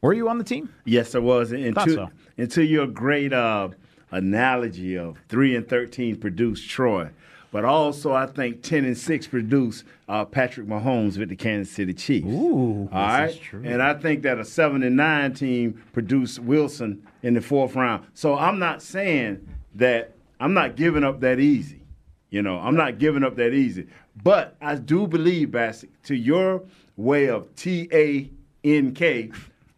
Were 0.00 0.12
you 0.12 0.28
on 0.28 0.38
the 0.38 0.44
team? 0.44 0.72
Yes, 0.84 1.14
I 1.14 1.18
was. 1.18 1.52
And 1.52 1.74
Thought 1.74 1.88
to, 1.88 1.94
so. 1.94 2.10
and 2.36 2.50
to 2.52 2.64
your 2.64 2.86
great 2.86 3.32
uh, 3.32 3.70
analogy 4.10 4.96
of 4.96 5.18
three 5.28 5.56
and 5.56 5.68
thirteen 5.68 6.16
produced 6.16 6.70
Troy, 6.70 7.10
but 7.50 7.64
also 7.64 8.12
I 8.12 8.26
think 8.26 8.62
ten 8.62 8.84
and 8.84 8.96
six 8.96 9.26
produced 9.26 9.84
uh, 10.08 10.24
Patrick 10.24 10.66
Mahomes 10.66 11.18
with 11.18 11.28
the 11.28 11.36
Kansas 11.36 11.74
City 11.74 11.94
Chiefs. 11.94 12.26
Ooh, 12.26 12.88
all 12.92 13.00
right. 13.00 13.40
And 13.52 13.82
I 13.82 13.94
think 13.94 14.22
that 14.22 14.38
a 14.38 14.44
seven 14.44 14.82
and 14.82 14.96
nine 14.96 15.34
team 15.34 15.82
produced 15.92 16.38
Wilson 16.40 17.06
in 17.22 17.34
the 17.34 17.40
fourth 17.40 17.74
round. 17.74 18.06
So 18.14 18.36
I'm 18.36 18.58
not 18.58 18.82
saying 18.82 19.48
that 19.74 20.14
I'm 20.40 20.54
not 20.54 20.76
giving 20.76 21.04
up 21.04 21.20
that 21.20 21.40
easy. 21.40 21.82
You 22.30 22.42
know, 22.42 22.58
I'm 22.58 22.76
not 22.76 22.98
giving 22.98 23.24
up 23.24 23.36
that 23.36 23.54
easy. 23.54 23.86
But 24.22 24.56
I 24.60 24.74
do 24.74 25.06
believe, 25.06 25.48
Bacsik, 25.48 25.88
to 26.04 26.14
your 26.14 26.62
way 26.96 27.28
of 27.28 27.54
T 27.56 27.88
A 27.92 28.30
N 28.64 28.92
K, 28.92 29.30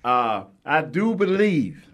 uh, 0.04 0.44
I 0.64 0.82
do 0.82 1.14
believe 1.14 1.86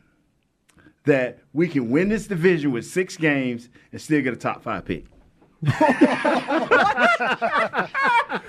that 1.05 1.39
we 1.53 1.69
can 1.69 1.91
win 1.91 2.09
this 2.09 2.27
division 2.27 2.73
with 2.73 2.87
six 2.87 3.17
games 3.17 3.69
and 3.93 4.01
still 4.01 4.23
get 4.23 4.33
a 4.33 4.37
top 4.37 4.63
five 4.63 4.85
pick. 4.85 5.05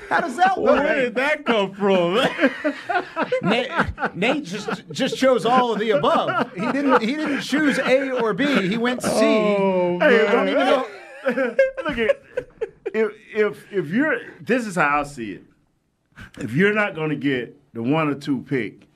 How 0.10 0.22
does 0.22 0.36
that 0.38 0.54
work? 0.58 0.84
Where 0.84 1.02
did 1.02 1.16
that 1.16 1.46
come 1.46 1.74
from? 1.74 2.16
Nate, 3.50 3.72
Nate 4.16 4.44
just 4.44 4.90
just 4.92 5.18
chose 5.18 5.46
all 5.46 5.74
of 5.74 5.80
the 5.80 5.92
above. 5.92 6.54
He 6.54 6.72
didn't 6.72 7.02
he 7.02 7.16
didn't 7.16 7.42
choose 7.42 7.80
A 7.80 8.12
or 8.12 8.34
B. 8.34 8.68
He 8.68 8.78
went 8.78 9.02
C. 9.02 9.10
Oh, 9.10 9.98
hey, 10.00 10.28
I 10.28 10.32
don't 10.32 10.50
even 10.50 10.66
know. 10.66 10.88
Look 11.86 11.98
at 11.98 12.24
if 12.94 13.12
if 13.34 13.74
if 13.74 13.90
you're 13.90 14.20
this 14.42 14.66
is 14.66 14.76
how 14.76 15.02
I 15.02 15.04
see 15.04 15.34
it. 15.34 15.44
If 16.40 16.54
you're 16.54 16.74
not 16.74 16.96
going 16.96 17.10
to 17.10 17.16
get 17.16 17.56
the 17.74 17.84
one 17.84 18.10
or 18.10 18.16
two 18.16 18.42
pick, 18.42 18.88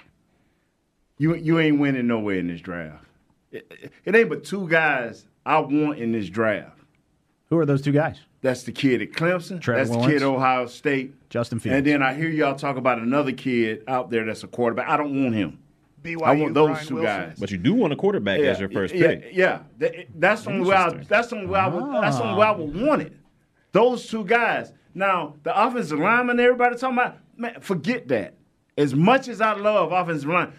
you 1.18 1.36
you 1.36 1.60
ain't 1.60 1.80
winning 1.80 2.08
nowhere 2.08 2.38
in 2.38 2.48
this 2.48 2.62
draft. 2.62 3.06
It, 3.52 3.92
it 4.06 4.16
ain't 4.16 4.30
but 4.30 4.44
two 4.44 4.68
guys 4.68 5.26
I 5.46 5.60
want 5.60 6.00
in 6.00 6.12
this 6.12 6.30
draft. 6.30 6.81
Who 7.52 7.60
are 7.60 7.66
those 7.66 7.82
two 7.82 7.92
guys? 7.92 8.18
That's 8.42 8.64
the 8.64 8.72
kid 8.72 9.02
at 9.02 9.12
Clemson. 9.12 9.60
Trevor 9.60 9.84
that's 9.84 9.90
the 9.92 10.08
kid 10.08 10.22
at 10.22 10.24
Ohio 10.24 10.68
State. 10.68 11.30
Justin 11.30 11.60
Fields. 11.60 11.78
And 11.78 11.86
then 11.86 12.02
I 12.02 12.14
hear 12.14 12.30
y'all 12.30 12.56
talk 12.56 12.78
about 12.78 13.00
another 13.00 13.34
kid 13.34 13.84
out 13.90 14.10
there 14.10 14.26
that's 14.26 14.44
a 14.44 14.48
quarterback. 14.48 14.88
I 14.88 14.96
don't 14.96 15.22
want 15.22 15.36
him. 15.36 15.60
BYU, 16.02 16.24
I 16.24 16.36
want 16.36 16.54
those 16.54 16.70
Brian 16.70 16.88
two 16.88 16.96
Wilson. 16.96 17.30
guys. 17.30 17.38
but 17.38 17.52
you 17.52 17.58
do 17.58 17.74
want 17.74 17.92
a 17.92 17.98
quarterback 17.98 18.40
as 18.40 18.58
your 18.58 18.70
first 18.70 18.96
yeah, 18.96 19.08
pick. 19.08 19.30
Yeah, 19.34 19.60
that's 20.16 20.44
the 20.44 20.52
only 20.52 20.70
way. 20.70 20.76
I, 20.76 20.90
that's 20.92 21.28
the 21.28 21.36
only 21.36 21.48
way 21.48 21.60
I 21.60 21.68
would. 21.68 22.02
That's 22.02 22.18
the 22.18 22.24
only 22.24 22.40
way 22.40 22.48
I 22.48 22.52
would 22.52 22.76
ah. 22.76 22.86
want 22.88 23.02
it. 23.02 23.14
Those 23.74 24.08
two 24.08 24.24
guys. 24.24 24.72
Now 24.96 25.36
the 25.44 25.68
offensive 25.68 26.00
lineman, 26.00 26.40
everybody 26.40 26.78
talking 26.78 26.98
about. 26.98 27.18
Man, 27.36 27.60
forget 27.60 28.08
that. 28.08 28.34
As 28.78 28.96
much 28.96 29.28
as 29.28 29.42
I 29.42 29.54
love 29.54 29.92
offensive 29.92 30.30
line, 30.30 30.48
if 30.48 30.54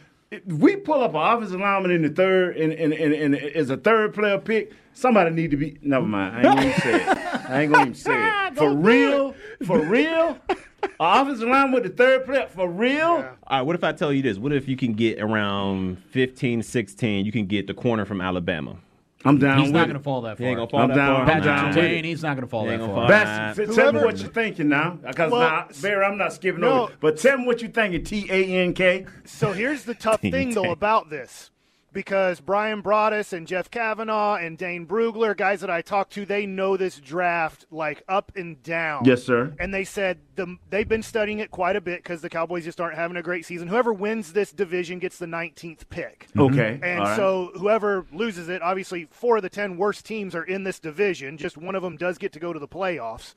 we 0.47 0.77
pull 0.77 1.03
up 1.03 1.15
an 1.15 1.21
offensive 1.21 1.61
lineman 1.61 1.91
in 1.91 2.03
the 2.03 2.11
third, 2.11 2.57
and 2.57 2.73
and, 2.73 2.93
and, 2.93 3.15
and 3.15 3.35
as 3.35 3.71
a 3.71 3.77
third 3.77 4.15
player 4.15 4.39
pick, 4.39 4.73
somebody 4.93 5.31
need 5.31 5.51
to 5.51 5.57
be. 5.57 5.79
Never 5.83 6.07
mind. 6.07 6.47
I 6.47 6.53
ain't 6.53 6.53
gonna 6.53 6.69
even 6.69 6.81
say 6.81 6.95
it. 6.95 7.51
I 7.51 7.61
ain't 7.63 7.73
gonna 7.73 7.83
even 7.83 7.95
say 7.95 8.29
it. 8.29 8.55
For 8.57 8.75
real, 8.75 9.35
for 9.67 9.81
real. 9.81 10.39
An 10.49 10.91
offensive 10.99 11.49
line 11.49 11.73
with 11.73 11.85
the 11.85 11.89
third 11.89 12.27
player, 12.27 12.47
for 12.49 12.69
real. 12.69 13.07
All 13.07 13.29
right, 13.51 13.63
what 13.63 13.75
if 13.77 13.85
I 13.85 13.93
tell 13.93 14.13
you 14.13 14.21
this? 14.21 14.37
What 14.37 14.53
if 14.53 14.69
you 14.69 14.77
can 14.77 14.93
get 14.95 15.21
around 15.21 16.03
15, 16.11 16.63
16, 16.63 17.25
you 17.25 17.33
can 17.33 17.47
get 17.47 17.67
the 17.67 17.75
corner 17.75 18.05
from 18.05 18.21
Alabama? 18.21 18.77
I'm 19.25 19.39
down 19.39 19.59
He's 19.59 19.69
with 19.69 19.75
not 19.75 19.87
going 19.87 19.97
to 19.99 20.03
fall 20.03 20.23
that 20.23 20.39
He 20.39 20.45
ain't 20.45 20.57
far. 20.59 20.67
gonna 20.67 20.71
fall 20.71 20.81
I'm 20.81 20.89
that 20.89 20.95
down- 20.97 21.15
far. 21.15 21.21
I'm 21.23 21.27
Patrick 21.27 21.45
down 21.45 21.67
with 21.69 21.77
Surtain, 21.77 22.05
he's 22.05 22.23
not 22.23 22.35
going 22.37 22.41
to 22.47 22.51
fall 22.51 22.63
He 22.63 22.69
that 22.69 22.73
ain't 22.75 22.81
gonna 22.83 22.93
far. 22.95 23.09
fall. 23.09 23.09
Best, 23.09 23.57
Whoever- 23.57 23.73
tell 23.75 23.93
me 23.93 24.01
what 24.01 24.19
you're 24.19 24.31
thinking 24.31 24.69
now, 24.69 24.99
because 25.07 25.31
Well, 25.33 25.41
now, 25.41 25.67
Barry, 25.81 26.05
I'm 26.05 26.19
not 26.19 26.33
skipping 26.33 26.61
no. 26.63 26.83
over. 26.85 26.93
But 27.01 27.19
tell 27.19 27.39
me 27.39 27.47
what 27.47 27.63
you're 27.63 27.71
thinking. 27.71 28.05
T 28.05 28.27
A 28.31 28.45
N 28.65 28.73
K. 28.75 29.07
So 29.25 29.53
here's 29.53 29.85
the 29.85 29.95
tough 29.95 30.21
thing, 30.21 30.55
though, 30.55 30.71
about 30.73 31.09
this. 31.11 31.51
Because 31.93 32.41
Bryan 32.41 32.83
Broaddus 32.83 33.35
and 33.35 33.47
Jeff 33.47 33.71
Cavanaugh 33.71 34.37
and 34.37 34.57
Dane 34.57 34.87
Brugler, 34.87 35.37
guys 35.37 35.61
that 35.61 35.71
I 35.71 35.83
talked 35.83 36.13
to, 36.15 36.25
they 36.25 36.47
know 36.47 36.77
this 36.77 36.99
draft 36.99 37.67
like 37.71 38.03
up 38.09 38.33
and 38.35 38.63
down. 38.63 39.05
Yes, 39.05 39.23
sir. 39.23 39.55
And 39.59 39.75
they 39.75 39.85
said 39.85 40.19
the, 40.37 40.57
they've 40.71 40.89
been 40.89 41.03
studying 41.03 41.41
it 41.41 41.51
quite 41.51 41.77
a 41.77 41.81
bit 41.81 42.03
because 42.03 42.23
the 42.23 42.31
Cowboys 42.31 42.65
just 42.65 42.81
aren't 42.81 42.97
having 42.97 43.19
a 43.19 43.23
great 43.23 43.45
season. 43.45 43.69
Whoever 43.69 43.93
wins 43.93 44.33
this 44.33 44.53
division 44.53 45.01
gets 45.01 45.19
the 45.19 45.27
19th 45.27 45.89
pick. 45.91 46.29
Mm-hmm. 46.29 46.41
Okay. 46.41 46.81
And 46.83 47.01
right. 47.01 47.17
so 47.17 47.51
whoever 47.57 48.07
loses 48.13 48.49
it, 48.49 48.63
obviously 48.63 49.07
four 49.11 49.37
of 49.37 49.43
the 49.43 49.51
10 49.51 49.77
worst 49.77 50.07
teams 50.07 50.35
are 50.35 50.45
in 50.45 50.65
this 50.65 50.79
division. 50.79 51.37
Just 51.37 51.59
one 51.59 51.75
of 51.75 51.83
them 51.83 51.97
does 51.97 52.17
get 52.17 52.33
to 52.33 52.41
go 52.41 52.53
to 52.53 52.59
the 52.59 52.69
playoffs. 52.69 53.35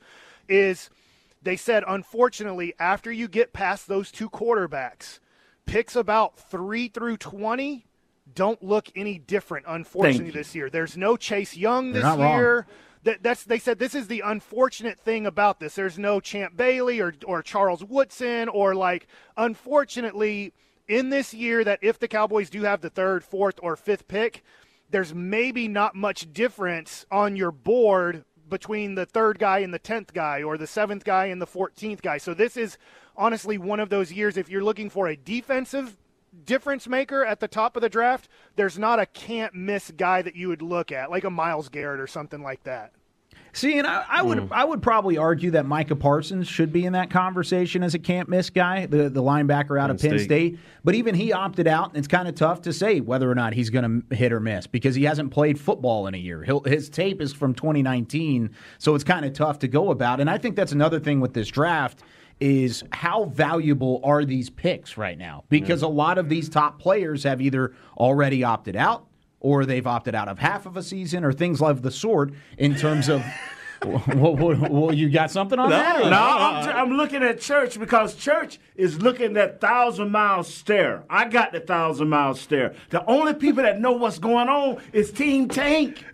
Is 0.48 0.88
they 1.42 1.56
said, 1.56 1.84
unfortunately, 1.86 2.74
after 2.78 3.12
you 3.12 3.28
get 3.28 3.52
past 3.52 3.86
those 3.86 4.10
two 4.10 4.30
quarterbacks, 4.30 5.18
picks 5.66 5.94
about 5.94 6.38
3 6.38 6.88
through 6.88 7.18
20 7.18 7.86
don't 8.34 8.62
look 8.62 8.88
any 8.96 9.18
different, 9.18 9.66
unfortunately, 9.68 10.30
this 10.30 10.54
year. 10.54 10.68
There's 10.68 10.96
no 10.96 11.16
Chase 11.16 11.56
Young 11.56 11.92
this 11.92 12.02
not 12.02 12.18
wrong. 12.18 12.38
year. 12.38 12.66
That, 13.04 13.22
that's 13.22 13.44
they 13.44 13.60
said 13.60 13.78
this 13.78 13.94
is 13.94 14.08
the 14.08 14.22
unfortunate 14.24 14.98
thing 14.98 15.26
about 15.26 15.60
this. 15.60 15.76
There's 15.76 15.98
no 15.98 16.18
Champ 16.18 16.56
Bailey 16.56 17.00
or 17.00 17.14
or 17.24 17.40
Charles 17.40 17.84
Woodson 17.84 18.48
or 18.48 18.74
like 18.74 19.06
unfortunately 19.36 20.52
in 20.88 21.10
this 21.10 21.32
year 21.32 21.62
that 21.64 21.78
if 21.82 21.98
the 21.98 22.08
Cowboys 22.08 22.50
do 22.50 22.62
have 22.62 22.80
the 22.80 22.90
third, 22.90 23.24
fourth, 23.24 23.58
or 23.62 23.76
fifth 23.76 24.08
pick, 24.08 24.42
there's 24.90 25.14
maybe 25.14 25.68
not 25.68 25.94
much 25.94 26.32
difference 26.32 27.06
on 27.10 27.36
your 27.36 27.52
board 27.52 28.24
between 28.48 28.94
the 28.94 29.06
third 29.06 29.38
guy 29.38 29.60
and 29.60 29.74
the 29.74 29.78
tenth 29.78 30.12
guy 30.12 30.42
or 30.42 30.56
the 30.56 30.66
seventh 30.66 31.04
guy 31.04 31.26
and 31.26 31.40
the 31.40 31.46
fourteenth 31.46 32.02
guy. 32.02 32.18
So 32.18 32.34
this 32.34 32.56
is 32.56 32.76
honestly 33.16 33.56
one 33.56 33.80
of 33.80 33.88
those 33.88 34.12
years 34.12 34.36
if 34.36 34.48
you're 34.48 34.64
looking 34.64 34.90
for 34.90 35.06
a 35.06 35.16
defensive 35.16 35.96
difference 36.44 36.88
maker 36.88 37.24
at 37.24 37.40
the 37.40 37.48
top 37.48 37.76
of 37.76 37.82
the 37.82 37.88
draft, 37.88 38.28
there's 38.56 38.78
not 38.78 38.98
a 38.98 39.06
can't 39.06 39.54
miss 39.54 39.90
guy 39.90 40.22
that 40.22 40.36
you 40.36 40.48
would 40.48 40.62
look 40.62 40.92
at, 40.92 41.10
like 41.10 41.24
a 41.24 41.30
Myles 41.30 41.68
Garrett 41.68 42.00
or 42.00 42.06
something 42.06 42.42
like 42.42 42.62
that. 42.64 42.92
See, 43.52 43.78
and 43.78 43.86
I, 43.86 44.04
I 44.06 44.22
would 44.22 44.38
Hmm. 44.38 44.52
I 44.52 44.64
would 44.64 44.82
probably 44.82 45.16
argue 45.16 45.52
that 45.52 45.64
Micah 45.64 45.96
Parsons 45.96 46.46
should 46.46 46.74
be 46.74 46.84
in 46.84 46.92
that 46.92 47.08
conversation 47.08 47.82
as 47.82 47.94
a 47.94 47.98
can't 47.98 48.28
miss 48.28 48.50
guy, 48.50 48.84
the 48.84 49.08
the 49.08 49.22
linebacker 49.22 49.80
out 49.80 49.88
of 49.88 49.98
Penn 49.98 50.10
Penn 50.10 50.18
State. 50.18 50.26
State. 50.26 50.58
But 50.84 50.94
even 50.94 51.14
he 51.14 51.32
opted 51.32 51.66
out, 51.66 51.88
and 51.88 51.96
it's 51.96 52.06
kind 52.06 52.28
of 52.28 52.34
tough 52.34 52.60
to 52.62 52.72
say 52.74 53.00
whether 53.00 53.30
or 53.30 53.34
not 53.34 53.54
he's 53.54 53.70
going 53.70 54.04
to 54.10 54.14
hit 54.14 54.30
or 54.30 54.40
miss 54.40 54.66
because 54.66 54.94
he 54.94 55.04
hasn't 55.04 55.30
played 55.30 55.58
football 55.58 56.06
in 56.06 56.14
a 56.14 56.18
year. 56.18 56.44
He'll, 56.44 56.60
his 56.60 56.90
tape 56.90 57.22
is 57.22 57.32
from 57.32 57.54
2019, 57.54 58.50
so 58.76 58.94
it's 58.94 59.04
kind 59.04 59.24
of 59.24 59.32
tough 59.32 59.58
to 59.60 59.68
go 59.68 59.90
about. 59.90 60.20
And 60.20 60.28
I 60.28 60.36
think 60.36 60.54
that's 60.54 60.72
another 60.72 61.00
thing 61.00 61.20
with 61.20 61.32
this 61.32 61.48
draft 61.48 62.02
is 62.40 62.84
how 62.92 63.24
valuable 63.24 64.00
are 64.04 64.24
these 64.24 64.50
picks 64.50 64.96
right 64.96 65.16
now? 65.16 65.44
Because 65.48 65.82
a 65.82 65.88
lot 65.88 66.18
of 66.18 66.28
these 66.28 66.48
top 66.48 66.78
players 66.78 67.24
have 67.24 67.40
either 67.40 67.74
already 67.96 68.44
opted 68.44 68.76
out 68.76 69.06
or 69.40 69.64
they've 69.64 69.86
opted 69.86 70.14
out 70.14 70.28
of 70.28 70.38
half 70.38 70.66
of 70.66 70.76
a 70.76 70.82
season 70.82 71.24
or 71.24 71.32
things 71.32 71.62
of 71.62 71.82
the 71.82 71.90
sort 71.90 72.32
in 72.58 72.74
terms 72.74 73.08
of 73.08 73.24
well, 73.84 74.34
well, 74.36 74.56
well, 74.70 74.94
you 74.94 75.10
got 75.10 75.30
something 75.30 75.58
on 75.58 75.70
that? 75.70 76.00
No, 76.00 76.10
I'm, 76.10 76.68
I'm 76.68 76.96
looking 76.96 77.22
at 77.22 77.40
church 77.40 77.78
because 77.78 78.14
church 78.14 78.58
is 78.74 79.00
looking 79.00 79.36
at 79.36 79.60
thousand 79.60 80.10
mile 80.10 80.44
stare. 80.44 81.04
I 81.10 81.28
got 81.28 81.52
the 81.52 81.60
thousand 81.60 82.08
mile 82.08 82.34
stare. 82.34 82.74
The 82.90 83.04
only 83.06 83.34
people 83.34 83.62
that 83.62 83.80
know 83.80 83.92
what's 83.92 84.18
going 84.18 84.48
on 84.48 84.82
is 84.92 85.12
Team 85.12 85.48
Tank. 85.48 86.04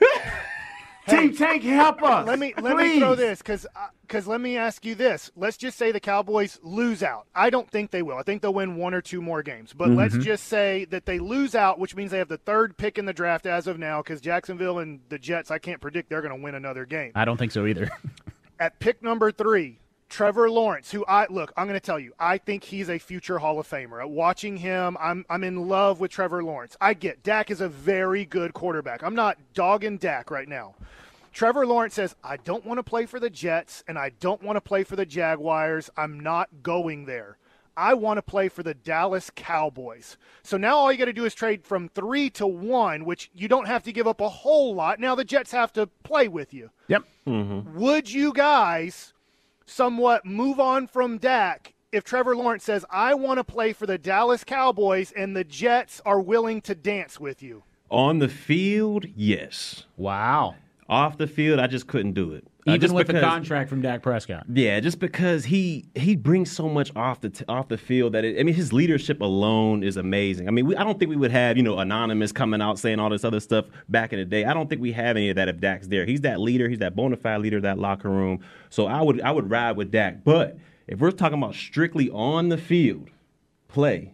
Team 1.09 1.37
Tank, 1.37 1.63
help 1.63 2.03
us. 2.03 2.27
Let 2.27 2.39
me 2.39 2.55
let 2.61 2.77
me 2.77 2.99
throw 2.99 3.15
this 3.15 3.39
because 3.39 3.67
because 4.13 4.27
let 4.27 4.43
me 4.43 4.59
ask 4.59 4.85
you 4.85 4.95
this. 4.95 5.31
Let's 5.37 5.57
just 5.57 5.79
say 5.79 5.91
the 5.91 5.99
Cowboys 5.99 6.59
lose 6.63 7.03
out. 7.03 7.27
I 7.35 7.49
don't 7.49 7.71
think 7.71 7.91
they 7.91 8.03
will. 8.03 8.19
I 8.19 8.23
think 8.23 8.43
they'll 8.43 8.53
win 8.53 8.77
one 8.77 8.93
or 8.93 9.01
two 9.01 9.23
more 9.23 9.43
games. 9.43 9.73
But 9.73 9.89
let's 9.89 10.13
mm-hmm. 10.13 10.23
just 10.23 10.49
say 10.49 10.85
that 10.91 11.07
they 11.07 11.19
lose 11.19 11.55
out, 11.55 11.79
which 11.79 11.97
means 11.97 12.11
they 12.11 12.19
have 12.19 12.29
the 12.29 12.37
third 12.37 12.77
pick 12.77 12.99
in 12.99 13.07
the 13.07 13.15
draft 13.15 13.47
as 13.47 13.67
of 13.67 13.79
now. 13.79 14.03
Because 14.03 14.21
Jacksonville 14.21 14.81
and 14.81 15.01
the 15.09 15.19
Jets, 15.19 15.51
I 15.51 15.59
can't 15.59 15.81
predict 15.81 16.11
they're 16.11 16.21
going 16.21 16.37
to 16.37 16.43
win 16.43 16.55
another 16.55 16.85
game. 16.85 17.13
I 17.15 17.25
don't 17.25 17.39
think 17.39 17.53
so 17.53 17.65
either. 17.65 17.91
At 18.61 18.79
pick 18.81 19.03
number 19.03 19.33
three, 19.33 19.79
Trevor 20.11 20.51
Lawrence, 20.51 20.91
who 20.91 21.07
I 21.07 21.27
look, 21.31 21.51
I'm 21.57 21.67
going 21.67 21.81
to 21.81 21.85
tell 21.85 21.99
you, 21.99 22.13
I 22.21 22.37
think 22.37 22.65
he's 22.65 22.91
a 22.91 22.99
future 22.99 23.39
Hall 23.39 23.59
of 23.59 23.67
Famer. 23.67 24.05
Uh, 24.05 24.09
watching 24.09 24.59
him, 24.59 24.99
I'm 25.01 25.25
I'm 25.31 25.43
in 25.43 25.69
love 25.69 26.01
with 26.01 26.11
Trevor 26.11 26.45
Lawrence. 26.45 26.77
I 26.83 26.93
get 26.93 27.23
Dak 27.23 27.51
is 27.51 27.63
a 27.63 27.69
very 27.71 28.27
good 28.27 28.53
quarterback. 28.53 29.03
I'm 29.03 29.15
not 29.15 29.39
dogging 29.55 29.97
Dak 29.97 30.31
right 30.31 30.47
now. 30.47 30.75
Trevor 31.33 31.67
Lawrence 31.67 31.95
says, 31.95 32.15
I 32.23 32.37
don't 32.37 32.67
want 32.67 32.79
to 32.79 32.83
play 32.83 33.07
for 33.07 33.19
the 33.19 33.31
Jets 33.31 33.83
and 33.89 33.99
I 33.99 34.11
don't 34.21 34.43
want 34.43 34.57
to 34.57 34.61
play 34.61 34.85
for 34.85 34.97
the 34.97 35.07
Jaguars. 35.07 35.91
I'm 35.97 36.21
not 36.21 36.49
going 36.63 37.07
there. 37.07 37.39
I 37.75 37.95
want 37.95 38.19
to 38.19 38.23
play 38.23 38.51
for 38.51 38.63
the 38.63 38.75
Dallas 38.75 39.31
Cowboys. 39.35 40.19
So 40.43 40.59
now 40.59 40.77
all 40.77 40.93
you 40.93 40.99
got 40.99 41.07
to 41.07 41.13
do 41.15 41.25
is 41.25 41.35
trade 41.35 41.65
from 41.65 41.89
three 41.89 42.29
to 42.31 42.47
one, 42.47 43.07
which 43.07 43.31
you 43.35 43.49
don't 43.49 43.67
have 43.67 43.83
to 43.85 43.93
give 43.93 44.07
up 44.07 44.21
a 44.21 44.29
whole 44.29 44.75
lot. 44.75 45.01
Now 45.01 45.15
the 45.15 45.25
Jets 45.25 45.53
have 45.53 45.73
to 45.75 45.87
play 46.03 46.29
with 46.29 46.53
you 46.53 46.71
yep. 46.89 47.05
Mm-hmm. 47.27 47.79
would 47.79 48.13
you 48.13 48.33
guys 48.33 49.15
somewhat 49.65 50.27
move 50.27 50.61
on 50.61 50.87
from 50.87 51.19
Dak 51.19 51.73
if 51.93 52.05
Trevor 52.05 52.37
Lawrence 52.37 52.65
says, 52.65 52.85
I 52.91 53.15
want 53.15 53.39
to 53.39 53.45
play 53.45 53.73
for 53.73 53.87
the 53.87 53.99
Dallas 53.99 54.45
Cowboys 54.45 55.13
and 55.13 55.37
the 55.37 55.45
Jets 55.45 56.01
are 56.05 56.21
willing 56.21 56.61
to 56.63 56.75
dance 56.75 57.21
with 57.21 57.43
you? 57.43 57.65
On 57.91 58.19
the 58.19 58.29
field, 58.29 59.07
yes. 59.15 59.85
Wow. 59.97 60.57
Off 60.93 61.17
the 61.17 61.27
field, 61.27 61.59
I 61.59 61.69
just 61.69 61.87
couldn't 61.87 62.13
do 62.13 62.35
it. 62.35 62.47
Uh, 62.69 62.73
Even 62.73 62.93
with 62.93 63.07
the 63.07 63.19
contract 63.19 63.71
from 63.71 63.81
Dak 63.81 64.03
Prescott. 64.03 64.45
Yeah, 64.53 64.79
just 64.79 64.99
because 64.99 65.47
he 65.47 65.87
he 65.95 66.17
brings 66.17 66.53
so 66.53 66.69
much 66.69 66.95
off 66.95 67.23
the 67.23 67.31
t- 67.31 67.47
off 67.49 67.69
the 67.69 67.79
field 67.79 68.13
that 68.13 68.27
it, 68.27 68.39
I 68.39 68.43
mean 68.43 68.55
his 68.55 68.75
leadership 68.75 69.23
alone 69.23 69.83
is 69.83 69.97
amazing. 69.97 70.49
I 70.49 70.51
mean, 70.51 70.67
we, 70.67 70.77
I 70.77 70.85
don't 70.85 70.99
think 70.99 71.09
we 71.09 71.17
would 71.17 71.31
have 71.31 71.57
you 71.57 71.63
know 71.63 71.79
anonymous 71.79 72.31
coming 72.31 72.61
out 72.61 72.79
saying 72.79 73.01
all 73.01 73.09
this 73.09 73.25
other 73.25 73.41
stuff 73.41 73.65
back 73.89 74.13
in 74.13 74.19
the 74.19 74.27
day. 74.27 74.45
I 74.45 74.53
don't 74.53 74.69
think 74.69 74.83
we 74.83 74.93
have 74.93 75.17
any 75.17 75.31
of 75.31 75.37
that 75.37 75.49
if 75.49 75.61
Dak's 75.61 75.89
there. 75.89 76.05
He's 76.05 76.21
that 76.21 76.41
leader. 76.41 76.69
He's 76.69 76.81
that 76.81 76.95
bona 76.95 77.17
fide 77.17 77.41
leader 77.41 77.57
of 77.57 77.63
that 77.63 77.79
locker 77.79 78.11
room. 78.11 78.41
So 78.69 78.87
I 78.87 79.01
would 79.01 79.23
I 79.23 79.31
would 79.31 79.51
ride 79.51 79.79
with 79.79 79.91
Dak. 79.91 80.23
But 80.25 80.59
if 80.87 80.99
we're 80.99 81.11
talking 81.11 81.39
about 81.39 81.55
strictly 81.55 82.11
on 82.11 82.51
the 82.51 82.59
field 82.59 83.09
play, 83.67 84.13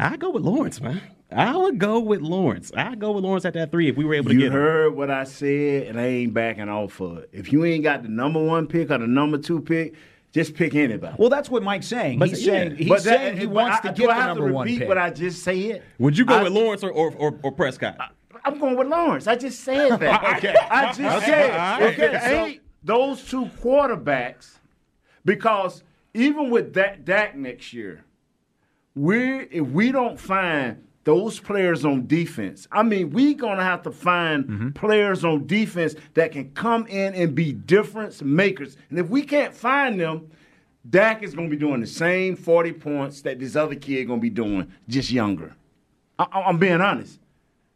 I 0.00 0.16
go 0.16 0.30
with 0.30 0.44
Lawrence, 0.44 0.80
man. 0.80 1.02
I 1.34 1.56
would 1.56 1.78
go 1.78 1.98
with 2.00 2.20
Lawrence. 2.20 2.70
I'd 2.76 2.98
go 2.98 3.12
with 3.12 3.24
Lawrence 3.24 3.44
at 3.44 3.54
that 3.54 3.70
three 3.72 3.88
if 3.88 3.96
we 3.96 4.04
were 4.04 4.14
able 4.14 4.28
to 4.30 4.34
You 4.34 4.40
get 4.40 4.46
him. 4.48 4.52
You 4.54 4.58
heard 4.60 4.94
what 4.94 5.10
I 5.10 5.24
said, 5.24 5.88
and 5.88 5.98
I 6.00 6.04
ain't 6.06 6.34
backing 6.34 6.68
off 6.68 7.00
of 7.00 7.18
it. 7.18 7.30
If 7.32 7.52
you 7.52 7.64
ain't 7.64 7.82
got 7.82 8.02
the 8.02 8.08
number 8.08 8.42
one 8.42 8.66
pick 8.66 8.90
or 8.90 8.98
the 8.98 9.06
number 9.06 9.38
two 9.38 9.60
pick, 9.60 9.94
just 10.32 10.54
pick 10.54 10.74
anybody. 10.74 11.14
Well, 11.18 11.28
that's 11.28 11.48
what 11.50 11.62
Mike's 11.62 11.86
saying. 11.88 12.18
But 12.18 12.28
he's 12.30 12.44
yeah. 12.46 12.52
saying 12.52 12.76
he's 12.76 12.88
But 12.88 13.02
that- 13.04 13.18
saying 13.18 13.36
he 13.38 13.46
but 13.46 13.54
wants 13.54 13.78
I- 13.84 13.88
to 13.88 13.94
do 13.94 14.02
get 14.02 14.10
I 14.10 14.14
the 14.14 14.20
have 14.22 14.36
number 14.36 14.48
to 14.48 14.54
one 14.54 14.64
repeat 14.66 14.78
pick. 14.80 14.88
what 14.88 14.98
I 14.98 15.10
just 15.10 15.42
said. 15.42 15.54
It. 15.56 15.82
Would 15.98 16.18
you 16.18 16.24
go 16.24 16.34
I- 16.34 16.42
with 16.44 16.52
Lawrence 16.52 16.82
or, 16.82 16.90
or, 16.90 17.12
or, 17.14 17.38
or 17.42 17.52
Prescott? 17.52 17.96
I'm 18.44 18.58
going 18.58 18.76
with 18.76 18.88
Lawrence. 18.88 19.26
I 19.26 19.36
just 19.36 19.60
said 19.60 19.96
that. 20.00 20.36
Okay. 20.38 20.54
I 20.70 20.86
just 20.92 21.00
Okay. 21.00 21.26
said 21.26 21.82
if 21.82 21.98
Okay, 21.98 22.18
so- 22.28 22.44
ain't 22.46 22.60
those 22.82 23.24
two 23.28 23.46
quarterbacks, 23.62 24.58
because 25.24 25.82
even 26.12 26.50
with 26.50 26.74
that 26.74 27.04
Dak 27.04 27.34
next 27.36 27.72
year, 27.72 28.04
we 28.94 29.20
if 29.50 29.66
we 29.66 29.90
don't 29.92 30.18
find 30.20 30.82
those 31.04 31.38
players 31.38 31.84
on 31.84 32.06
defense, 32.06 32.66
I 32.72 32.82
mean, 32.82 33.10
we 33.10 33.34
gonna 33.34 33.62
have 33.62 33.82
to 33.82 33.90
find 33.92 34.44
Mm-hmm. 34.44 34.68
players 34.70 35.24
on 35.24 35.46
defense 35.46 35.94
that 36.14 36.32
can 36.32 36.50
come 36.52 36.86
in 36.86 37.14
and 37.14 37.34
be 37.34 37.52
difference 37.52 38.22
makers. 38.22 38.76
And 38.90 38.98
if 38.98 39.08
we 39.08 39.22
can't 39.22 39.54
find 39.54 40.00
them, 40.00 40.30
Dak 40.88 41.22
is 41.22 41.34
gonna 41.34 41.48
be 41.48 41.56
doing 41.56 41.80
the 41.80 41.86
same 41.86 42.36
40 42.36 42.72
points 42.72 43.22
that 43.22 43.38
this 43.38 43.54
other 43.56 43.74
kid 43.74 44.06
gonna 44.06 44.20
be 44.20 44.30
doing, 44.30 44.72
just 44.88 45.10
younger. 45.10 45.54
I, 46.18 46.26
I'm 46.46 46.58
being 46.58 46.80
honest 46.80 47.20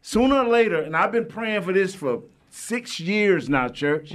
sooner 0.01 0.37
or 0.37 0.47
later, 0.47 0.79
and 0.81 0.95
I've 0.95 1.11
been 1.11 1.25
praying 1.25 1.61
for 1.63 1.73
this 1.73 1.93
for 1.93 2.23
six 2.49 2.99
years 2.99 3.47
now, 3.49 3.67
church, 3.67 4.11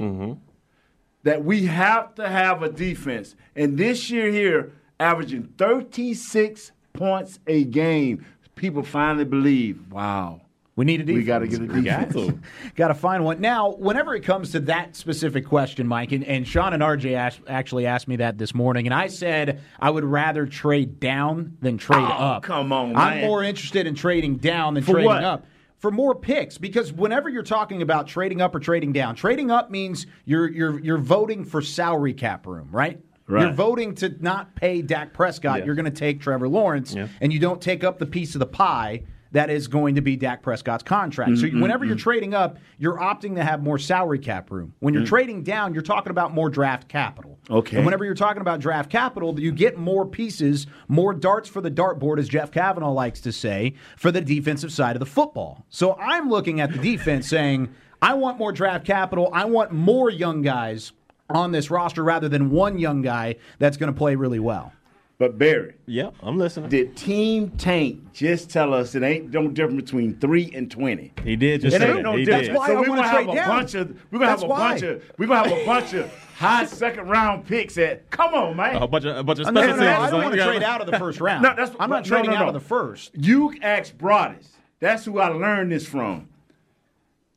that 1.23 1.45
we 1.45 1.67
have 1.67 2.15
to 2.17 2.29
have 2.29 2.63
a 2.63 2.69
defense. 2.71 3.37
And 3.55 3.79
this 3.79 4.11
year 4.11 4.31
here, 4.31 4.73
averaging 4.99 5.53
36 5.59 6.73
points 6.95 7.39
a 7.47 7.65
game, 7.65 8.25
people 8.55 8.83
finally 8.83 9.25
believe, 9.25 9.91
wow, 9.91 10.41
we 10.77 10.85
need 10.85 11.01
a 11.01 11.05
defense. 11.05 11.19
we 11.23 11.25
got 11.25 11.39
to 11.41 11.47
get 11.47 11.61
a 11.61 11.67
defense. 11.69 12.39
Got 12.75 12.89
to 12.89 12.95
find 13.09 13.25
one. 13.25 13.41
Now, 13.41 13.71
whenever 13.73 14.15
it 14.15 14.25
comes 14.25 14.53
to 14.53 14.61
that 14.61 14.97
specific 14.97 15.47
question, 15.47 15.87
Mike, 15.87 16.11
and, 16.13 16.25
and 16.25 16.47
Sean 16.47 16.73
and 16.73 16.83
RJ 16.83 17.15
asked, 17.15 17.41
actually 17.47 17.87
asked 17.87 18.09
me 18.09 18.17
that 18.17 18.39
this 18.39 18.55
morning, 18.55 18.87
and 18.87 18.95
I 18.95 19.07
said 19.07 19.61
I 19.79 19.91
would 19.91 20.05
rather 20.05 20.47
trade 20.47 20.99
down 20.99 21.57
than 21.61 21.79
trade 21.79 22.01
Oh, 22.03 22.05
up. 22.07 22.43
come 22.43 22.73
on, 22.73 22.97
I'm 22.97 23.19
man. 23.21 23.27
more 23.29 23.43
interested 23.45 23.87
in 23.87 23.95
trading 23.95 24.37
down 24.39 24.75
than 24.75 24.83
For 24.83 24.93
trading 24.93 25.07
what? 25.11 25.23
up. 25.25 25.47
For 25.79 25.91
more 25.91 26.15
picks, 26.15 26.57
because 26.57 26.91
whenever 26.95 27.29
you're 27.29 27.43
talking 27.43 27.83
about 27.83 28.07
trading 28.09 28.41
up 28.41 28.55
or 28.55 28.59
trading 28.59 28.93
down, 28.95 29.17
trading 29.17 29.51
up 29.51 29.71
means 29.71 30.07
you're 30.25 30.51
you're 30.51 30.81
you're 30.81 30.97
voting 30.99 31.45
for 31.45 31.61
salary 31.61 32.15
cap 32.15 32.47
room, 32.47 32.69
right? 32.73 32.99
Right. 33.27 33.43
You're 33.43 33.53
voting 33.53 33.95
to 33.97 34.15
not 34.21 34.55
pay 34.55 34.83
Dak 34.83 35.13
Prescott. 35.13 35.61
Yeah. 35.61 35.65
You're 35.67 35.75
going 35.75 35.87
to 35.87 35.91
take 35.91 36.21
Trevor 36.21 36.49
Lawrence, 36.49 36.95
Yeah. 36.95 37.09
and 37.21 37.33
you 37.33 37.39
don't 37.39 37.61
take 37.61 37.83
up 37.83 37.99
the 37.99 38.07
piece 38.07 38.35
of 38.35 38.39
the 38.39 38.47
pie 38.47 39.05
that 39.35 39.51
is 39.51 39.67
going 39.67 39.97
to 39.97 40.01
be 40.01 40.15
Dak 40.15 40.43
Prescott's 40.43 40.85
contract. 40.85 41.39
So 41.39 41.47
mm-hmm, 41.47 41.61
whenever 41.61 41.85
you're 41.85 41.97
mm-hmm. 41.97 42.03
trading 42.03 42.35
up, 42.35 42.57
you're 42.79 42.99
opting 42.99 43.35
to 43.35 43.43
have 43.43 43.65
more 43.65 43.81
salary 43.81 44.21
cap 44.21 44.49
room. 44.53 44.75
When 44.79 44.95
you're 44.95 45.03
mm. 45.03 45.09
trading 45.09 45.43
down, 45.43 45.75
you're 45.75 45.83
talking 45.83 46.13
about 46.13 46.33
more 46.33 46.49
draft 46.49 46.87
capital. 46.87 47.41
Okay. 47.51 47.79
And 47.79 47.85
whenever 47.85 48.05
you're 48.05 48.15
talking 48.15 48.43
about 48.43 48.61
draft 48.61 48.91
capital, 48.91 49.39
you 49.41 49.51
get 49.51 49.77
more 49.77 50.07
pieces, 50.07 50.69
more 50.87 51.13
darts 51.13 51.49
for 51.49 51.61
the 51.61 51.71
dartboard, 51.71 52.21
as 52.21 52.29
Jeff 52.29 52.53
Cavanaugh 52.53 52.93
likes 52.93 53.21
to 53.23 53.33
say, 53.33 53.75
for 53.97 54.13
the 54.13 54.21
defensive 54.21 54.73
side 54.73 54.95
of 54.95 55.01
the 55.01 55.07
football. 55.07 55.67
So 55.69 55.95
I'm 55.95 56.31
looking 56.31 56.61
at 56.61 56.73
the 56.73 56.79
defense 56.79 57.29
saying, 57.29 57.75
I 58.01 58.15
want 58.15 58.39
more 58.39 58.53
draft 58.53 58.87
capital. 58.87 59.31
I 59.33 59.47
want 59.47 59.73
more 59.73 60.11
young 60.11 60.43
guys 60.43 60.93
on 61.31 61.53
this 61.53 61.71
roster 61.71 62.03
rather 62.05 62.29
than 62.29 62.51
one 62.51 62.79
young 62.79 63.03
guy 63.03 63.37
that's 63.59 63.77
going 63.77 63.93
to 63.93 63.97
play 63.97 64.15
really 64.15 64.39
well. 64.39 64.73
But 65.17 65.39
Barry, 65.39 65.75
Yeah, 65.87 66.11
I'm 66.25 66.39
listening. 66.39 66.69
did 66.71 66.97
Team 66.97 67.51
Tank 67.51 68.13
just 68.13 68.51
tell 68.51 68.75
us 68.75 68.97
it 68.97 69.05
ain't 69.05 69.31
no 69.33 69.47
difference 69.47 69.83
between 69.85 70.19
three 70.19 70.51
and 70.53 70.69
twenty? 70.69 71.13
He 71.23 71.37
did 71.37 71.61
just 71.61 71.77
It 71.77 71.81
say 71.81 71.87
ain't 71.87 71.97
that. 71.99 72.03
no 72.03 72.17
He 72.17 72.25
difference. 72.25 72.49
did. 72.49 72.57
why 72.57 72.67
so 72.67 72.73
I 72.73 72.81
we're 72.81 72.89
wanna 72.89 73.03
gonna 73.03 73.09
have 73.09 73.29
a 73.29 73.35
down. 73.35 73.49
bunch 73.49 73.75
of 73.77 73.89
we're 74.11 74.19
gonna 74.19 74.31
That's 74.33 74.43
have 74.43 74.51
a 74.51 74.55
bunch 74.55 74.83
of 74.83 75.03
we're 75.17 75.27
gonna 75.29 75.49
have 75.49 75.59
a 75.63 75.65
bunch 75.65 75.95
of 75.95 76.13
high 76.37 76.65
second 76.65 77.09
round 77.09 77.47
picks 77.47 77.79
at 77.79 78.11
come 78.11 78.35
on, 78.35 78.57
man. 78.57 78.75
A 78.75 78.89
bunch 78.89 79.05
of 79.05 79.17
a 79.17 79.23
bunch 79.23 79.39
of 79.39 79.53
No, 79.55 79.61
special 79.63 79.77
no, 79.77 79.85
no, 79.85 79.89
teams. 79.93 80.03
I 80.03 80.11
don't 80.11 80.23
want 80.25 80.35
to 80.35 80.45
trade 80.45 80.63
out 80.65 80.81
of 80.81 80.91
the 80.91 80.99
first 80.99 81.21
round. 81.21 81.43
No, 81.45 81.51
that's- 81.51 81.77
I'm 81.79 81.91
not 81.91 82.03
no, 82.05 82.09
trading 82.09 82.31
no, 82.33 82.37
out 82.37 82.41
no. 82.43 82.49
of 82.49 82.55
the 82.55 82.61
first. 82.61 83.13
You 83.15 83.55
asked 83.63 83.97
Broaddus 83.97 84.49
That's 84.81 85.05
who 85.05 85.21
I 85.21 85.29
learned 85.29 85.71
this 85.71 85.87
from. 85.87 86.29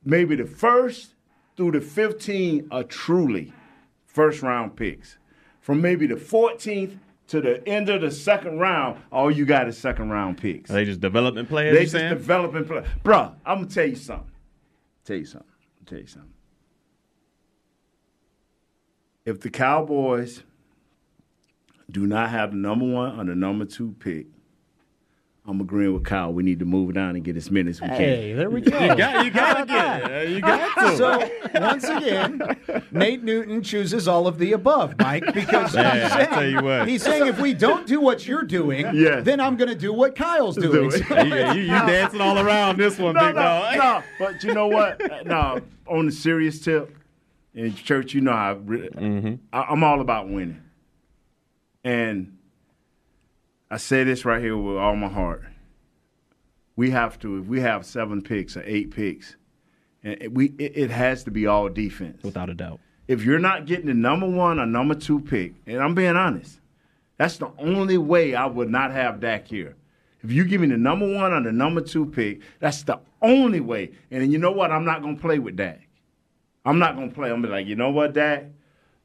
Maybe 0.04 0.36
the 0.36 0.46
first 0.46 1.12
through 1.56 1.72
the 1.74 1.82
15 1.82 2.70
are 2.72 2.84
truly 2.84 3.54
first 4.18 4.42
round 4.42 4.76
picks. 4.76 5.20
From 5.62 5.80
maybe 5.80 6.08
the 6.08 6.16
14th 6.16 6.98
to 7.28 7.40
the 7.40 7.66
end 7.68 7.88
of 7.88 8.02
the 8.02 8.10
second 8.10 8.58
round, 8.58 9.00
all 9.12 9.30
you 9.30 9.46
got 9.46 9.68
is 9.68 9.78
second 9.78 10.10
round 10.10 10.40
picks. 10.40 10.72
Are 10.72 10.74
they 10.74 10.86
just 10.86 11.00
development 11.00 11.48
players. 11.48 11.76
They 11.76 11.84
just 11.84 11.92
saying? 11.92 12.10
developing 12.10 12.66
players. 12.66 12.88
Bruh, 13.04 13.36
I'm 13.46 13.60
gonna 13.60 13.70
tell 13.70 13.86
you 13.86 13.96
something. 13.96 14.32
Tell 15.06 15.18
you 15.18 15.26
something. 15.26 15.52
Tell 15.86 16.00
you 16.00 16.08
something. 16.08 16.34
If 19.24 19.40
the 19.42 19.52
Cowboys 19.52 20.42
do 21.92 22.08
not 22.08 22.32
have 22.32 22.52
the 22.52 22.58
number 22.58 22.86
one 22.86 23.20
or 23.20 23.24
the 23.24 23.36
number 23.36 23.66
two 23.66 23.94
pick, 24.00 24.26
I'm 25.50 25.62
agreeing 25.62 25.94
with 25.94 26.04
Kyle. 26.04 26.34
We 26.34 26.44
need 26.44 26.60
to 26.60 26.66
move 26.66 26.94
down 26.94 27.16
and 27.16 27.24
get 27.24 27.38
as 27.38 27.50
many 27.50 27.70
as 27.70 27.80
we 27.82 27.88
can. 27.88 27.96
Hey, 27.98 28.34
there 28.34 28.50
we 28.50 28.60
go. 28.60 28.78
you 28.78 28.96
got, 28.98 29.24
you 29.26 29.32
got 29.32 29.54
to 29.60 29.66
get 29.66 30.12
it. 30.12 30.30
You 30.38 30.42
got 30.42 30.76
to. 30.76 30.98
So 30.98 31.30
once 31.62 31.86
again, 31.86 32.42
Nate 32.92 33.24
Newton 33.24 33.64
chooses 33.64 34.10
all 34.10 34.28
of 34.28 34.40
the 34.40 34.52
above, 34.52 34.96
Mike, 35.00 35.24
because 35.34 35.74
Yeah, 35.74 36.02
he's, 36.04 36.12
saying, 36.14 36.28
tell 36.30 36.46
you 36.50 36.62
what. 36.62 36.88
he's 36.90 37.02
saying 37.02 37.28
if 37.28 37.40
we 37.40 37.54
don't 37.54 37.88
do 37.88 38.02
what 38.02 38.28
you're 38.28 38.44
doing, 38.44 38.88
Yes. 38.94 39.24
then 39.24 39.40
I'm 39.40 39.56
going 39.56 39.70
to 39.70 39.76
do 39.76 39.94
what 39.94 40.16
Kyle's 40.18 40.58
doing. 40.58 40.92
it. 40.94 41.10
You, 41.56 41.62
you, 41.62 41.62
you 41.62 41.68
dancing 41.88 42.20
all 42.20 42.38
around 42.38 42.78
this 42.78 42.98
one, 42.98 43.16
No, 43.16 43.26
big 43.28 43.36
no, 43.36 43.42
dog. 43.42 43.78
no. 43.78 44.04
But 44.20 44.44
you 44.44 44.54
know 44.54 44.68
what? 44.68 45.02
No, 45.26 45.62
on 45.88 46.08
the 46.08 46.12
serious 46.12 46.60
tip, 46.60 46.94
in 47.54 47.74
church, 47.74 48.14
you 48.14 48.20
know 48.20 48.32
I, 48.34 48.52
re- 48.52 48.90
mm-hmm. 48.90 49.36
I 49.54 49.62
I'm 49.62 49.84
all 49.84 50.02
about 50.02 50.28
winning, 50.30 50.62
and 51.84 52.37
I 53.70 53.78
say 53.78 54.04
this 54.04 54.24
right 54.24 54.42
here 54.42 54.56
with 54.56 54.78
all 54.78 54.96
my 54.96 55.10
heart. 55.10 55.44
We 56.76 56.92
have 56.92 57.20
to. 57.20 57.40
If 57.40 57.48
we 57.48 57.60
have 57.60 57.86
seven 57.86 58.22
picks 58.22 58.56
or 58.56 58.64
eight 58.66 58.92
picks, 58.92 59.36
and 60.04 60.22
it, 60.22 60.34
we 60.34 60.54
it, 60.58 60.74
it 60.76 60.92
has 60.92 61.24
to 61.26 61.32
be 61.32 61.48
all 61.48 61.68
defense. 61.70 62.24
Without 62.24 62.50
a 62.50 62.54
doubt. 62.54 62.80
if 63.08 63.24
you're 63.24 63.40
not 63.40 63.66
getting 63.66 63.88
the 63.88 63.94
number 63.94 64.30
one 64.30 64.60
or 64.60 64.66
number 64.66 64.96
two 64.96 65.20
pick, 65.20 65.54
and 65.66 65.82
I'm 65.82 65.96
being 65.96 66.16
honest, 66.16 66.60
that's 67.18 67.38
the 67.38 67.52
only 67.58 67.98
way 67.98 68.36
I 68.36 68.46
would 68.46 68.70
not 68.70 68.92
have 68.92 69.20
Dak 69.20 69.48
here. 69.48 69.76
If 70.24 70.32
you 70.32 70.46
give 70.46 70.62
me 70.62 70.68
the 70.68 70.78
number 70.78 71.12
one 71.12 71.34
or 71.34 71.42
the 71.42 71.52
number 71.52 71.82
two 71.82 72.06
pick, 72.06 72.42
that's 72.60 72.84
the 72.84 73.00
only 73.22 73.60
way. 73.60 73.92
And 74.12 74.22
then 74.22 74.32
you 74.32 74.38
know 74.38 74.52
what? 74.52 74.72
I'm 74.72 74.86
not 74.86 75.02
gonna 75.02 75.18
play 75.18 75.40
with 75.40 75.58
Dak. 75.58 75.82
I'm 76.64 76.80
not 76.80 76.96
gonna 76.96 77.12
play. 77.12 77.30
I'm 77.30 77.42
gonna 77.42 77.48
be 77.48 77.54
like, 77.54 77.68
you 77.68 77.76
know 77.76 77.90
what, 77.90 78.14
Dak? 78.14 78.46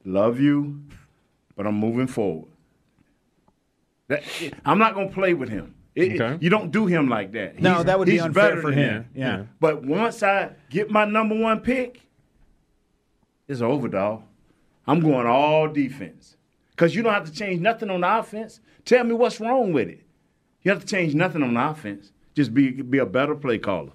Love 0.04 0.38
you, 0.40 0.82
but 1.56 1.66
I'm 1.66 1.76
moving 1.76 2.06
forward. 2.06 2.51
That, 4.12 4.22
I'm 4.64 4.78
not 4.78 4.94
gonna 4.94 5.08
play 5.10 5.34
with 5.34 5.48
him. 5.48 5.74
It- 5.94 6.20
Okay. 6.20 6.38
you 6.40 6.48
don't 6.50 6.70
do 6.70 6.86
him 6.86 7.08
like 7.08 7.32
that. 7.32 7.60
No, 7.60 7.72
He's- 7.74 7.84
that 7.86 7.98
would 7.98 8.06
be 8.06 8.18
unfair 8.20 8.50
better 8.50 8.60
for 8.62 8.70
than 8.70 8.78
him. 8.78 9.06
that. 9.14 9.18
Yeah. 9.18 9.42
But 9.60 9.84
once 9.84 10.22
I 10.22 10.50
get 10.70 10.90
my 10.90 11.04
number 11.04 11.38
one 11.38 11.60
pick, 11.60 12.00
it's 13.48 13.60
over, 13.60 13.88
dog. 13.88 14.22
I'm 14.86 15.00
going 15.00 15.26
all 15.26 15.68
defense. 15.68 16.36
Because 16.70 16.94
you 16.94 17.02
don't 17.02 17.12
have 17.12 17.26
to 17.26 17.32
change 17.32 17.60
nothing 17.60 17.90
on 17.90 18.00
the 18.00 18.18
offense. 18.18 18.60
Tell 18.84 19.04
me 19.04 19.14
what's 19.14 19.38
wrong 19.40 19.72
with 19.72 19.88
it. 19.88 20.00
You 20.62 20.70
have 20.72 20.80
to 20.80 20.86
change 20.86 21.14
nothing 21.14 21.42
on 21.42 21.54
the 21.54 21.68
offense. 21.70 22.12
Just 22.34 22.54
be 22.54 22.70
be 22.70 22.98
a 22.98 23.06
better 23.06 23.34
play 23.34 23.58
caller. 23.58 23.92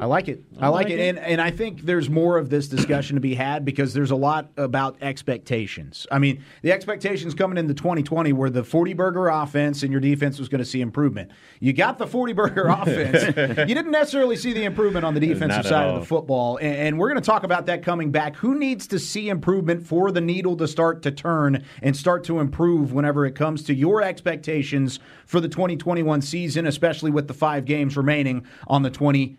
I 0.00 0.04
like 0.04 0.28
it. 0.28 0.42
I, 0.60 0.68
like, 0.68 0.90
it. 0.90 1.00
And 1.00 1.18
and 1.18 1.40
I 1.40 1.50
think 1.50 1.82
there's 1.82 2.10
more 2.10 2.36
of 2.36 2.50
this 2.50 2.68
discussion 2.68 3.14
to 3.14 3.20
be 3.20 3.34
had 3.34 3.64
because 3.64 3.94
there's 3.94 4.10
a 4.10 4.16
lot 4.16 4.50
about 4.56 4.96
expectations. 5.00 6.06
I 6.10 6.18
mean, 6.18 6.44
the 6.62 6.72
expectations 6.72 7.34
coming 7.34 7.56
into 7.56 7.72
2020 7.72 8.32
were 8.34 8.50
the 8.50 8.62
40 8.62 8.92
burger 8.92 9.28
offense 9.28 9.82
and 9.82 9.90
your 9.90 10.00
defense 10.00 10.38
was 10.38 10.48
going 10.48 10.58
to 10.58 10.64
see 10.64 10.82
improvement. 10.82 11.30
You 11.60 11.72
got 11.72 11.96
the 11.96 12.06
40 12.06 12.34
burger 12.34 12.66
offense. 12.68 13.36
you 13.36 13.74
didn't 13.74 13.90
necessarily 13.90 14.36
see 14.36 14.52
the 14.52 14.64
improvement 14.64 15.04
on 15.06 15.14
the 15.14 15.20
defensive 15.20 15.66
side 15.66 15.88
of 15.88 16.00
the 16.00 16.06
football. 16.06 16.58
And, 16.58 16.76
and 16.76 16.98
we're 16.98 17.08
going 17.08 17.20
to 17.20 17.26
talk 17.26 17.42
about 17.42 17.66
that 17.66 17.82
coming 17.82 18.10
back. 18.10 18.36
Who 18.36 18.58
needs 18.58 18.86
to 18.88 18.98
see 18.98 19.30
improvement 19.30 19.86
for 19.86 20.12
the 20.12 20.20
needle 20.20 20.56
to 20.58 20.68
start 20.68 21.02
to 21.02 21.10
turn 21.10 21.64
and 21.80 21.96
start 21.96 22.24
to 22.24 22.38
improve 22.38 22.92
whenever 22.92 23.24
it 23.24 23.34
comes 23.34 23.62
to 23.64 23.74
your 23.74 24.02
expectations 24.02 25.00
for 25.24 25.40
the 25.40 25.48
2021 25.48 26.20
season, 26.20 26.66
especially 26.66 27.10
with 27.10 27.28
the 27.28 27.34
five 27.34 27.64
games 27.64 27.96
remaining 27.96 28.46
on 28.66 28.82
the 28.82 28.90
2020 28.90 29.36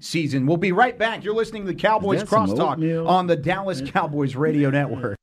season? 0.00 0.46
We'll 0.46 0.56
be 0.56 0.72
right 0.72 0.98
back. 0.98 1.24
You're 1.24 1.34
listening 1.34 1.66
to 1.66 1.72
the 1.72 1.78
Cowboys 1.78 2.22
Crosstalk 2.24 3.06
on 3.06 3.26
the 3.26 3.36
Dallas 3.36 3.82
Cowboys 3.84 4.36
Radio 4.36 4.70
Network. 4.70 5.16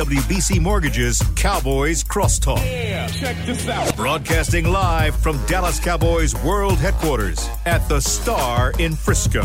SWBC 0.00 0.60
Mortgages 0.60 1.22
Cowboys 1.36 2.02
Crosstalk. 2.02 2.64
Yeah, 2.64 3.06
check 3.08 3.36
this 3.44 3.68
out. 3.68 3.94
Broadcasting 3.96 4.64
live 4.64 5.14
from 5.14 5.38
Dallas 5.44 5.78
Cowboys 5.78 6.34
World 6.42 6.78
Headquarters 6.78 7.46
at 7.66 7.86
the 7.86 8.00
Star 8.00 8.72
in 8.78 8.96
Frisco. 8.96 9.42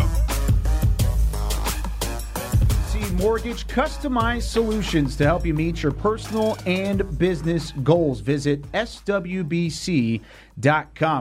See 2.87 3.03
Mortgage 3.15 3.67
customized 3.67 4.43
solutions 4.43 5.17
to 5.17 5.25
help 5.25 5.45
you 5.45 5.53
meet 5.53 5.83
your 5.83 5.91
personal 5.91 6.57
and 6.65 7.17
business 7.17 7.73
goals. 7.83 8.21
Visit 8.21 8.61
swbc.com. 8.71 10.21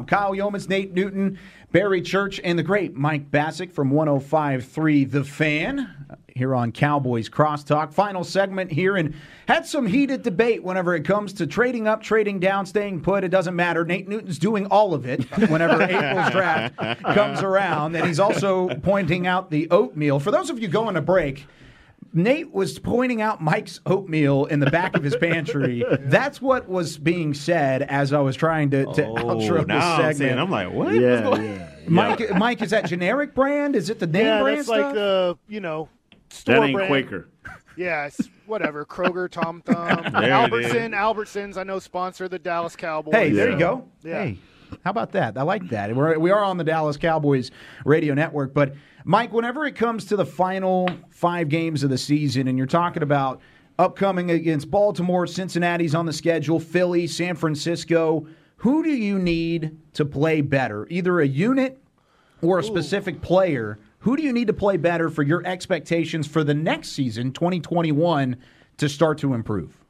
Kyle 0.07 0.33
Youmans, 0.33 0.69
Nate 0.69 0.93
Newton, 0.93 1.41
Barry 1.75 2.03
Church, 2.03 2.41
and 2.45 2.57
the 2.57 2.63
great 2.63 2.95
Mike 2.95 3.33
Bacsik 3.33 3.73
from 3.73 3.91
105.3 3.91 5.11
The 5.11 5.25
Fan 5.25 5.81
uh, 6.09 6.15
here 6.29 6.55
on 6.55 6.71
Cowboys 6.71 7.29
Crosstalk. 7.29 7.93
Final 7.93 8.23
segment 8.23 8.71
here, 8.71 8.95
and 8.95 9.13
had 9.49 9.67
some 9.67 9.85
heated 9.85 10.23
debate 10.23 10.63
whenever 10.63 10.95
it 10.95 11.05
comes 11.05 11.33
to 11.33 11.49
trading 11.49 11.89
up, 11.89 12.01
trading 12.01 12.39
down, 12.39 12.65
staying 12.65 13.01
put. 13.01 13.25
It 13.25 13.31
doesn't 13.31 13.57
matter. 13.57 13.85
Nate 13.85 14.07
Newton's 14.07 14.39
doing 14.39 14.67
all 14.67 14.95
of 14.95 15.05
it 15.05 15.25
whenever 15.51 15.83
April's 15.83 16.31
draft 16.31 16.77
comes 17.13 17.43
around, 17.43 17.97
and 17.97 18.07
he's 18.07 18.21
also 18.21 18.69
pointing 18.77 19.27
out 19.27 19.51
the 19.51 19.69
oatmeal. 19.73 20.21
For 20.21 20.31
those 20.31 20.51
of 20.51 20.61
you 20.61 20.69
going 20.69 20.95
to 20.95 21.03
break, 21.03 21.45
Nate 22.15 22.53
was 22.53 22.79
pointing 22.79 23.21
out 23.21 23.43
Mike's 23.43 23.81
oatmeal 23.87 24.45
in 24.47 24.61
the 24.61 24.71
back 24.71 24.97
of 24.97 25.03
his 25.03 25.17
pantry. 25.17 25.85
That's 26.01 26.41
what 26.41 26.69
was 26.69 26.97
being 26.97 27.35
said 27.35 27.83
as 27.83 28.13
I 28.13 28.21
was 28.21 28.37
trying 28.37 28.71
to, 28.71 28.85
to 28.85 29.07
Oh, 29.07 29.15
outro 29.15 29.59
this 29.59 29.67
now 29.67 29.93
I'm 29.95 29.99
segment. 29.99 30.17
saying, 30.19 30.39
I'm 30.39 30.51
like, 30.51 30.71
what? 30.73 30.95
Yeah, 30.95 31.27
What's 31.29 31.39
going- 31.39 31.55
yeah. 31.55 31.69
Mike, 31.89 32.31
Mike, 32.37 32.63
is 32.63 32.71
that 32.71 32.87
generic 32.87 33.35
brand? 33.35 33.77
Is 33.77 33.91
it 33.91 33.99
the 33.99 34.07
name 34.07 34.25
yeah, 34.27 34.41
brand 34.43 34.59
that's 34.59 34.69
stuff? 34.69 34.85
like 34.87 34.95
the 34.95 35.37
you 35.49 35.61
know 35.61 35.89
store 36.31 36.55
That 36.55 36.63
ain't 36.65 36.75
brand. 36.77 36.89
Quaker. 36.89 37.29
Yeah, 37.77 38.09
whatever. 38.47 38.85
Kroger, 38.87 39.29
Tom 39.29 39.61
Thumb, 39.67 40.13
There 40.13 40.31
Albertson, 40.33 40.93
Albertsons. 40.93 41.57
I 41.59 41.65
know 41.65 41.81
sponsor 41.81 42.29
the 42.29 42.39
Dallas 42.39 42.77
Cowboys. 42.77 43.15
Hey, 43.15 43.31
there 43.33 43.49
Yeah. 43.49 43.53
you 43.55 43.59
go. 43.59 43.89
Yeah. 44.05 44.25
Hey, 44.25 44.39
how 44.85 44.91
about 44.93 45.13
that? 45.13 45.37
I 45.37 45.43
like 45.43 45.69
that. 45.71 45.95
We're, 45.95 46.19
we 46.19 46.31
are 46.31 46.43
on 46.45 46.57
the 46.57 46.65
Dallas 46.65 46.97
Cowboys 46.97 47.51
radio 47.85 48.15
network. 48.15 48.55
But, 48.55 48.75
Mike, 49.07 49.35
whenever 49.35 49.67
it 49.67 49.77
comes 49.77 50.07
to 50.07 50.17
the 50.17 50.25
final 50.25 50.89
five 51.11 51.51
games 51.51 51.85
of 51.85 51.91
the 51.91 51.99
season, 51.99 52.49
and 52.49 52.57
you're 52.57 52.67
talking 52.67 53.03
about 53.03 53.43
upcoming 53.79 54.31
against 54.31 54.71
Baltimore, 54.71 55.27
Cincinnati's 55.27 55.95
on 55.95 56.07
the 56.07 56.13
schedule, 56.13 56.59
Philly, 56.59 57.07
San 57.07 57.37
Francisco, 57.37 58.27
who 58.57 58.83
do 58.83 58.89
you 58.89 59.19
need 59.19 59.77
to 59.93 60.07
play 60.07 60.41
better? 60.41 60.87
Either 60.89 61.21
a 61.21 61.27
unit 61.27 61.79
or 62.41 62.61
a 62.61 62.65
specific 62.65 63.21
player. 63.21 63.79
Who 63.99 64.17
do 64.17 64.23
you 64.23 64.33
need 64.33 64.47
to 64.47 64.55
play 64.55 64.79
better 64.79 65.11
for 65.11 65.23
your 65.23 65.47
expectations 65.47 66.27
for 66.27 66.43
the 66.43 66.55
next 66.55 66.93
season, 66.93 67.31
2021, 67.33 68.37
to 68.79 68.89
start 68.89 69.19
to 69.19 69.35
improve? 69.35 69.84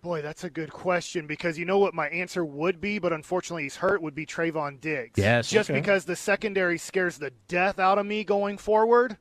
Boy, 0.00 0.22
that's 0.22 0.44
a 0.44 0.50
good 0.50 0.70
question 0.70 1.26
because 1.26 1.58
you 1.58 1.64
know 1.64 1.78
what 1.78 1.92
my 1.92 2.08
answer 2.08 2.44
would 2.44 2.80
be, 2.80 2.98
but 2.98 3.12
unfortunately 3.12 3.64
he's 3.64 3.76
hurt, 3.76 4.00
would 4.00 4.14
be 4.14 4.24
Trevon 4.26 4.80
Diggs. 4.80 5.18
Yes, 5.18 5.50
Just 5.50 5.70
okay. 5.70 5.80
because 5.80 6.04
the 6.04 6.14
secondary 6.14 6.78
scares 6.78 7.18
the 7.18 7.32
death 7.48 7.78
out 7.80 7.98
of 7.98 8.06
me 8.06 8.22
going 8.22 8.58
forward. 8.58 9.18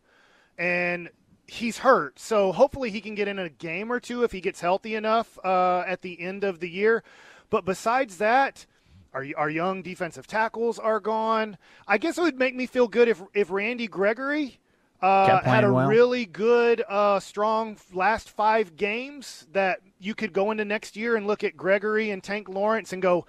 And 0.58 1.10
he's 1.48 1.80
hurt. 1.80 2.20
So 2.20 2.52
hopefully 2.52 2.92
he 2.92 3.02
can 3.02 3.16
get 3.16 3.28
in 3.28 3.40
a 3.40 3.50
game 3.50 3.92
or 3.92 4.00
two 4.00 4.24
if 4.24 4.32
he 4.32 4.42
gets 4.42 4.60
healthy 4.60 4.96
enough 4.96 5.40
uh, 5.44 5.84
at 5.88 6.02
the 6.02 6.20
end 6.22 6.44
of 6.44 6.60
the 6.60 6.70
year. 6.70 7.04
But 7.50 7.66
besides 7.66 8.18
that, 8.18 8.66
our, 9.14 9.26
our 9.38 9.50
young 9.50 9.82
defensive 9.82 10.28
tackles 10.28 10.78
are 10.78 11.00
gone. 11.00 11.58
I 11.88 11.98
guess 11.98 12.18
it 12.18 12.22
would 12.22 12.38
make 12.38 12.56
me 12.56 12.66
feel 12.66 12.88
good 12.88 13.08
if, 13.08 13.22
if 13.34 13.50
Randy 13.50 13.88
Gregory 13.88 14.60
uh, 15.02 15.42
had 15.42 15.64
a 15.64 15.74
well. 15.74 15.88
really 15.88 16.26
good, 16.26 16.84
uh, 16.88 17.20
strong 17.20 17.78
last 17.94 18.30
five 18.30 18.76
games 18.76 19.48
that 19.54 19.80
you 20.00 20.16
could 20.16 20.34
go 20.34 20.52
into 20.52 20.66
next 20.66 20.96
year 20.96 21.16
and 21.16 21.28
look 21.28 21.44
at 21.44 21.58
Gregory 21.58 22.12
and 22.12 22.24
Tank 22.24 22.50
Lawrence 22.50 22.94
and 22.94 23.02
go, 23.02 23.26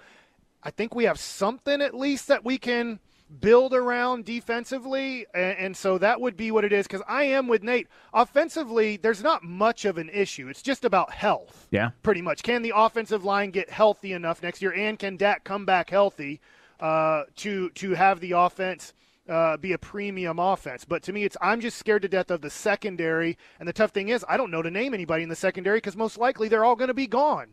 I 0.63 0.71
think 0.71 0.93
we 0.93 1.05
have 1.05 1.19
something 1.19 1.81
at 1.81 1.93
least 1.93 2.27
that 2.27 2.43
we 2.43 2.57
can 2.57 2.99
build 3.39 3.73
around 3.73 4.25
defensively. 4.25 5.25
And, 5.33 5.57
and 5.57 5.77
so 5.77 5.97
that 5.99 6.19
would 6.19 6.35
be 6.35 6.51
what 6.51 6.65
it 6.65 6.73
is 6.73 6.87
because 6.87 7.03
I 7.07 7.23
am 7.23 7.47
with 7.47 7.63
Nate. 7.63 7.87
Offensively, 8.13 8.97
there's 8.97 9.23
not 9.23 9.43
much 9.43 9.85
of 9.85 9.97
an 9.97 10.09
issue. 10.09 10.47
It's 10.47 10.61
just 10.61 10.83
about 10.83 11.11
health. 11.11 11.67
Yeah. 11.71 11.91
Pretty 12.03 12.21
much. 12.21 12.43
Can 12.43 12.61
the 12.61 12.73
offensive 12.75 13.23
line 13.23 13.51
get 13.51 13.69
healthy 13.69 14.13
enough 14.13 14.41
next 14.43 14.61
year? 14.61 14.73
And 14.73 14.97
can 14.97 15.17
Dak 15.17 15.43
come 15.43 15.65
back 15.65 15.89
healthy 15.89 16.41
uh, 16.79 17.23
to, 17.37 17.69
to 17.71 17.91
have 17.91 18.19
the 18.19 18.31
offense? 18.31 18.93
Uh, 19.29 19.57
be 19.57 19.73
a 19.73 19.77
premium 19.77 20.39
offense, 20.39 20.85
but 20.85 21.03
to 21.03 21.13
me, 21.13 21.23
it's 21.23 21.37
I'm 21.39 21.61
just 21.61 21.77
scared 21.77 22.01
to 22.01 22.07
death 22.07 22.31
of 22.31 22.41
the 22.41 22.49
secondary. 22.49 23.37
And 23.59 23.69
the 23.69 23.73
tough 23.73 23.91
thing 23.91 24.09
is, 24.09 24.25
I 24.27 24.37
don't 24.37 24.49
know 24.49 24.63
to 24.63 24.71
name 24.71 24.91
anybody 24.95 25.21
in 25.21 25.29
the 25.29 25.35
secondary 25.35 25.77
because 25.77 25.95
most 25.95 26.17
likely 26.17 26.47
they're 26.47 26.65
all 26.65 26.75
going 26.75 26.87
to 26.87 26.95
be 26.95 27.05
gone. 27.05 27.49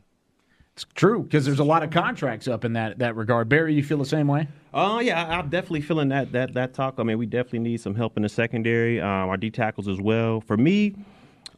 It's 0.73 0.87
true 0.95 1.23
because 1.25 1.45
there's 1.45 1.59
a 1.59 1.65
lot 1.65 1.83
of 1.83 1.91
contracts 1.91 2.49
up 2.49 2.65
in 2.65 2.73
that, 2.75 2.99
that 3.01 3.15
regard. 3.15 3.51
Barry, 3.51 3.75
you 3.75 3.83
feel 3.83 3.99
the 3.99 4.07
same 4.07 4.27
way? 4.27 4.49
Uh, 4.73 5.01
yeah, 5.03 5.23
I- 5.23 5.39
I'm 5.39 5.51
definitely 5.51 5.83
feeling 5.83 6.09
that 6.09 6.33
that 6.33 6.55
that 6.55 6.73
talk. 6.73 6.95
I 6.99 7.03
mean, 7.03 7.19
we 7.19 7.27
definitely 7.27 7.59
need 7.59 7.81
some 7.83 7.95
help 7.95 8.17
in 8.17 8.23
the 8.23 8.29
secondary, 8.31 8.99
um, 8.99 9.29
our 9.29 9.37
D 9.37 9.51
tackles 9.51 9.87
as 9.87 10.01
well. 10.01 10.41
For 10.41 10.57
me, 10.57 10.95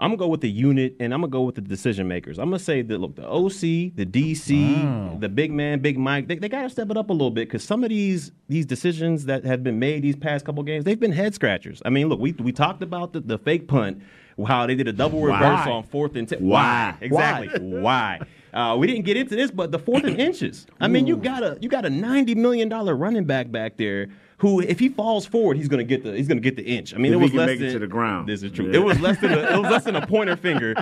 I'm 0.01 0.11
gonna 0.11 0.19
go 0.19 0.29
with 0.29 0.43
the 0.43 0.51
unit, 0.51 0.95
and 1.01 1.13
I'm 1.13 1.21
gonna 1.21 1.31
go 1.31 1.43
with 1.43 1.57
the 1.57 1.61
decision 1.61 2.07
makers. 2.07 2.39
I'm 2.39 2.47
gonna 2.47 2.61
say 2.61 2.83
that 2.83 2.99
look, 2.99 3.17
the 3.17 3.27
OC, 3.27 3.97
the 3.97 4.07
DC, 4.07 5.21
the 5.21 5.29
big 5.29 5.51
man, 5.51 5.81
Big 5.81 5.99
Mike, 5.99 6.29
they, 6.29 6.37
they 6.37 6.49
gotta 6.49 6.71
step 6.71 6.89
it 6.91 6.97
up 6.97 7.11
a 7.11 7.13
little 7.13 7.33
bit 7.33 7.49
because 7.49 7.65
some 7.65 7.83
of 7.83 7.91
these 7.91 8.31
these 8.49 8.65
decisions 8.65 9.25
that 9.25 9.45
have 9.45 9.65
been 9.65 9.81
made 9.81 10.03
these 10.03 10.15
past 10.15 10.45
couple 10.45 10.63
games, 10.63 10.85
they've 10.85 11.01
been 11.01 11.13
head 11.13 11.35
scratchers. 11.35 11.83
I 11.85 11.91
mean, 11.91 12.09
look, 12.09 12.21
we 12.21 12.33
we 12.33 12.53
talked 12.53 12.83
about 12.83 13.13
the, 13.13 13.21
the 13.21 13.39
fake 13.39 13.67
punt, 13.67 14.01
how 14.47 14.67
they 14.67 14.77
did 14.77 14.87
a 14.87 14.93
double 14.93 15.21
reverse 15.21 15.67
Why? 15.67 15.73
on 15.73 15.83
fourth 15.83 16.15
and 16.15 16.29
ten. 16.29 16.39
Why? 16.41 16.97
Exactly. 17.01 17.59
Why? 17.81 18.21
Uh, 18.53 18.77
we 18.79 18.87
didn't 18.87 19.05
get 19.05 19.17
into 19.17 19.35
this, 19.35 19.51
but 19.51 19.73
the 19.73 19.79
fourth 19.81 20.05
and 20.05 20.19
inches. 20.19 20.67
I 20.81 20.87
mean, 20.87 21.09
you 21.09 21.17
got 21.17 21.43
a 21.43 21.59
you 21.61 21.69
got 21.69 21.85
a 21.85 21.91
ninety 21.91 22.37
million 22.37 22.69
dollar 22.69 22.95
running 22.95 23.25
back 23.25 23.51
back 23.51 23.77
there 23.77 24.09
who, 24.39 24.61
if 24.61 24.79
he 24.79 24.89
falls 24.89 25.27
forward, 25.27 25.57
he's 25.57 25.69
gonna 25.69 25.85
get 25.85 26.03
the 26.05 26.17
he's 26.17 26.29
gonna 26.29 26.41
get 26.41 26.57
the 26.57 26.65
inch. 26.65 26.95
I 26.95 26.99
mean, 26.99 27.13
If 27.13 27.19
it 27.19 27.23
was 27.23 27.31
can 27.31 27.39
less 27.39 27.47
make 27.49 27.61
it 27.61 27.65
than 27.65 27.73
to 27.75 27.79
the 27.81 27.87
ground. 27.87 28.29
This 28.29 28.43
is 28.43 28.53
true. 28.53 28.67
Yeah. 28.67 28.77
It 28.77 28.85
was 28.85 29.01
less 29.01 29.21
than 29.21 29.33
a, 29.33 29.39
it 29.55 29.61
was 29.61 29.71
less 29.71 29.85
than 29.85 29.97
a 29.97 30.07
pointer 30.07 30.37
finger 30.37 30.75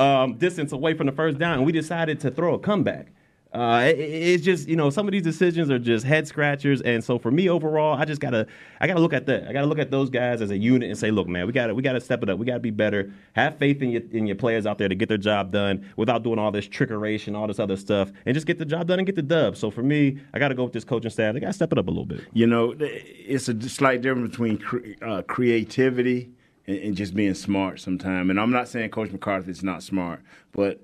um, 0.00 0.34
distance 0.38 0.72
away 0.72 0.94
from 0.94 1.06
the 1.06 1.12
first 1.12 1.38
down, 1.38 1.58
and 1.58 1.66
we 1.66 1.72
decided 1.72 2.20
to 2.20 2.30
throw 2.30 2.54
a 2.54 2.58
comeback. 2.58 3.08
Uh, 3.54 3.84
it, 3.86 3.98
it's 4.00 4.44
just 4.44 4.68
you 4.68 4.74
know 4.74 4.90
some 4.90 5.06
of 5.06 5.12
these 5.12 5.22
decisions 5.22 5.70
are 5.70 5.78
just 5.78 6.04
head 6.04 6.26
scratchers, 6.26 6.80
and 6.82 7.04
so 7.04 7.20
for 7.20 7.30
me 7.30 7.48
overall, 7.48 7.96
I 7.96 8.04
just 8.04 8.20
gotta 8.20 8.48
I 8.80 8.88
gotta 8.88 8.98
look 8.98 9.12
at 9.12 9.26
that. 9.26 9.46
I 9.48 9.52
gotta 9.52 9.66
look 9.66 9.78
at 9.78 9.92
those 9.92 10.10
guys 10.10 10.42
as 10.42 10.50
a 10.50 10.58
unit 10.58 10.90
and 10.90 10.98
say, 10.98 11.12
look, 11.12 11.28
man, 11.28 11.46
we 11.46 11.52
gotta 11.52 11.72
we 11.72 11.80
gotta 11.80 12.00
step 12.00 12.24
it 12.24 12.28
up. 12.28 12.38
We 12.38 12.46
gotta 12.46 12.58
be 12.58 12.70
better. 12.70 13.12
Have 13.34 13.56
faith 13.58 13.80
in 13.80 13.90
your 13.90 14.02
in 14.10 14.26
your 14.26 14.34
players 14.34 14.66
out 14.66 14.78
there 14.78 14.88
to 14.88 14.94
get 14.96 15.08
their 15.08 15.18
job 15.18 15.52
done 15.52 15.88
without 15.96 16.24
doing 16.24 16.38
all 16.40 16.50
this 16.50 16.66
trickeration, 16.66 17.36
all 17.36 17.46
this 17.46 17.60
other 17.60 17.76
stuff, 17.76 18.10
and 18.26 18.34
just 18.34 18.46
get 18.46 18.58
the 18.58 18.64
job 18.64 18.88
done 18.88 18.98
and 18.98 19.06
get 19.06 19.14
the 19.14 19.22
dub. 19.22 19.56
So 19.56 19.70
for 19.70 19.84
me, 19.84 20.18
I 20.32 20.40
gotta 20.40 20.56
go 20.56 20.64
with 20.64 20.72
this 20.72 20.84
coaching 20.84 21.10
staff. 21.12 21.34
They 21.34 21.40
gotta 21.40 21.52
step 21.52 21.70
it 21.70 21.78
up 21.78 21.86
a 21.86 21.90
little 21.90 22.06
bit. 22.06 22.22
You 22.32 22.48
know, 22.48 22.74
it's 22.80 23.48
a 23.48 23.68
slight 23.68 24.02
difference 24.02 24.30
between 24.30 24.58
cre- 24.58 24.94
uh, 25.00 25.22
creativity 25.22 26.32
and, 26.66 26.78
and 26.78 26.96
just 26.96 27.14
being 27.14 27.34
smart 27.34 27.78
sometimes. 27.78 28.30
And 28.30 28.40
I'm 28.40 28.50
not 28.50 28.66
saying 28.66 28.90
Coach 28.90 29.12
McCarthy 29.12 29.52
is 29.52 29.62
not 29.62 29.84
smart, 29.84 30.22
but 30.50 30.80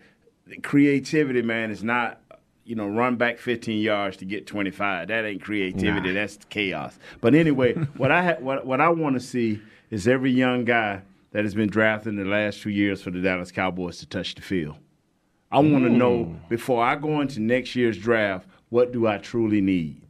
creativity, 0.63 1.43
man, 1.43 1.71
is 1.71 1.83
not, 1.83 2.20
you 2.71 2.77
know, 2.77 2.87
run 2.87 3.17
back 3.17 3.39
15 3.39 3.83
yards 3.83 4.17
to 4.19 4.25
get 4.25 4.47
25. 4.47 5.09
That 5.09 5.25
ain't 5.25 5.43
creativity. 5.43 6.13
That's 6.13 6.39
chaos. 6.49 6.99
But 7.21 7.35
anyway, 7.35 7.75
what 7.97 8.13
I 8.13 8.23
ha- 8.23 8.41
what, 8.41 8.65
what 8.65 8.81
I 8.81 8.89
want 8.89 9.17
to 9.17 9.21
see 9.21 9.61
is 9.91 10.07
every 10.07 10.31
young 10.31 10.65
guy 10.65 11.03
that 11.33 11.45
has 11.45 11.55
been 11.55 11.69
drafted 11.69 12.15
in 12.15 12.17
the 12.17 12.31
last 12.31 12.63
two 12.63 12.71
years 12.71 13.03
for 13.03 13.11
the 13.11 13.21
Dallas 13.21 13.51
Cowboys 13.51 13.99
to 13.99 14.07
touch 14.07 14.37
the 14.37 14.43
field. 14.43 14.77
I 15.51 15.59
want 15.59 15.85
to 15.85 15.91
mm. 15.91 15.97
know 15.97 16.37
before 16.49 16.85
I 16.85 16.95
go 16.95 17.21
into 17.21 17.41
next 17.41 17.75
year's 17.75 17.99
draft, 17.99 18.49
what 18.69 18.93
do 18.93 19.07
I 19.07 19.19
truly 19.19 19.61
need? 19.61 20.01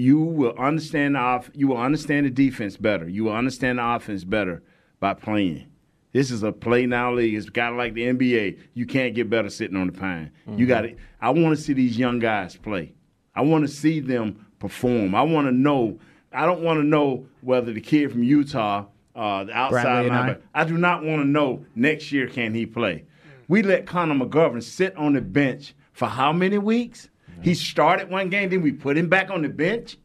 you 0.00 0.18
will 0.18 0.56
understand 0.58 1.14
the 1.14 1.18
off, 1.18 1.50
you 1.54 1.68
will 1.68 1.76
understand 1.76 2.26
the 2.26 2.30
defense 2.30 2.76
better. 2.76 3.08
You 3.08 3.24
will 3.24 3.34
understand 3.34 3.78
the 3.78 3.86
offense 3.86 4.24
better 4.24 4.62
by 4.98 5.14
playing. 5.14 5.69
This 6.12 6.30
is 6.30 6.42
a 6.42 6.50
play 6.52 6.86
now 6.86 7.12
league. 7.12 7.34
It's 7.34 7.48
kind 7.50 7.72
of 7.72 7.78
like 7.78 7.94
the 7.94 8.02
NBA. 8.02 8.58
You 8.74 8.84
can't 8.86 9.14
get 9.14 9.30
better 9.30 9.48
sitting 9.48 9.76
on 9.76 9.86
the 9.86 9.92
pine. 9.92 10.32
You 10.56 10.66
got 10.66 10.82
to. 10.82 10.96
I 11.20 11.30
want 11.30 11.56
to 11.56 11.62
see 11.62 11.72
these 11.72 11.96
young 11.98 12.18
guys 12.18 12.56
play. 12.56 12.94
I 13.34 13.42
want 13.42 13.64
to 13.64 13.68
see 13.72 14.00
them 14.00 14.44
perform. 14.58 15.14
I 15.14 15.22
want 15.22 15.46
to 15.46 15.52
know. 15.52 15.98
I 16.32 16.46
don't 16.46 16.62
want 16.62 16.78
to 16.80 16.84
know 16.84 17.26
whether 17.42 17.72
the 17.72 17.80
kid 17.80 18.10
from 18.10 18.22
Utah, 18.24 18.86
uh, 19.14 19.44
the 19.44 19.52
outside 19.52 20.06
linebacker. 20.10 20.40
I 20.54 20.64
do 20.64 20.76
not 20.78 21.04
want 21.04 21.22
to 21.22 21.26
know 21.28 21.64
next 21.74 22.10
year 22.12 22.26
can 22.26 22.54
he 22.54 22.66
play. 22.66 23.04
We 23.48 23.62
let 23.62 23.86
Connor 23.86 24.14
McGovern 24.14 24.62
sit 24.62 24.96
on 24.96 25.12
the 25.14 25.20
bench 25.20 25.74
for 25.92 26.06
how 26.06 26.32
many 26.32 26.58
weeks? 26.58 27.08
He 27.42 27.54
started 27.54 28.10
one 28.10 28.28
game, 28.30 28.50
then 28.50 28.62
we 28.62 28.70
put 28.72 28.96
him 28.96 29.08
back 29.08 29.30
on 29.30 29.42
the 29.42 29.48
bench, 29.48 29.96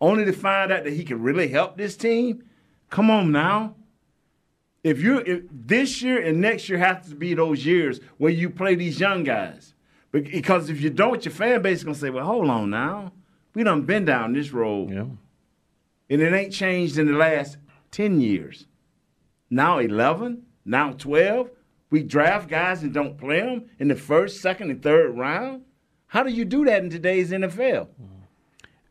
only 0.00 0.24
to 0.24 0.32
find 0.32 0.70
out 0.72 0.84
that 0.84 0.92
he 0.92 1.04
could 1.04 1.20
really 1.20 1.48
help 1.48 1.76
this 1.76 1.96
team. 1.96 2.44
Come 2.90 3.10
on 3.10 3.32
now. 3.32 3.74
If 4.84 5.00
you 5.02 5.18
if 5.20 5.42
this 5.50 6.02
year 6.02 6.22
and 6.22 6.40
next 6.40 6.68
year 6.68 6.78
have 6.78 7.08
to 7.08 7.14
be 7.16 7.34
those 7.34 7.64
years 7.66 7.98
where 8.18 8.30
you 8.30 8.50
play 8.50 8.74
these 8.74 9.00
young 9.00 9.24
guys, 9.24 9.74
because 10.12 10.68
if 10.70 10.80
you 10.80 10.90
don't, 10.90 11.24
your 11.24 11.32
fan 11.32 11.62
base 11.62 11.78
is 11.78 11.84
gonna 11.84 11.94
say, 11.96 12.10
"Well, 12.10 12.24
hold 12.26 12.48
on 12.50 12.70
now, 12.70 13.12
we 13.54 13.64
done 13.64 13.82
been 13.82 14.04
down 14.04 14.34
this 14.34 14.52
road, 14.52 14.90
Yeah. 14.90 15.06
and 16.10 16.20
it 16.20 16.32
ain't 16.32 16.52
changed 16.52 16.98
in 16.98 17.06
the 17.06 17.14
last 17.14 17.56
ten 17.90 18.20
years. 18.20 18.66
Now 19.50 19.78
eleven, 19.78 20.42
now 20.64 20.92
twelve, 20.92 21.50
We 21.90 22.02
draft 22.02 22.48
guys 22.48 22.82
and 22.82 22.92
don't 22.92 23.16
play 23.16 23.40
them 23.40 23.66
in 23.78 23.86
the 23.88 23.94
first, 23.94 24.40
second, 24.40 24.68
and 24.70 24.82
third 24.82 25.16
round. 25.16 25.62
How 26.08 26.24
do 26.24 26.30
you 26.30 26.44
do 26.44 26.64
that 26.64 26.82
in 26.82 26.90
today's 26.90 27.30
NFL? 27.30 27.86
Mm-hmm. 27.86 28.13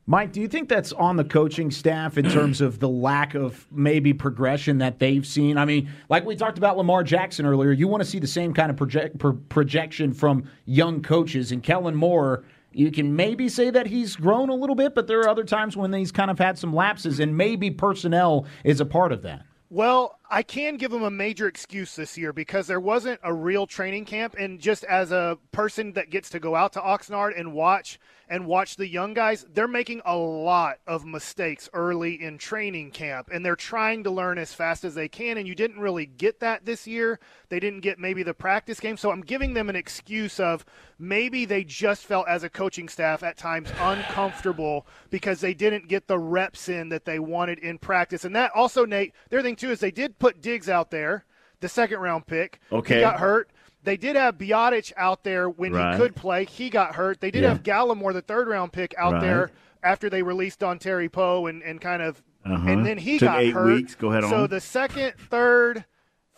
Mike, 0.06 0.34
do 0.34 0.42
you 0.42 0.50
think 0.50 0.68
that's 0.68 0.92
on 0.92 1.16
the 1.16 1.24
coaching 1.24 1.72
staff 1.72 2.18
in 2.18 2.30
terms 2.30 2.60
of 2.60 2.80
the 2.80 2.90
lack 2.90 3.36
of 3.36 3.66
maybe 3.72 4.14
progression 4.14 4.80
that 4.80 5.00
they've 5.00 5.26
seen? 5.26 5.58
I 5.58 5.64
mean, 5.64 5.90
like 6.10 6.26
we 6.26 6.36
talked 6.36 6.58
about 6.58 6.76
Lamar 6.76 7.04
Jackson 7.04 7.46
earlier, 7.46 7.72
you 7.72 7.88
want 7.88 8.04
to 8.04 8.10
see 8.10 8.20
the 8.20 8.28
same 8.28 8.54
kind 8.54 8.70
of 8.70 8.76
project, 8.76 9.18
pro- 9.18 9.34
projection 9.34 10.12
from 10.12 10.44
young 10.66 11.02
coaches. 11.02 11.54
And 11.54 11.64
Kellen 11.64 11.96
Moore, 11.96 12.44
you 12.74 12.92
can 12.92 13.16
maybe 13.16 13.48
say 13.48 13.70
that 13.70 13.88
he's 13.88 14.18
grown 14.18 14.50
a 14.50 14.56
little 14.56 14.76
bit, 14.76 14.94
but 14.94 15.08
there 15.08 15.22
are 15.22 15.30
other 15.30 15.46
times 15.46 15.78
when 15.78 15.94
he's 15.94 16.12
kind 16.12 16.30
of 16.30 16.38
had 16.38 16.58
some 16.58 16.76
lapses, 16.76 17.22
and 17.22 17.38
maybe 17.38 17.72
personnel 17.72 18.46
is 18.66 18.82
a 18.82 18.86
part 18.86 19.14
of 19.14 19.22
that. 19.22 19.46
Well, 19.70 20.20
I 20.34 20.42
can 20.42 20.78
give 20.78 20.92
him 20.92 21.04
a 21.04 21.12
major 21.12 21.48
excuse 21.48 21.96
this 21.96 22.18
year 22.18 22.34
because 22.34 22.66
there 22.66 22.80
wasn't 22.80 23.20
a 23.22 23.32
real 23.32 23.68
training 23.68 24.06
camp. 24.06 24.36
And 24.40 24.60
just 24.60 24.84
as 24.86 25.12
a 25.12 25.38
person 25.52 25.94
that 25.94 26.10
gets 26.10 26.32
to 26.32 26.40
go 26.40 26.56
out 26.56 26.74
to 26.74 26.80
Oxnard 26.80 27.40
and 27.40 27.54
watch 27.54 28.00
and 28.28 28.48
watch 28.48 28.78
the 28.78 28.88
young 28.88 29.14
guys, 29.14 29.46
they're 29.54 29.68
making 29.68 30.02
a 30.06 30.18
lot 30.18 30.80
of 30.88 31.06
mistakes 31.06 31.70
early 31.72 32.20
in 32.20 32.40
training 32.40 32.90
camp 32.90 33.30
and 33.32 33.46
they're 33.46 33.56
trying 33.56 34.04
to 34.06 34.10
learn 34.10 34.40
as 34.40 34.56
fast 34.56 34.84
as 34.84 34.96
they 34.96 35.08
can. 35.08 35.38
And 35.38 35.48
you 35.48 35.54
didn't 35.54 35.80
really 35.80 36.08
get 36.08 36.40
that 36.40 36.66
this 36.66 36.88
year. 36.88 37.20
They 37.50 37.60
didn't 37.60 37.82
get 37.82 38.00
maybe 38.00 38.24
the 38.24 38.34
practice 38.34 38.80
game. 38.80 38.98
So 38.98 39.12
I'm 39.12 39.22
giving 39.22 39.54
them 39.54 39.70
an 39.70 39.76
excuse 39.76 40.40
of 40.40 40.66
maybe 40.98 41.46
they 41.46 41.64
just 41.64 42.06
felt 42.06 42.28
as 42.28 42.44
a 42.44 42.50
coaching 42.50 42.90
staff 42.90 43.22
at 43.22 43.38
times 43.38 43.70
uncomfortable 43.80 44.88
because 45.12 45.42
they 45.42 45.54
didn't 45.54 45.90
get 45.90 46.08
the 46.08 46.18
reps 46.18 46.70
in 46.70 46.90
that 46.90 47.06
they 47.06 47.20
wanted 47.20 47.60
in 47.60 47.78
practice. 47.78 48.26
And 48.26 48.36
that 48.36 48.52
also, 48.56 48.84
Nate, 48.84 49.14
their 49.30 49.44
thing 49.44 49.56
too 49.56 49.70
is 49.70 49.80
they 49.80 49.92
did 49.92 50.18
put 50.24 50.42
Diggs 50.42 50.70
out 50.70 50.90
there, 50.90 51.26
the 51.60 51.68
second 51.70 52.00
round 52.00 52.26
pick. 52.26 52.60
Okay. 52.72 52.96
He 52.96 53.02
got 53.02 53.20
hurt. 53.20 53.50
They 53.84 53.98
did 53.98 54.16
have 54.16 54.38
Biadasz 54.38 54.94
out 54.96 55.24
there 55.26 55.50
when 55.50 55.74
Right. 55.74 55.94
he 55.94 56.00
could 56.00 56.16
play. 56.16 56.46
He 56.46 56.70
got 56.70 56.96
hurt. 56.96 57.20
They 57.20 57.30
did 57.32 57.44
Yeah. 57.44 57.50
have 57.50 57.64
Gallimore, 57.64 58.14
the 58.14 58.22
third 58.22 58.48
round 58.48 58.72
pick, 58.72 58.96
out 58.98 59.14
Right. 59.14 59.22
there 59.22 59.52
after 59.84 60.10
they 60.10 60.24
released 60.24 60.62
Dontari 60.62 61.12
Poe 61.12 61.48
and, 61.48 61.62
and 61.62 61.82
kind 61.82 62.02
of 62.02 62.24
Uh-huh. 62.46 62.70
and 62.70 62.86
then 62.86 62.98
he 62.98 63.20
Took 63.20 63.28
got 63.28 63.42
eight 63.42 63.52
hurt. 63.54 63.74
weeks. 63.74 63.96
Go 63.96 64.12
ahead 64.12 64.24
So 64.24 64.44
on. 64.44 64.50
the 64.50 64.62
second, 64.62 65.14
third, 65.18 65.84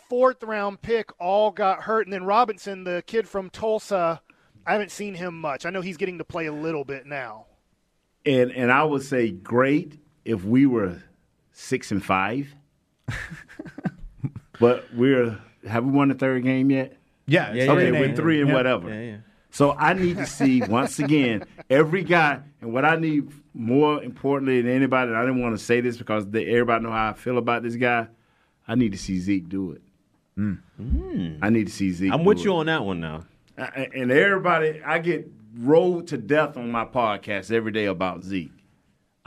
fourth 0.08 0.42
round 0.42 0.82
pick 0.82 1.10
all 1.20 1.50
got 1.52 1.82
hurt, 1.82 2.06
and 2.06 2.12
then 2.12 2.24
Robinson, 2.24 2.82
the 2.84 3.02
kid 3.06 3.28
from 3.28 3.50
Tulsa, 3.50 4.20
I 4.66 4.72
haven't 4.72 4.90
seen 4.90 5.14
him 5.14 5.40
much. 5.40 5.64
I 5.66 5.70
know 5.70 5.80
he's 5.80 5.96
getting 5.96 6.18
to 6.18 6.24
play 6.24 6.46
a 6.46 6.52
little 6.52 6.84
bit 6.84 7.06
now. 7.06 7.46
And 8.24 8.50
and 8.50 8.72
I 8.72 8.82
would 8.82 9.02
say 9.02 9.30
great 9.30 10.00
if 10.24 10.44
we 10.44 10.66
were 10.66 11.02
six 11.52 11.92
and 11.92 12.04
five. 12.04 12.54
but 14.60 14.84
we're 14.94 15.38
have 15.68 15.84
we 15.84 15.90
won 15.92 16.08
the 16.08 16.14
third 16.14 16.42
game 16.42 16.70
yet? 16.70 16.96
Yeah, 17.26 17.52
Yeah, 17.52 17.72
okay, 17.72 17.92
yeah, 17.92 18.00
we're 18.00 18.06
yeah, 18.06 18.14
three 18.14 18.40
and 18.40 18.52
whatever. 18.52 18.88
Yeah, 18.88 19.00
yeah. 19.12 19.16
So 19.50 19.72
I 19.72 19.94
need 19.94 20.16
to 20.18 20.26
see 20.26 20.62
once 20.68 20.98
again 20.98 21.44
every 21.70 22.04
guy, 22.04 22.40
and 22.60 22.72
what 22.72 22.84
I 22.84 22.96
need 22.96 23.30
more 23.54 24.02
importantly 24.02 24.60
than 24.62 24.70
anybody. 24.70 25.08
and 25.10 25.16
I 25.18 25.22
didn't 25.22 25.40
want 25.42 25.58
to 25.58 25.64
say 25.64 25.80
this 25.80 25.96
because 25.96 26.26
they, 26.28 26.46
everybody 26.46 26.84
know 26.84 26.92
how 26.92 27.10
I 27.10 27.12
feel 27.14 27.38
about 27.38 27.62
this 27.62 27.74
guy. 27.76 28.06
I 28.68 28.74
need 28.74 28.92
to 28.92 28.98
see 28.98 29.18
Zeke 29.18 29.48
do 29.48 29.72
it. 29.72 29.82
Hmm. 30.36 30.54
Hmm. 30.76 31.36
I 31.40 31.48
need 31.50 31.66
to 31.66 31.72
see 31.72 31.90
Zeke. 31.92 32.12
I'm 32.12 32.24
with 32.24 32.38
it. 32.38 32.44
you 32.44 32.54
on 32.54 32.66
that 32.66 32.84
one 32.84 33.00
now. 33.00 33.24
I- 33.58 33.88
and 33.94 34.10
everybody, 34.12 34.82
I 34.84 34.98
get 34.98 35.26
rolled 35.58 36.08
to 36.08 36.18
death 36.18 36.56
on 36.58 36.70
my 36.70 36.84
podcast 36.84 37.50
every 37.50 37.72
day 37.72 37.86
about 37.86 38.22
Zeke. 38.22 38.52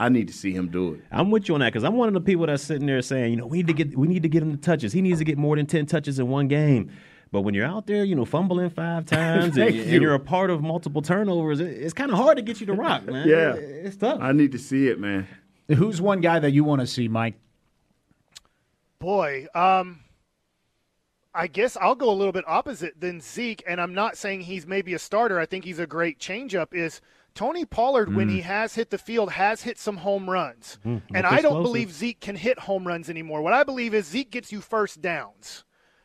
I 0.00 0.08
need 0.08 0.26
to 0.28 0.34
see 0.34 0.52
him 0.52 0.68
do 0.68 0.94
it. 0.94 1.00
I'm 1.12 1.30
with 1.30 1.46
you 1.48 1.54
on 1.54 1.60
that 1.60 1.72
because 1.72 1.84
I'm 1.84 1.94
one 1.94 2.08
of 2.08 2.14
the 2.14 2.20
people 2.20 2.46
that's 2.46 2.62
sitting 2.62 2.86
there 2.86 3.02
saying, 3.02 3.30
you 3.32 3.36
know, 3.36 3.46
we 3.46 3.58
need 3.58 3.66
to 3.68 3.72
get 3.74 3.96
we 3.96 4.08
need 4.08 4.22
to 4.22 4.28
get 4.28 4.42
him 4.42 4.50
the 4.50 4.56
touches. 4.56 4.92
He 4.92 5.02
needs 5.02 5.18
to 5.18 5.24
get 5.24 5.36
more 5.38 5.56
than 5.56 5.66
ten 5.66 5.86
touches 5.86 6.18
in 6.18 6.28
one 6.28 6.48
game. 6.48 6.90
But 7.32 7.42
when 7.42 7.54
you're 7.54 7.66
out 7.66 7.86
there, 7.86 8.02
you 8.02 8.16
know, 8.16 8.24
fumbling 8.24 8.70
five 8.70 9.04
times 9.06 9.44
and, 9.44 9.54
Thank 9.54 9.76
and 9.76 9.90
you. 9.90 10.00
you're 10.00 10.14
a 10.14 10.18
part 10.18 10.50
of 10.50 10.62
multiple 10.62 11.02
turnovers, 11.02 11.60
it, 11.60 11.66
it's 11.68 11.92
kind 11.94 12.10
of 12.10 12.16
hard 12.16 12.38
to 12.38 12.42
get 12.42 12.60
you 12.60 12.66
to 12.66 12.72
rock, 12.72 13.04
man. 13.06 13.28
Yeah. 13.28 13.52
It- 13.54 13.86
it's 13.86 13.96
tough. 13.96 14.18
I 14.20 14.32
need 14.32 14.52
to 14.52 14.58
see 14.58 14.88
it, 14.88 14.98
man. 14.98 15.28
Who's 15.68 16.00
one 16.00 16.20
guy 16.20 16.38
that 16.40 16.50
you 16.50 16.64
want 16.64 16.80
to 16.80 16.86
see, 16.86 17.06
Mike? 17.06 17.34
Boy, 18.98 19.46
um, 19.54 20.00
I 21.34 21.46
guess 21.46 21.76
I'll 21.80 21.94
go 21.94 22.10
a 22.10 22.12
little 22.14 22.32
bit 22.32 22.44
opposite 22.46 23.00
than 23.00 23.20
Zeke, 23.20 23.62
and 23.66 23.80
I'm 23.80 23.94
not 23.94 24.16
saying 24.16 24.42
he's 24.42 24.66
maybe 24.66 24.94
a 24.94 24.98
starter. 24.98 25.38
I 25.38 25.46
think 25.46 25.64
he's 25.64 25.78
a 25.78 25.86
great 25.86 26.18
changeup. 26.18 26.74
Is 26.74 27.00
Tony 27.34 27.64
Pollard 27.64 28.14
when 28.14 28.28
he 28.28 28.40
has 28.42 28.74
hit 28.74 28.90
the 28.90 28.98
field 28.98 29.32
has 29.32 29.62
hit 29.62 29.78
some 29.78 29.98
home 29.98 30.28
runs, 30.28 30.78
and 30.84 31.26
I 31.26 31.40
don't 31.40 31.62
believe 31.62 31.92
Zeke 31.92 32.20
can 32.20 32.36
hit 32.36 32.58
home 32.60 32.86
runs 32.86 33.08
anymore. 33.08 33.42
What 33.42 33.52
I 33.52 33.64
believe 33.64 33.94
is 33.94 34.06
Zeke 34.06 34.30
gets 34.30 34.52
you 34.52 34.60
first 34.60 35.00
downs, 35.00 35.64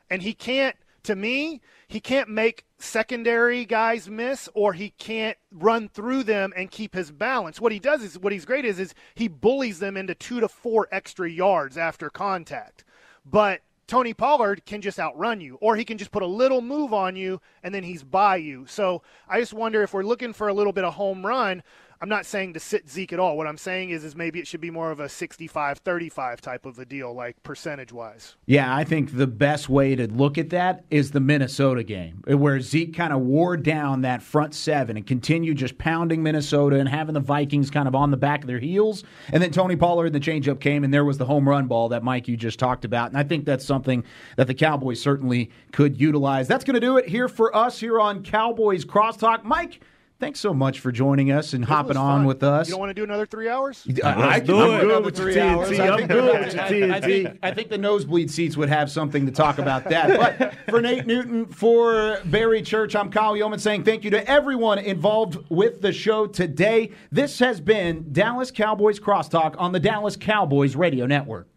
and 0.09 0.21
he 0.21 0.33
can't. 0.33 0.75
To 1.03 1.15
me, 1.15 1.61
he 1.87 1.99
can't 1.99 2.29
make 2.29 2.65
secondary 2.79 3.63
guys 3.63 4.09
miss, 4.09 4.49
or 4.55 4.73
he 4.73 4.89
can't 4.89 5.37
run 5.51 5.87
through 5.87 6.23
them 6.23 6.51
and 6.57 6.71
keep 6.71 6.95
his 6.95 7.11
balance. 7.11 7.61
What 7.61 7.71
he 7.71 7.77
does 7.77 8.01
is 8.01 8.17
what 8.17 8.33
he's 8.33 8.45
great 8.45 8.65
is 8.65 8.79
is 8.79 8.95
he 9.13 9.27
bullies 9.27 9.77
them 9.77 9.97
into 9.97 10.15
two 10.15 10.39
to 10.39 10.47
four 10.47 10.87
extra 10.91 11.29
yards 11.29 11.77
after 11.77 12.09
contact. 12.09 12.83
But 13.23 13.61
Tony 13.87 14.13
Pollard 14.13 14.65
can 14.65 14.81
just 14.81 14.99
outrun 14.99 15.41
you, 15.41 15.57
or 15.61 15.75
he 15.75 15.85
can 15.85 15.97
just 15.97 16.11
put 16.11 16.23
a 16.23 16.27
little 16.27 16.61
move 16.61 16.93
on 16.93 17.15
you 17.15 17.39
and 17.63 17.73
then 17.73 17.83
he's 17.83 18.03
by 18.03 18.37
you. 18.37 18.65
So 18.67 19.03
I 19.29 19.39
just 19.39 19.53
wonder 19.53 19.83
if 19.83 19.93
we're 19.93 20.03
looking 20.03 20.33
for 20.33 20.47
a 20.47 20.53
little 20.53 20.73
bit 20.73 20.83
of 20.83 20.95
home 20.95 21.25
run. 21.25 21.61
I'm 22.01 22.09
not 22.09 22.25
saying 22.25 22.53
to 22.53 22.59
sit 22.59 22.89
Zeke 22.89 23.13
at 23.13 23.19
all. 23.19 23.37
What 23.37 23.47
I'm 23.47 23.57
saying 23.57 23.91
is, 23.91 24.03
is 24.03 24.15
maybe 24.15 24.39
it 24.39 24.47
should 24.47 24.61
be 24.61 24.69
more 24.69 24.91
of 24.91 24.99
a 24.99 25.05
65-35 25.05 26.41
type 26.41 26.65
of 26.65 26.77
a 26.77 26.85
deal, 26.85 27.13
like 27.13 27.41
percentage-wise. 27.43 28.35
Yeah, 28.45 28.75
I 28.75 28.83
think 28.83 29.15
the 29.15 29.27
best 29.27 29.69
way 29.69 29.95
to 29.95 30.07
look 30.07 30.37
at 30.37 30.49
that 30.49 30.83
is 30.89 31.11
the 31.11 31.19
Minnesota 31.19 31.83
game, 31.83 32.21
where 32.27 32.59
Zeke 32.59 32.95
kind 32.95 33.13
of 33.13 33.21
wore 33.21 33.55
down 33.57 34.01
that 34.01 34.21
front 34.21 34.53
seven 34.53 34.97
and 34.97 35.07
continued 35.07 35.57
just 35.57 35.77
pounding 35.77 36.21
Minnesota 36.21 36.77
and 36.77 36.89
having 36.89 37.13
the 37.13 37.19
Vikings 37.19 37.69
kind 37.69 37.87
of 37.87 37.95
on 37.95 38.11
the 38.11 38.17
back 38.17 38.41
of 38.41 38.47
their 38.47 38.59
heels. 38.59 39.03
And 39.31 39.41
then 39.41 39.51
Tony 39.51 39.75
Pollard 39.75 40.07
and 40.07 40.15
the 40.15 40.19
changeup 40.19 40.59
came, 40.59 40.83
and 40.83 40.93
there 40.93 41.05
was 41.05 41.17
the 41.17 41.25
home 41.25 41.47
run 41.47 41.67
ball 41.67 41.89
that 41.89 42.03
Mike 42.03 42.27
you 42.27 42.35
just 42.35 42.59
talked 42.59 42.85
about. 42.85 43.09
And 43.09 43.17
I 43.17 43.23
think 43.23 43.45
that's 43.45 43.65
something 43.65 44.03
that 44.35 44.47
the 44.47 44.53
Cowboys 44.53 45.01
certainly 45.01 45.51
could 45.71 45.99
utilize. 45.99 46.47
That's 46.47 46.63
going 46.63 46.75
to 46.75 46.79
do 46.79 46.97
it 46.97 47.07
here 47.07 47.27
for 47.27 47.55
us 47.55 47.79
here 47.79 47.99
on 47.99 48.23
Cowboys 48.23 48.85
Crosstalk. 48.85 49.43
Mike. 49.43 49.81
Thanks 50.17 50.39
so 50.39 50.53
much 50.53 50.79
for 50.79 50.93
joining 50.93 51.29
us 51.29 51.51
and 51.51 51.63
It 51.65 51.67
hopping 51.67 51.97
on 51.97 52.23
with 52.25 52.41
us. 52.41 52.67
You 52.69 52.71
don't 52.71 52.79
want 52.79 52.89
to 52.91 52.93
do 52.93 53.03
another 53.03 53.25
three 53.25 53.49
hours? 53.49 53.85
I, 54.01 54.13
I 54.35 54.39
do 54.39 54.57
I'm 54.61 54.71
it. 54.79 54.81
good 54.81 54.95
I'm 54.95 55.03
with 55.03 55.15
good 55.15 55.21
three 55.21 55.39
hours. 55.39 55.69
TNT. 55.69 55.79
I 55.81 55.87
I'm 55.89 55.97
think- 55.97 56.09
good 56.09 56.23
with 56.45 56.57
I- 56.57 56.61
I- 56.61 56.65
I 56.65 56.69
TNT. 56.71 57.03
think, 57.03 57.39
I 57.43 57.51
think 57.51 57.69
the 57.69 57.77
nosebleed 57.77 58.31
seats 58.31 58.55
would 58.55 58.69
have 58.69 58.89
something 58.89 59.25
to 59.25 59.31
talk 59.33 59.57
about 59.59 59.83
that. 59.89 60.17
But 60.39 60.53
for 60.69 60.81
Nate 60.81 61.05
Newton, 61.05 61.47
for 61.47 62.19
Barry 62.25 62.61
Church, 62.61 62.95
I'm 62.95 63.11
Kyle 63.11 63.33
Youmans 63.33 63.59
saying 63.59 63.83
thank 63.83 64.05
you 64.05 64.09
to 64.11 64.25
everyone 64.29 64.79
involved 64.79 65.37
with 65.49 65.81
the 65.81 65.91
show 65.91 66.27
today. 66.27 66.91
This 67.11 67.37
has 67.39 67.59
been 67.59 68.05
Dallas 68.13 68.51
Cowboys 68.51 69.01
Crosstalk 69.01 69.55
on 69.57 69.73
the 69.73 69.81
Dallas 69.81 70.15
Cowboys 70.15 70.77
Radio 70.77 71.05
Network. 71.05 71.49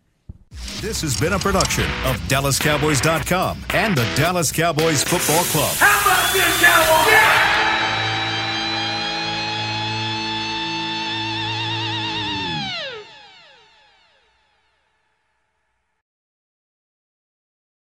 This 0.80 1.02
has 1.02 1.18
been 1.20 1.34
a 1.34 1.38
production 1.38 1.84
of 2.06 2.16
DallasCowboys.com 2.28 3.64
and 3.70 3.96
the 3.96 4.04
Dallas 4.16 4.50
Cowboys 4.50 5.04
Football 5.04 5.44
Club. 5.44 5.76
How 5.76 6.00
about 6.00 6.32
this, 6.32 6.60
Cowboys? 6.62 7.12
Yeah! 7.12 7.47